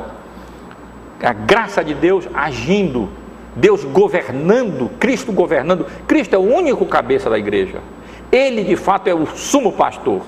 A 1.22 1.32
graça 1.32 1.84
de 1.84 1.94
Deus 1.94 2.26
agindo, 2.34 3.08
Deus 3.54 3.84
governando, 3.84 4.90
Cristo 4.98 5.30
governando. 5.30 5.86
Cristo 6.06 6.34
é 6.34 6.38
o 6.38 6.42
único 6.42 6.84
cabeça 6.86 7.30
da 7.30 7.38
igreja. 7.38 7.80
Ele 8.32 8.64
de 8.64 8.76
fato 8.76 9.08
é 9.08 9.14
o 9.14 9.26
sumo 9.26 9.72
pastor. 9.72 10.22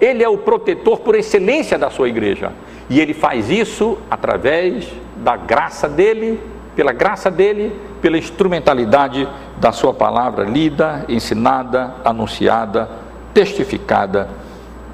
Ele 0.00 0.24
é 0.24 0.28
o 0.28 0.38
protetor 0.38 1.00
por 1.00 1.14
excelência 1.14 1.78
da 1.78 1.90
sua 1.90 2.08
igreja. 2.08 2.50
E 2.88 2.98
ele 2.98 3.12
faz 3.12 3.50
isso 3.50 3.98
através 4.10 4.88
da 5.16 5.36
graça 5.36 5.88
dele, 5.88 6.40
pela 6.74 6.92
graça 6.92 7.30
dele, 7.30 7.78
pela 8.00 8.16
instrumentalidade 8.16 9.28
da 9.60 9.70
sua 9.70 9.92
palavra 9.92 10.44
lida, 10.44 11.04
ensinada, 11.08 11.94
anunciada, 12.04 12.88
testificada 13.34 14.28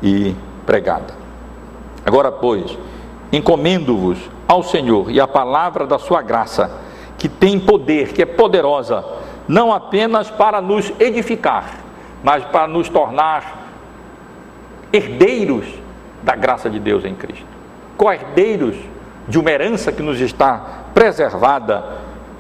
e 0.03 0.35
pregada. 0.67 1.15
Agora, 2.05 2.31
pois, 2.31 2.77
encomendo-vos 3.33 4.19
ao 4.47 4.63
Senhor 4.63 5.11
e 5.11 5.21
à 5.21 5.27
palavra 5.27 5.87
da 5.87 5.99
sua 5.99 6.23
graça, 6.23 6.71
que 7.17 7.29
tem 7.29 7.59
poder, 7.59 8.13
que 8.13 8.23
é 8.23 8.27
poderosa, 8.27 9.05
não 9.47 9.73
apenas 9.73 10.31
para 10.31 10.61
nos 10.61 10.93
edificar, 11.01 11.88
mas 12.23 12.45
para 12.45 12.67
nos 12.67 12.89
tornar 12.89 13.67
herdeiros 14.93 15.67
da 16.23 16.35
graça 16.35 16.69
de 16.69 16.81
Deus 16.81 17.05
em 17.05 17.15
Cristo, 17.15 17.47
co-herdeiros 17.97 18.77
de 19.27 19.39
uma 19.39 19.51
herança 19.51 19.93
que 19.93 20.03
nos 20.03 20.21
está 20.21 20.85
preservada 20.95 21.85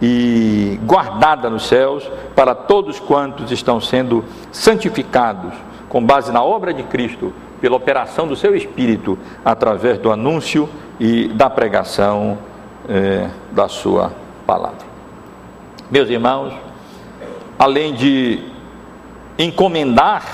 e 0.00 0.78
guardada 0.84 1.50
nos 1.50 1.66
céus 1.66 2.10
para 2.34 2.54
todos 2.54 2.98
quantos 2.98 3.50
estão 3.50 3.80
sendo 3.80 4.24
santificados 4.50 5.52
com 5.88 6.04
base 6.04 6.30
na 6.30 6.42
obra 6.42 6.72
de 6.72 6.82
Cristo, 6.82 7.32
pela 7.60 7.76
operação 7.76 8.26
do 8.26 8.36
seu 8.36 8.54
Espírito, 8.54 9.18
através 9.44 9.98
do 9.98 10.12
anúncio 10.12 10.68
e 11.00 11.28
da 11.28 11.50
pregação 11.50 12.38
eh, 12.88 13.28
da 13.50 13.68
sua 13.68 14.12
palavra. 14.46 14.86
Meus 15.90 16.08
irmãos, 16.08 16.52
além 17.58 17.94
de 17.94 18.44
encomendar, 19.38 20.24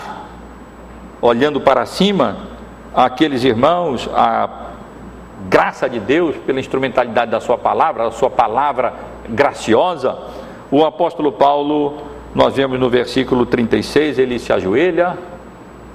olhando 1.20 1.60
para 1.60 1.84
cima, 1.84 2.36
aqueles 2.94 3.44
irmãos, 3.44 4.08
a 4.14 4.48
graça 5.48 5.88
de 5.88 6.00
Deus 6.00 6.34
pela 6.46 6.58
instrumentalidade 6.58 7.30
da 7.30 7.40
sua 7.40 7.58
palavra, 7.58 8.06
a 8.06 8.10
sua 8.10 8.30
palavra 8.30 8.94
graciosa, 9.28 10.16
o 10.70 10.84
apóstolo 10.84 11.32
Paulo, 11.32 11.98
nós 12.34 12.56
vemos 12.56 12.80
no 12.80 12.88
versículo 12.88 13.44
36, 13.44 14.18
ele 14.18 14.38
se 14.38 14.52
ajoelha, 14.52 15.18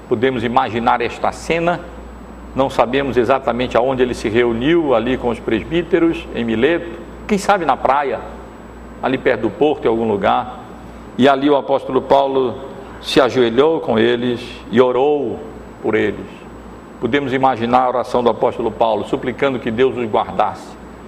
podemos 0.07 0.43
imaginar 0.43 1.01
esta 1.01 1.31
cena, 1.31 1.79
não 2.55 2.69
sabemos 2.69 3.17
exatamente 3.17 3.75
aonde 3.75 4.03
ele 4.03 4.13
se 4.13 4.29
reuniu 4.29 4.93
ali 4.93 5.17
com 5.17 5.29
os 5.29 5.39
presbíteros, 5.39 6.27
em 6.35 6.43
Mileto, 6.43 6.99
quem 7.27 7.37
sabe 7.37 7.65
na 7.65 7.75
praia, 7.75 8.19
ali 9.01 9.17
perto 9.17 9.41
do 9.41 9.49
porto, 9.49 9.85
em 9.85 9.87
algum 9.87 10.07
lugar, 10.07 10.59
e 11.17 11.27
ali 11.27 11.49
o 11.49 11.55
apóstolo 11.55 12.01
Paulo 12.01 12.68
se 13.01 13.21
ajoelhou 13.21 13.79
com 13.79 13.97
eles 13.97 14.41
e 14.71 14.81
orou 14.81 15.39
por 15.81 15.95
eles. 15.95 16.25
Podemos 16.99 17.31
imaginar 17.31 17.83
a 17.83 17.89
oração 17.89 18.21
do 18.21 18.29
apóstolo 18.29 18.71
Paulo, 18.71 19.05
suplicando 19.05 19.59
que 19.59 19.71
Deus 19.71 19.95
os 19.97 20.05
guardasse, 20.05 20.67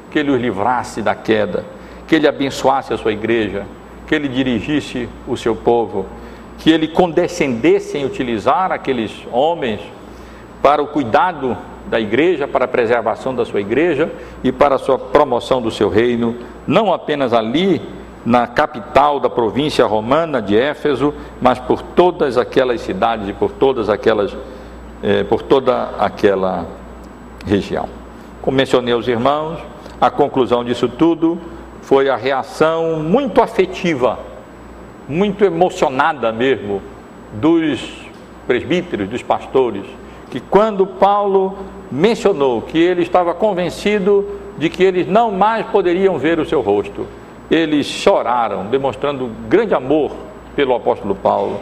que 0.09 0.19
ele 0.19 0.31
os 0.31 0.39
livrasse 0.39 1.01
da 1.01 1.13
queda, 1.13 1.65
que 2.07 2.15
ele 2.15 2.27
abençoasse 2.27 2.93
a 2.93 2.97
sua 2.97 3.11
igreja, 3.11 3.65
que 4.07 4.15
ele 4.15 4.27
dirigisse 4.27 5.09
o 5.27 5.35
seu 5.35 5.55
povo, 5.55 6.05
que 6.57 6.69
ele 6.69 6.87
condescendesse 6.87 7.97
em 7.97 8.05
utilizar 8.05 8.71
aqueles 8.71 9.11
homens 9.31 9.81
para 10.61 10.81
o 10.81 10.87
cuidado 10.87 11.57
da 11.87 11.99
igreja, 11.99 12.47
para 12.47 12.65
a 12.65 12.67
preservação 12.67 13.35
da 13.35 13.43
sua 13.43 13.59
igreja 13.59 14.09
e 14.43 14.51
para 14.51 14.75
a 14.75 14.77
sua 14.77 14.97
promoção 14.97 15.61
do 15.61 15.71
seu 15.71 15.89
reino, 15.89 16.37
não 16.65 16.93
apenas 16.93 17.33
ali 17.33 17.81
na 18.25 18.47
capital 18.47 19.19
da 19.19 19.29
província 19.29 19.85
romana 19.85 20.41
de 20.41 20.55
Éfeso, 20.55 21.13
mas 21.41 21.59
por 21.59 21.81
todas 21.81 22.37
aquelas 22.37 22.81
cidades 22.81 23.27
e 23.29 23.33
por 23.33 23.51
todas 23.51 23.89
aquelas 23.89 24.35
é, 25.03 25.23
por 25.23 25.41
toda 25.41 25.89
aquela 25.99 26.65
região. 27.45 27.89
Como 28.41 28.57
mencionei 28.57 28.93
aos 28.93 29.07
irmãos, 29.07 29.59
a 29.99 30.09
conclusão 30.09 30.63
disso 30.63 30.87
tudo 30.87 31.39
foi 31.81 32.09
a 32.09 32.15
reação 32.15 32.99
muito 32.99 33.41
afetiva, 33.41 34.19
muito 35.07 35.43
emocionada 35.43 36.31
mesmo, 36.31 36.81
dos 37.33 37.81
presbíteros, 38.45 39.09
dos 39.09 39.23
pastores, 39.23 39.83
que 40.29 40.39
quando 40.39 40.85
Paulo 40.85 41.57
mencionou 41.91 42.61
que 42.61 42.77
ele 42.77 43.01
estava 43.01 43.33
convencido 43.33 44.25
de 44.57 44.69
que 44.69 44.83
eles 44.83 45.07
não 45.07 45.31
mais 45.31 45.65
poderiam 45.67 46.17
ver 46.17 46.39
o 46.39 46.45
seu 46.45 46.61
rosto, 46.61 47.05
eles 47.51 47.85
choraram, 47.85 48.67
demonstrando 48.67 49.29
grande 49.49 49.73
amor 49.73 50.13
pelo 50.55 50.73
apóstolo 50.73 51.13
Paulo. 51.13 51.59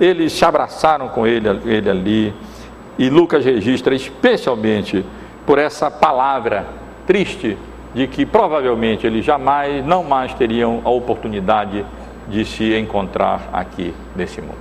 Eles 0.00 0.32
se 0.32 0.44
abraçaram 0.44 1.08
com 1.08 1.24
ele, 1.24 1.48
ele 1.64 1.88
ali, 1.88 2.34
e 2.98 3.08
Lucas 3.08 3.44
registra 3.44 3.94
especialmente 3.94 5.04
por 5.46 5.56
essa 5.56 5.88
palavra 5.88 6.66
triste 7.06 7.56
de 7.94 8.08
que 8.08 8.26
provavelmente 8.26 9.06
eles 9.06 9.24
jamais, 9.24 9.86
não 9.86 10.02
mais 10.02 10.34
teriam 10.34 10.82
a 10.84 10.90
oportunidade 10.90 11.86
de 12.28 12.44
se 12.44 12.76
encontrar 12.76 13.48
aqui 13.52 13.94
nesse 14.16 14.40
mundo. 14.40 14.58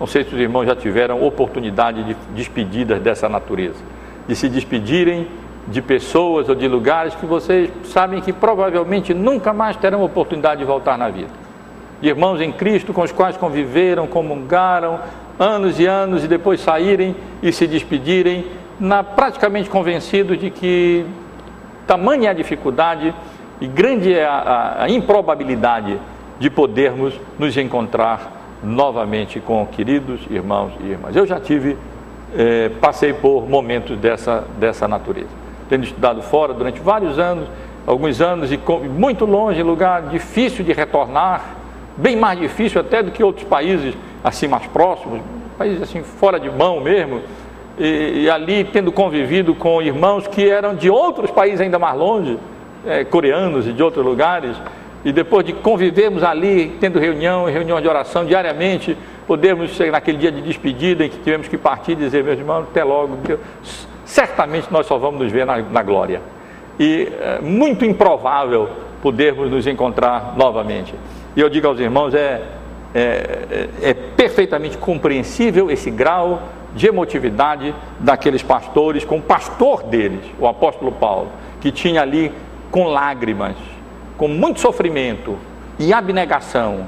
Não 0.00 0.06
sei 0.06 0.24
se 0.24 0.34
os 0.34 0.40
irmãos 0.40 0.64
já 0.64 0.74
tiveram 0.74 1.22
oportunidade 1.22 2.02
de 2.02 2.16
despedidas 2.34 3.00
dessa 3.00 3.28
natureza, 3.28 3.82
de 4.26 4.34
se 4.34 4.48
despedirem 4.48 5.28
de 5.70 5.82
pessoas 5.82 6.48
ou 6.48 6.54
de 6.54 6.66
lugares 6.66 7.14
que 7.14 7.26
vocês 7.26 7.70
sabem 7.84 8.20
que 8.20 8.32
provavelmente 8.32 9.12
nunca 9.12 9.52
mais 9.52 9.76
terão 9.76 10.02
oportunidade 10.02 10.60
de 10.60 10.64
voltar 10.64 10.96
na 10.96 11.08
vida. 11.08 11.30
Irmãos 12.00 12.40
em 12.40 12.52
Cristo 12.52 12.92
com 12.92 13.02
os 13.02 13.12
quais 13.12 13.36
conviveram, 13.36 14.06
comungaram, 14.06 15.00
anos 15.38 15.78
e 15.78 15.86
anos 15.86 16.24
e 16.24 16.28
depois 16.28 16.60
saírem 16.60 17.14
e 17.42 17.52
se 17.52 17.66
despedirem, 17.66 18.46
na, 18.78 19.02
praticamente 19.02 19.68
convencidos 19.68 20.38
de 20.38 20.50
que 20.50 21.04
tamanha 21.86 22.28
é 22.28 22.30
a 22.30 22.34
dificuldade 22.34 23.14
e 23.60 23.66
grande 23.66 24.14
é 24.14 24.24
a, 24.24 24.32
a, 24.32 24.84
a 24.84 24.90
improbabilidade 24.90 25.98
de 26.38 26.48
podermos 26.48 27.14
nos 27.38 27.56
encontrar 27.56 28.38
novamente 28.62 29.40
com 29.40 29.66
queridos 29.66 30.20
irmãos 30.30 30.72
e 30.80 30.86
irmãs. 30.86 31.14
Eu 31.14 31.26
já 31.26 31.40
tive, 31.40 31.76
eh, 32.36 32.70
passei 32.80 33.12
por 33.12 33.48
momentos 33.48 33.96
dessa, 33.98 34.44
dessa 34.58 34.86
natureza, 34.86 35.28
tendo 35.68 35.84
estudado 35.84 36.22
fora 36.22 36.52
durante 36.52 36.80
vários 36.80 37.18
anos, 37.18 37.48
alguns 37.86 38.20
anos 38.20 38.52
e 38.52 38.58
muito 38.88 39.24
longe, 39.24 39.62
lugar 39.62 40.02
difícil 40.02 40.64
de 40.64 40.72
retornar, 40.72 41.56
bem 41.96 42.16
mais 42.16 42.38
difícil 42.38 42.80
até 42.80 43.02
do 43.02 43.10
que 43.10 43.22
outros 43.22 43.46
países 43.46 43.94
assim 44.22 44.46
mais 44.46 44.66
próximos, 44.66 45.20
países 45.56 45.82
assim 45.82 46.02
fora 46.02 46.38
de 46.38 46.50
mão 46.50 46.80
mesmo, 46.80 47.20
e, 47.78 48.24
e, 48.24 48.30
ali 48.30 48.64
tendo 48.64 48.90
convivido 48.90 49.54
com 49.54 49.80
irmãos 49.80 50.26
que 50.26 50.48
eram 50.48 50.74
de 50.74 50.90
outros 50.90 51.30
países 51.30 51.60
ainda 51.60 51.78
mais 51.78 51.96
longe, 51.96 52.38
é, 52.86 53.04
coreanos 53.04 53.66
e 53.66 53.72
de 53.72 53.82
outros 53.82 54.04
lugares, 54.04 54.56
e 55.04 55.12
depois 55.12 55.46
de 55.46 55.52
convivermos 55.52 56.24
ali, 56.24 56.76
tendo 56.80 56.98
reunião 56.98 57.44
reunião 57.44 57.80
de 57.80 57.88
oração 57.88 58.24
diariamente, 58.24 58.96
podermos 59.26 59.70
chegar 59.70 59.92
naquele 59.92 60.18
dia 60.18 60.32
de 60.32 60.40
despedida 60.40 61.04
em 61.04 61.08
que 61.08 61.18
tivemos 61.18 61.46
que 61.46 61.56
partir 61.56 61.92
e 61.92 61.96
dizer, 61.96 62.24
meus 62.24 62.38
irmãos, 62.38 62.62
até 62.62 62.82
logo, 62.82 63.16
porque 63.16 63.38
certamente 64.08 64.72
nós 64.72 64.86
só 64.86 64.96
vamos 64.98 65.20
nos 65.20 65.30
ver 65.30 65.44
na, 65.44 65.58
na 65.58 65.82
glória. 65.82 66.20
E 66.80 67.12
é 67.20 67.40
muito 67.40 67.84
improvável 67.84 68.68
podermos 69.02 69.50
nos 69.50 69.66
encontrar 69.66 70.34
novamente. 70.36 70.94
E 71.36 71.40
eu 71.40 71.48
digo 71.48 71.66
aos 71.66 71.78
irmãos, 71.78 72.14
é, 72.14 72.42
é, 72.94 73.68
é, 73.82 73.90
é 73.90 73.94
perfeitamente 73.94 74.78
compreensível 74.78 75.70
esse 75.70 75.90
grau 75.90 76.42
de 76.74 76.86
emotividade 76.86 77.74
daqueles 78.00 78.42
pastores 78.42 79.04
com 79.04 79.18
o 79.18 79.22
pastor 79.22 79.82
deles, 79.82 80.24
o 80.38 80.46
apóstolo 80.46 80.90
Paulo, 80.92 81.28
que 81.60 81.70
tinha 81.70 82.02
ali 82.02 82.32
com 82.70 82.86
lágrimas, 82.86 83.56
com 84.16 84.26
muito 84.26 84.60
sofrimento 84.60 85.36
e 85.78 85.92
abnegação, 85.92 86.86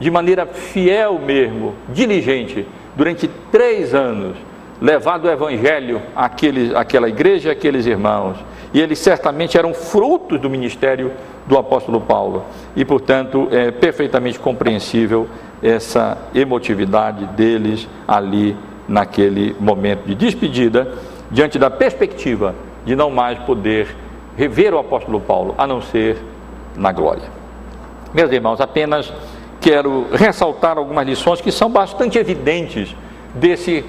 de 0.00 0.10
maneira 0.10 0.46
fiel 0.46 1.18
mesmo, 1.18 1.74
diligente, 1.88 2.66
durante 2.94 3.28
três 3.50 3.94
anos, 3.94 4.36
levado 4.80 5.24
o 5.24 5.30
evangelho 5.30 6.02
àquele, 6.14 6.74
àquela 6.76 7.08
igreja 7.08 7.52
àqueles 7.52 7.86
irmãos. 7.86 8.36
E 8.74 8.80
eles 8.80 8.98
certamente 8.98 9.56
eram 9.56 9.72
frutos 9.72 10.40
do 10.40 10.50
ministério 10.50 11.12
do 11.46 11.56
apóstolo 11.56 12.00
Paulo. 12.00 12.44
E, 12.74 12.84
portanto, 12.84 13.48
é 13.50 13.70
perfeitamente 13.70 14.38
compreensível 14.38 15.28
essa 15.62 16.18
emotividade 16.34 17.24
deles 17.28 17.88
ali 18.06 18.56
naquele 18.88 19.56
momento 19.58 20.06
de 20.06 20.14
despedida, 20.14 20.92
diante 21.30 21.58
da 21.58 21.70
perspectiva 21.70 22.54
de 22.84 22.94
não 22.94 23.10
mais 23.10 23.38
poder 23.40 23.88
rever 24.36 24.74
o 24.74 24.78
apóstolo 24.78 25.20
Paulo, 25.20 25.54
a 25.56 25.66
não 25.66 25.80
ser 25.80 26.18
na 26.76 26.92
glória. 26.92 27.24
Meus 28.12 28.30
irmãos, 28.30 28.60
apenas 28.60 29.12
quero 29.60 30.06
ressaltar 30.12 30.78
algumas 30.78 31.06
lições 31.06 31.40
que 31.40 31.50
são 31.50 31.70
bastante 31.70 32.18
evidentes 32.18 32.94
desse 33.34 33.84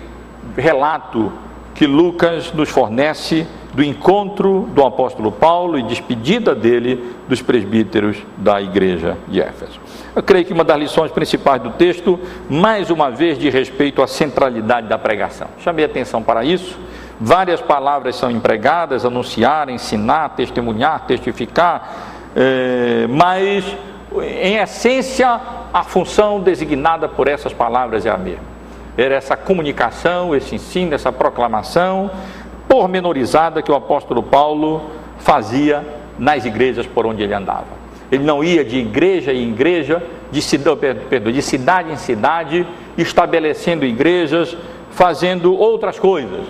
relato 0.56 1.32
que 1.74 1.86
Lucas 1.86 2.52
nos 2.54 2.70
fornece 2.70 3.46
do 3.78 3.84
encontro 3.84 4.68
do 4.74 4.84
apóstolo 4.84 5.32
Paulo 5.32 5.78
e 5.78 5.84
despedida 5.84 6.56
dele 6.56 7.14
dos 7.28 7.44
presbíteros 7.44 8.18
da 8.36 8.60
igreja 8.60 9.16
de 9.28 9.40
Éfeso. 9.40 9.80
Eu 10.16 10.24
creio 10.24 10.44
que 10.44 10.52
uma 10.52 10.64
das 10.64 10.80
lições 10.80 11.12
principais 11.12 11.62
do 11.62 11.70
texto, 11.70 12.20
mais 12.50 12.90
uma 12.90 13.12
vez, 13.12 13.38
de 13.38 13.52
respeito 13.52 14.02
à 14.02 14.08
centralidade 14.08 14.88
da 14.88 14.98
pregação. 14.98 15.48
Chamei 15.60 15.86
atenção 15.86 16.24
para 16.24 16.44
isso. 16.44 16.76
Várias 17.22 17.62
palavras 17.62 18.16
são 18.16 18.32
empregadas: 18.32 19.06
anunciar, 19.06 19.70
ensinar, 19.70 20.30
testemunhar, 20.30 21.06
testificar, 21.06 21.94
é, 22.36 23.06
mas, 23.08 23.64
em 24.42 24.56
essência, 24.56 25.40
a 25.72 25.84
função 25.84 26.40
designada 26.40 27.08
por 27.08 27.28
essas 27.28 27.54
palavras 27.54 28.08
é 28.08 28.10
a 28.10 28.18
mesma 28.18 28.57
era 28.98 29.16
essa 29.16 29.38
comunicação, 29.38 30.36
esse 30.36 30.56
ensino, 30.56 30.96
essa 30.96 31.12
proclamação 31.12 32.10
pormenorizada 32.68 33.62
que 33.62 33.72
o 33.72 33.76
apóstolo 33.76 34.22
Paulo 34.22 34.82
fazia 35.20 35.86
nas 36.18 36.46
igrejas 36.46 36.86
por 36.86 37.06
onde 37.06 37.24
ele 37.24 37.34
andava. 37.34 37.78
Ele 38.12 38.24
não 38.24 38.44
ia 38.44 38.64
de 38.64 38.78
igreja 38.78 39.34
em 39.34 39.50
igreja, 39.50 40.04
de 40.32 40.42
perdão, 41.10 41.32
de 41.32 41.42
cidade 41.42 41.92
em 41.92 41.96
cidade, 41.96 42.68
estabelecendo 42.98 43.86
igrejas, 43.86 44.58
fazendo 44.92 45.56
outras 45.56 46.00
coisas. 46.00 46.46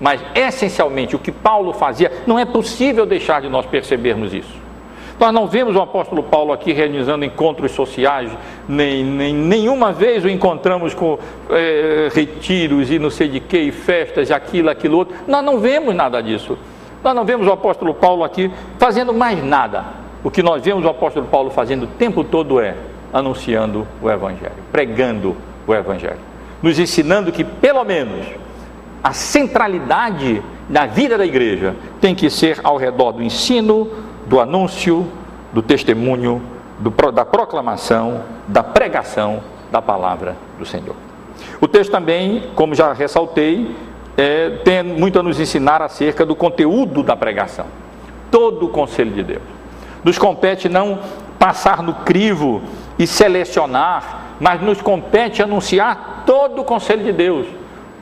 Mas 0.00 0.20
essencialmente 0.34 1.14
o 1.14 1.18
que 1.18 1.30
Paulo 1.30 1.72
fazia, 1.72 2.10
não 2.26 2.38
é 2.38 2.44
possível 2.44 3.04
deixar 3.04 3.42
de 3.42 3.48
nós 3.48 3.66
percebermos 3.66 4.32
isso. 4.32 4.69
Nós 5.20 5.34
não 5.34 5.46
vemos 5.46 5.76
o 5.76 5.80
apóstolo 5.82 6.22
Paulo 6.22 6.50
aqui 6.50 6.72
realizando 6.72 7.26
encontros 7.26 7.72
sociais, 7.72 8.32
nem, 8.66 9.04
nem 9.04 9.34
nenhuma 9.34 9.92
vez 9.92 10.24
o 10.24 10.30
encontramos 10.30 10.94
com 10.94 11.18
é, 11.50 12.08
retiros 12.10 12.90
e 12.90 12.98
não 12.98 13.10
sei 13.10 13.28
de 13.28 13.38
que, 13.38 13.58
e 13.58 13.70
festas, 13.70 14.30
aquilo, 14.30 14.70
aquilo 14.70 14.96
outro. 14.96 15.14
Nós 15.28 15.44
não 15.44 15.60
vemos 15.60 15.94
nada 15.94 16.22
disso. 16.22 16.56
Nós 17.04 17.14
não 17.14 17.26
vemos 17.26 17.46
o 17.46 17.52
apóstolo 17.52 17.92
Paulo 17.92 18.24
aqui 18.24 18.50
fazendo 18.78 19.12
mais 19.12 19.44
nada. 19.44 19.84
O 20.24 20.30
que 20.30 20.42
nós 20.42 20.62
vemos 20.64 20.86
o 20.86 20.88
apóstolo 20.88 21.26
Paulo 21.26 21.50
fazendo 21.50 21.82
o 21.82 21.86
tempo 21.86 22.24
todo 22.24 22.58
é 22.58 22.74
anunciando 23.12 23.86
o 24.00 24.10
Evangelho, 24.10 24.54
pregando 24.72 25.36
o 25.66 25.74
Evangelho, 25.74 26.20
nos 26.62 26.78
ensinando 26.78 27.30
que, 27.30 27.44
pelo 27.44 27.84
menos, 27.84 28.24
a 29.04 29.12
centralidade 29.12 30.42
da 30.66 30.86
vida 30.86 31.18
da 31.18 31.26
igreja 31.26 31.74
tem 32.00 32.14
que 32.14 32.30
ser 32.30 32.58
ao 32.62 32.78
redor 32.78 33.12
do 33.12 33.22
ensino, 33.22 33.90
do 34.30 34.38
anúncio, 34.38 35.08
do 35.52 35.60
testemunho, 35.60 36.40
do, 36.78 36.90
da 37.10 37.24
proclamação, 37.24 38.22
da 38.46 38.62
pregação 38.62 39.40
da 39.72 39.82
palavra 39.82 40.36
do 40.56 40.64
Senhor. 40.64 40.94
O 41.60 41.66
texto 41.66 41.90
também, 41.90 42.44
como 42.54 42.72
já 42.72 42.92
ressaltei, 42.92 43.74
é, 44.16 44.50
tem 44.64 44.84
muito 44.84 45.18
a 45.18 45.22
nos 45.24 45.40
ensinar 45.40 45.82
acerca 45.82 46.24
do 46.24 46.36
conteúdo 46.36 47.02
da 47.02 47.16
pregação. 47.16 47.66
Todo 48.30 48.66
o 48.66 48.68
conselho 48.68 49.10
de 49.10 49.24
Deus. 49.24 49.42
Nos 50.04 50.16
compete 50.16 50.68
não 50.68 51.00
passar 51.36 51.82
no 51.82 51.92
crivo 51.92 52.62
e 53.00 53.08
selecionar, 53.08 54.36
mas 54.38 54.62
nos 54.62 54.80
compete 54.80 55.42
anunciar 55.42 56.22
todo 56.24 56.60
o 56.60 56.64
conselho 56.64 57.02
de 57.02 57.12
Deus, 57.12 57.48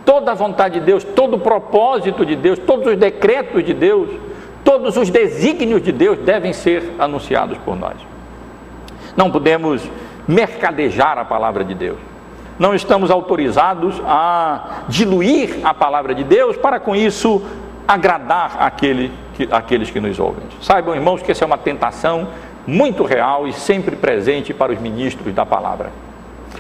toda 0.05 0.33
a 0.33 0.35
vontade 0.35 0.79
de 0.79 0.85
Deus, 0.85 1.03
todo 1.05 1.37
o 1.37 1.41
propósito 1.41 2.27
de 2.27 2.37
Deus, 2.37 2.59
todos 2.59 2.87
os 2.87 2.99
decretos 2.99 3.65
de 3.65 3.73
Deus 3.73 4.28
Todos 4.65 4.97
os 4.97 5.11
desígnios 5.11 5.83
de 5.83 5.93
Deus 5.93 6.19
devem 6.19 6.53
ser 6.53 6.95
anunciados 6.99 7.57
por 7.59 7.77
nós. 7.77 7.97
Não 9.17 9.31
podemos 9.31 9.83
mercadejar 10.27 11.19
a 11.19 11.25
palavra 11.25 11.65
de 11.65 11.75
Deus. 11.75 11.99
Não 12.59 12.75
estamos 12.75 13.11
autorizados 13.11 14.01
a 14.05 14.83
diluir 14.89 15.61
a 15.65 15.73
palavra 15.73 16.15
de 16.15 16.25
Deus 16.25 16.57
para 16.57 16.79
com 16.81 16.95
isso 16.95 17.43
agradar 17.87 18.57
aquele, 18.61 19.13
que, 19.35 19.49
aqueles 19.51 19.91
que 19.91 20.01
nos 20.01 20.19
ouvem. 20.19 20.43
Saibam, 20.61 20.95
irmãos, 20.95 21.23
que 21.23 21.33
essa 21.33 21.45
é 21.45 21.47
uma 21.47 21.57
tentação 21.57 22.29
muito 22.67 23.05
real 23.05 23.49
e 23.49 23.53
sempre 23.53 23.97
presente 23.97 24.53
para 24.53 24.73
os 24.73 24.79
ministros 24.79 25.33
da 25.35 25.47
palavra. 25.47 25.91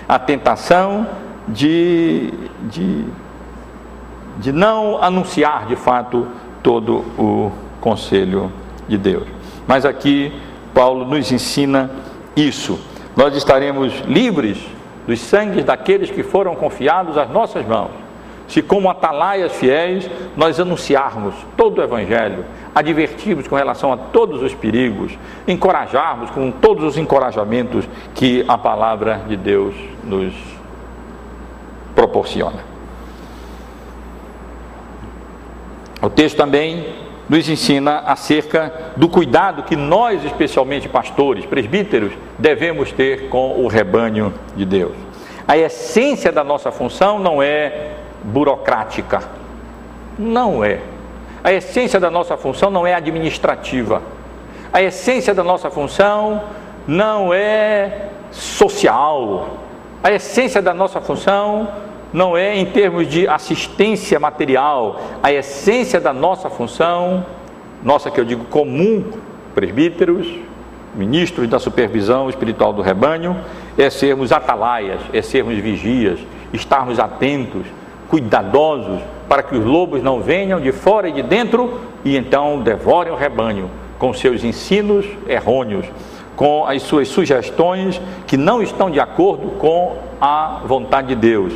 A 0.08 0.18
tentação 0.18 1.06
de, 1.46 2.32
de, 2.62 3.04
de 4.38 4.52
não 4.52 5.02
anunciar 5.02 5.66
de 5.66 5.76
fato 5.76 6.26
todo 6.62 7.04
o 7.18 7.52
conselho 7.80 8.52
de 8.88 8.96
Deus. 8.96 9.24
Mas 9.66 9.84
aqui 9.84 10.32
Paulo 10.74 11.04
nos 11.04 11.30
ensina 11.30 11.90
isso. 12.36 12.78
Nós 13.16 13.34
estaremos 13.36 13.92
livres 14.06 14.58
dos 15.06 15.20
sangues 15.20 15.64
daqueles 15.64 16.10
que 16.10 16.22
foram 16.22 16.54
confiados 16.54 17.16
às 17.16 17.28
nossas 17.30 17.66
mãos. 17.66 17.90
Se, 18.46 18.62
como 18.62 18.88
atalaias 18.88 19.52
fiéis, 19.52 20.08
nós 20.36 20.58
anunciarmos 20.58 21.34
todo 21.56 21.78
o 21.78 21.82
Evangelho, 21.82 22.44
advertirmos 22.74 23.46
com 23.46 23.56
relação 23.56 23.92
a 23.92 23.96
todos 23.96 24.42
os 24.42 24.54
perigos, 24.54 25.18
encorajarmos 25.46 26.30
com 26.30 26.50
todos 26.50 26.84
os 26.84 26.96
encorajamentos 26.96 27.86
que 28.14 28.44
a 28.48 28.56
palavra 28.56 29.22
de 29.28 29.36
Deus 29.36 29.74
nos 30.02 30.32
proporciona. 31.94 32.64
O 36.00 36.08
texto 36.08 36.36
também 36.36 37.07
nos 37.28 37.48
ensina 37.48 37.98
acerca 38.06 38.72
do 38.96 39.08
cuidado 39.08 39.62
que 39.62 39.76
nós, 39.76 40.24
especialmente 40.24 40.88
pastores, 40.88 41.44
presbíteros, 41.44 42.12
devemos 42.38 42.90
ter 42.92 43.28
com 43.28 43.60
o 43.62 43.68
rebanho 43.68 44.32
de 44.56 44.64
Deus. 44.64 44.94
A 45.46 45.56
essência 45.56 46.32
da 46.32 46.42
nossa 46.42 46.70
função 46.70 47.18
não 47.18 47.42
é 47.42 47.92
burocrática, 48.22 49.22
não 50.18 50.64
é. 50.64 50.80
A 51.44 51.52
essência 51.52 52.00
da 52.00 52.10
nossa 52.10 52.36
função 52.36 52.70
não 52.70 52.86
é 52.86 52.94
administrativa. 52.94 54.02
A 54.72 54.82
essência 54.82 55.32
da 55.32 55.44
nossa 55.44 55.70
função 55.70 56.42
não 56.86 57.32
é 57.32 58.08
social. 58.30 59.58
A 60.02 60.12
essência 60.12 60.60
da 60.60 60.74
nossa 60.74 61.00
função 61.00 61.68
não 62.12 62.36
é 62.36 62.56
em 62.56 62.66
termos 62.66 63.06
de 63.06 63.28
assistência 63.28 64.18
material, 64.18 65.00
a 65.22 65.32
essência 65.32 66.00
da 66.00 66.12
nossa 66.12 66.48
função, 66.48 67.24
nossa 67.82 68.10
que 68.10 68.20
eu 68.20 68.24
digo 68.24 68.44
comum, 68.46 69.04
presbíteros, 69.54 70.26
ministros 70.94 71.48
da 71.48 71.58
supervisão 71.58 72.28
espiritual 72.28 72.72
do 72.72 72.82
rebanho, 72.82 73.36
é 73.76 73.90
sermos 73.90 74.32
atalaias, 74.32 75.00
é 75.12 75.20
sermos 75.20 75.58
vigias, 75.58 76.18
estarmos 76.52 76.98
atentos, 76.98 77.66
cuidadosos, 78.08 79.00
para 79.28 79.42
que 79.42 79.54
os 79.54 79.64
lobos 79.64 80.02
não 80.02 80.20
venham 80.20 80.58
de 80.60 80.72
fora 80.72 81.08
e 81.08 81.12
de 81.12 81.22
dentro 81.22 81.78
e 82.04 82.16
então 82.16 82.62
devorem 82.62 83.12
o 83.12 83.16
rebanho 83.16 83.70
com 83.98 84.14
seus 84.14 84.42
ensinos 84.42 85.04
errôneos, 85.28 85.84
com 86.34 86.64
as 86.64 86.82
suas 86.82 87.08
sugestões 87.08 88.00
que 88.26 88.36
não 88.36 88.62
estão 88.62 88.88
de 88.88 88.98
acordo 88.98 89.50
com 89.58 89.96
a 90.20 90.62
vontade 90.64 91.08
de 91.08 91.16
Deus 91.16 91.52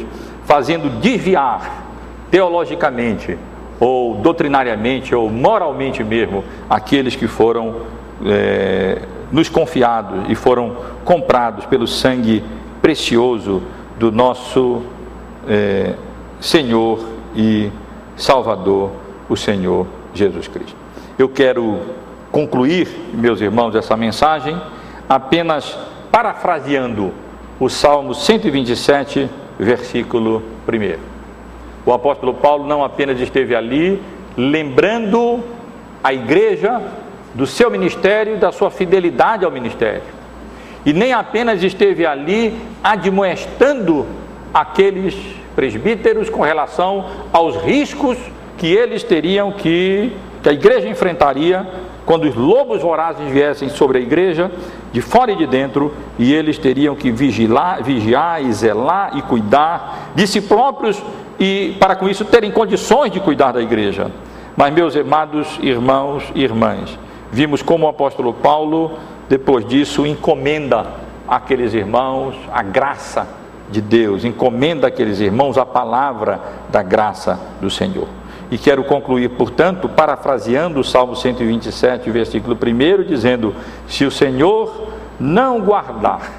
fazendo 0.53 1.01
desviar 1.01 1.83
teologicamente, 2.31 3.39
ou 3.81 4.17
doutrinariamente, 4.17 5.15
ou 5.15 5.31
moralmente 5.31 6.05
mesmo, 6.05 6.45
aqueles 6.69 7.17
que 7.17 7.27
foram 7.27 7.77
é, 8.27 9.01
nos 9.33 9.49
confiados 9.49 10.29
e 10.29 10.35
foram 10.35 10.77
comprados 11.07 11.65
pelo 11.65 11.87
sangue 11.87 12.45
precioso 12.83 13.63
do 13.99 14.13
nosso 14.13 14.83
é, 15.49 15.95
Senhor 16.39 17.03
e 17.35 17.73
Salvador, 18.15 18.91
o 19.31 19.37
Senhor 19.39 19.87
Jesus 20.13 20.49
Cristo. 20.49 20.77
Eu 21.19 21.31
quero 21.31 21.81
concluir, 22.31 22.89
meus 23.15 23.41
irmãos, 23.41 23.75
essa 23.75 23.97
mensagem 23.97 24.61
apenas 25.09 25.79
parafraseando 26.11 27.11
o 27.59 27.71
Salmo 27.71 28.15
127 28.15 29.31
versículo 29.59 30.43
1. 30.69 30.99
O 31.85 31.93
apóstolo 31.93 32.35
Paulo 32.35 32.67
não 32.67 32.85
apenas 32.85 33.21
esteve 33.21 33.55
ali 33.55 34.03
lembrando 34.37 35.43
a 36.03 36.13
igreja 36.13 36.81
do 37.35 37.47
seu 37.47 37.71
ministério, 37.71 38.37
da 38.37 38.53
sua 38.53 38.71
fidelidade 38.71 39.45
ao 39.45 39.51
ministério, 39.51 40.03
e 40.85 40.93
nem 40.93 41.13
apenas 41.13 41.63
esteve 41.63 42.05
ali 42.05 42.59
admoestando 42.83 44.07
aqueles 44.53 45.17
presbíteros 45.55 46.29
com 46.29 46.43
relação 46.43 47.07
aos 47.33 47.57
riscos 47.57 48.19
que 48.59 48.67
eles 48.67 49.03
teriam 49.03 49.53
que, 49.53 50.13
que 50.43 50.49
a 50.49 50.53
igreja 50.53 50.89
enfrentaria 50.89 51.67
quando 52.05 52.25
os 52.25 52.35
lobos 52.35 52.83
vorazes 52.83 53.31
viessem 53.31 53.69
sobre 53.69 53.99
a 53.99 54.01
igreja, 54.01 54.51
de 54.93 55.01
fora 55.01 55.33
e 55.33 55.37
de 55.37 55.47
dentro, 55.47 55.93
e 56.19 56.33
eles 56.33 56.59
teriam 56.59 56.95
que 56.95 57.11
vigiar, 57.11 57.83
vigiar 57.83 58.43
e 58.43 58.53
zelar 58.53 59.17
e 59.17 59.23
cuidar 59.23 60.13
de 60.15 60.27
si 60.27 60.41
próprios 60.41 61.03
e 61.39 61.77
para 61.79 61.97
com 61.97 62.09
isso 62.09 62.25
terem 62.25 62.51
condições 62.51 63.11
de 63.11 63.21
cuidar 63.21 63.53
da 63.53 63.61
igreja. 63.61 64.11
Mas 64.57 64.73
meus 64.73 64.97
amados 64.97 65.59
irmãos 65.63 66.25
e 66.35 66.43
irmãs, 66.43 66.99
vimos 67.31 67.63
como 67.63 67.87
o 67.87 67.89
apóstolo 67.89 68.35
Paulo 68.35 68.93
depois 69.29 69.65
disso, 69.65 70.05
encomenda 70.05 70.87
àqueles 71.27 71.73
irmãos 71.73 72.35
a 72.53 72.63
graça 72.63 73.27
de 73.71 73.81
Deus, 73.81 74.25
encomenda 74.25 74.89
àqueles 74.89 75.21
irmãos 75.21 75.57
a 75.57 75.65
palavra 75.65 76.39
da 76.71 76.83
graça 76.83 77.41
do 77.59 77.71
Senhor. 77.71 78.07
E 78.53 78.59
quero 78.59 78.85
concluir, 78.85 79.31
portanto, 79.31 79.89
parafraseando 79.89 80.79
o 80.79 80.85
Salmo 80.85 81.17
127, 81.17 82.11
versículo 82.11 82.55
1, 82.55 83.05
dizendo: 83.05 83.55
Se 83.89 84.05
o 84.05 84.11
Senhor 84.11 84.89
não 85.19 85.63
guardar 85.63 86.31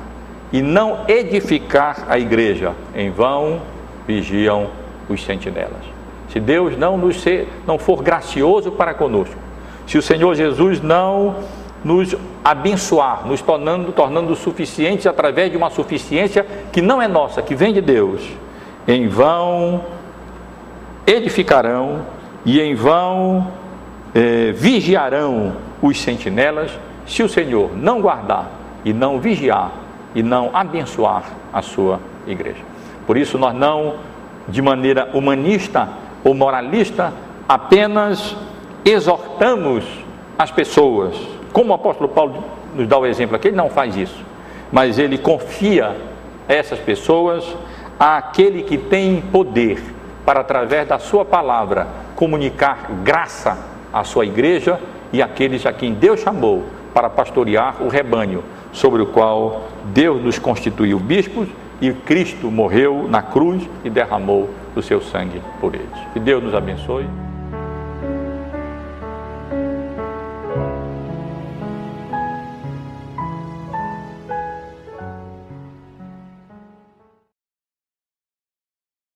e 0.52 0.62
não 0.62 1.06
edificar 1.08 2.06
a 2.08 2.20
igreja, 2.20 2.74
em 2.94 3.10
vão 3.10 3.60
vigiam 4.08 4.68
os 5.10 5.26
sentinelas. 5.26 5.82
Se 6.30 6.40
Deus 6.40 6.78
não 6.78 7.00
nos 7.00 7.20
ser, 7.20 7.52
não 7.66 7.80
for 7.80 8.04
gracioso 8.04 8.72
para 8.72 8.94
conosco, 8.94 9.36
se 9.88 9.98
o 9.98 10.02
Senhor 10.04 10.36
Jesus 10.36 10.80
não 10.84 11.38
nos 11.84 12.16
abençoar, 12.46 13.26
nos 13.26 13.42
tornando, 13.42 13.92
tornando 13.92 14.36
suficientes 14.36 15.08
através 15.08 15.50
de 15.50 15.58
uma 15.58 15.72
suficiência 15.72 16.46
que 16.72 16.80
não 16.80 17.02
é 17.02 17.08
nossa, 17.08 17.42
que 17.42 17.56
vem 17.56 17.74
de 17.74 17.82
Deus, 17.82 18.22
em 18.88 19.08
vão 19.08 20.03
edificarão 21.06 22.06
e 22.46 22.60
em 22.60 22.76
vão 22.76 23.48
eh, 24.14 24.52
vigiarão 24.54 25.54
os 25.82 26.00
sentinelas, 26.00 26.72
se 27.06 27.24
o 27.24 27.30
Senhor 27.30 27.76
não 27.76 28.02
guardar 28.02 28.50
e 28.86 28.94
não 28.94 29.20
vigiar 29.20 29.72
e 30.16 30.22
não 30.24 30.50
abençoar 30.54 31.24
a 31.52 31.62
sua 31.62 32.00
igreja. 32.28 32.62
Por 33.06 33.18
isso, 33.18 33.38
nós 33.38 33.54
não, 33.54 33.96
de 34.48 34.62
maneira 34.62 35.10
humanista 35.14 35.90
ou 36.24 36.34
moralista, 36.34 37.12
apenas 37.48 38.36
exortamos 38.86 39.84
as 40.38 40.52
pessoas, 40.52 41.16
como 41.52 41.72
o 41.72 41.74
apóstolo 41.74 42.10
Paulo 42.10 42.44
nos 42.76 42.88
dá 42.88 42.98
o 42.98 43.06
exemplo 43.06 43.36
aqui, 43.36 43.50
ele 43.50 43.58
não 43.58 43.70
faz 43.70 43.96
isso, 43.96 44.24
mas 44.72 44.98
ele 44.98 45.18
confia 45.18 45.96
essas 46.48 46.80
pessoas 46.80 47.46
àquele 48.00 48.64
que 48.64 48.78
tem 48.78 49.22
poder 49.22 49.82
para, 50.26 50.42
através 50.42 50.88
da 50.88 51.00
sua 51.00 51.26
palavra, 51.26 51.88
comunicar 52.16 52.90
graça 53.04 53.58
à 53.92 54.04
sua 54.04 54.26
igreja 54.26 54.80
e 55.12 55.22
àqueles 55.22 55.66
a 55.66 55.74
quem 55.74 55.94
Deus 55.94 56.20
chamou 56.20 56.64
para 56.94 57.10
pastorear 57.10 57.82
o 57.82 57.88
rebanho, 57.88 58.44
sobre 58.72 59.02
o 59.02 59.08
qual 59.08 59.64
Deus 59.86 60.22
nos 60.22 60.40
constituiu 60.40 61.00
bispos 61.00 61.48
e 61.82 61.92
Cristo 61.92 62.50
morreu 62.50 63.08
na 63.10 63.22
cruz 63.22 63.68
e 63.84 63.90
derramou 63.90 64.50
o 64.76 64.82
seu 64.82 65.02
sangue 65.02 65.42
por 65.60 65.76
eles. 65.76 66.00
Que 66.14 66.20
Deus 66.20 66.44
nos 66.44 66.56
abençoe. 66.56 67.06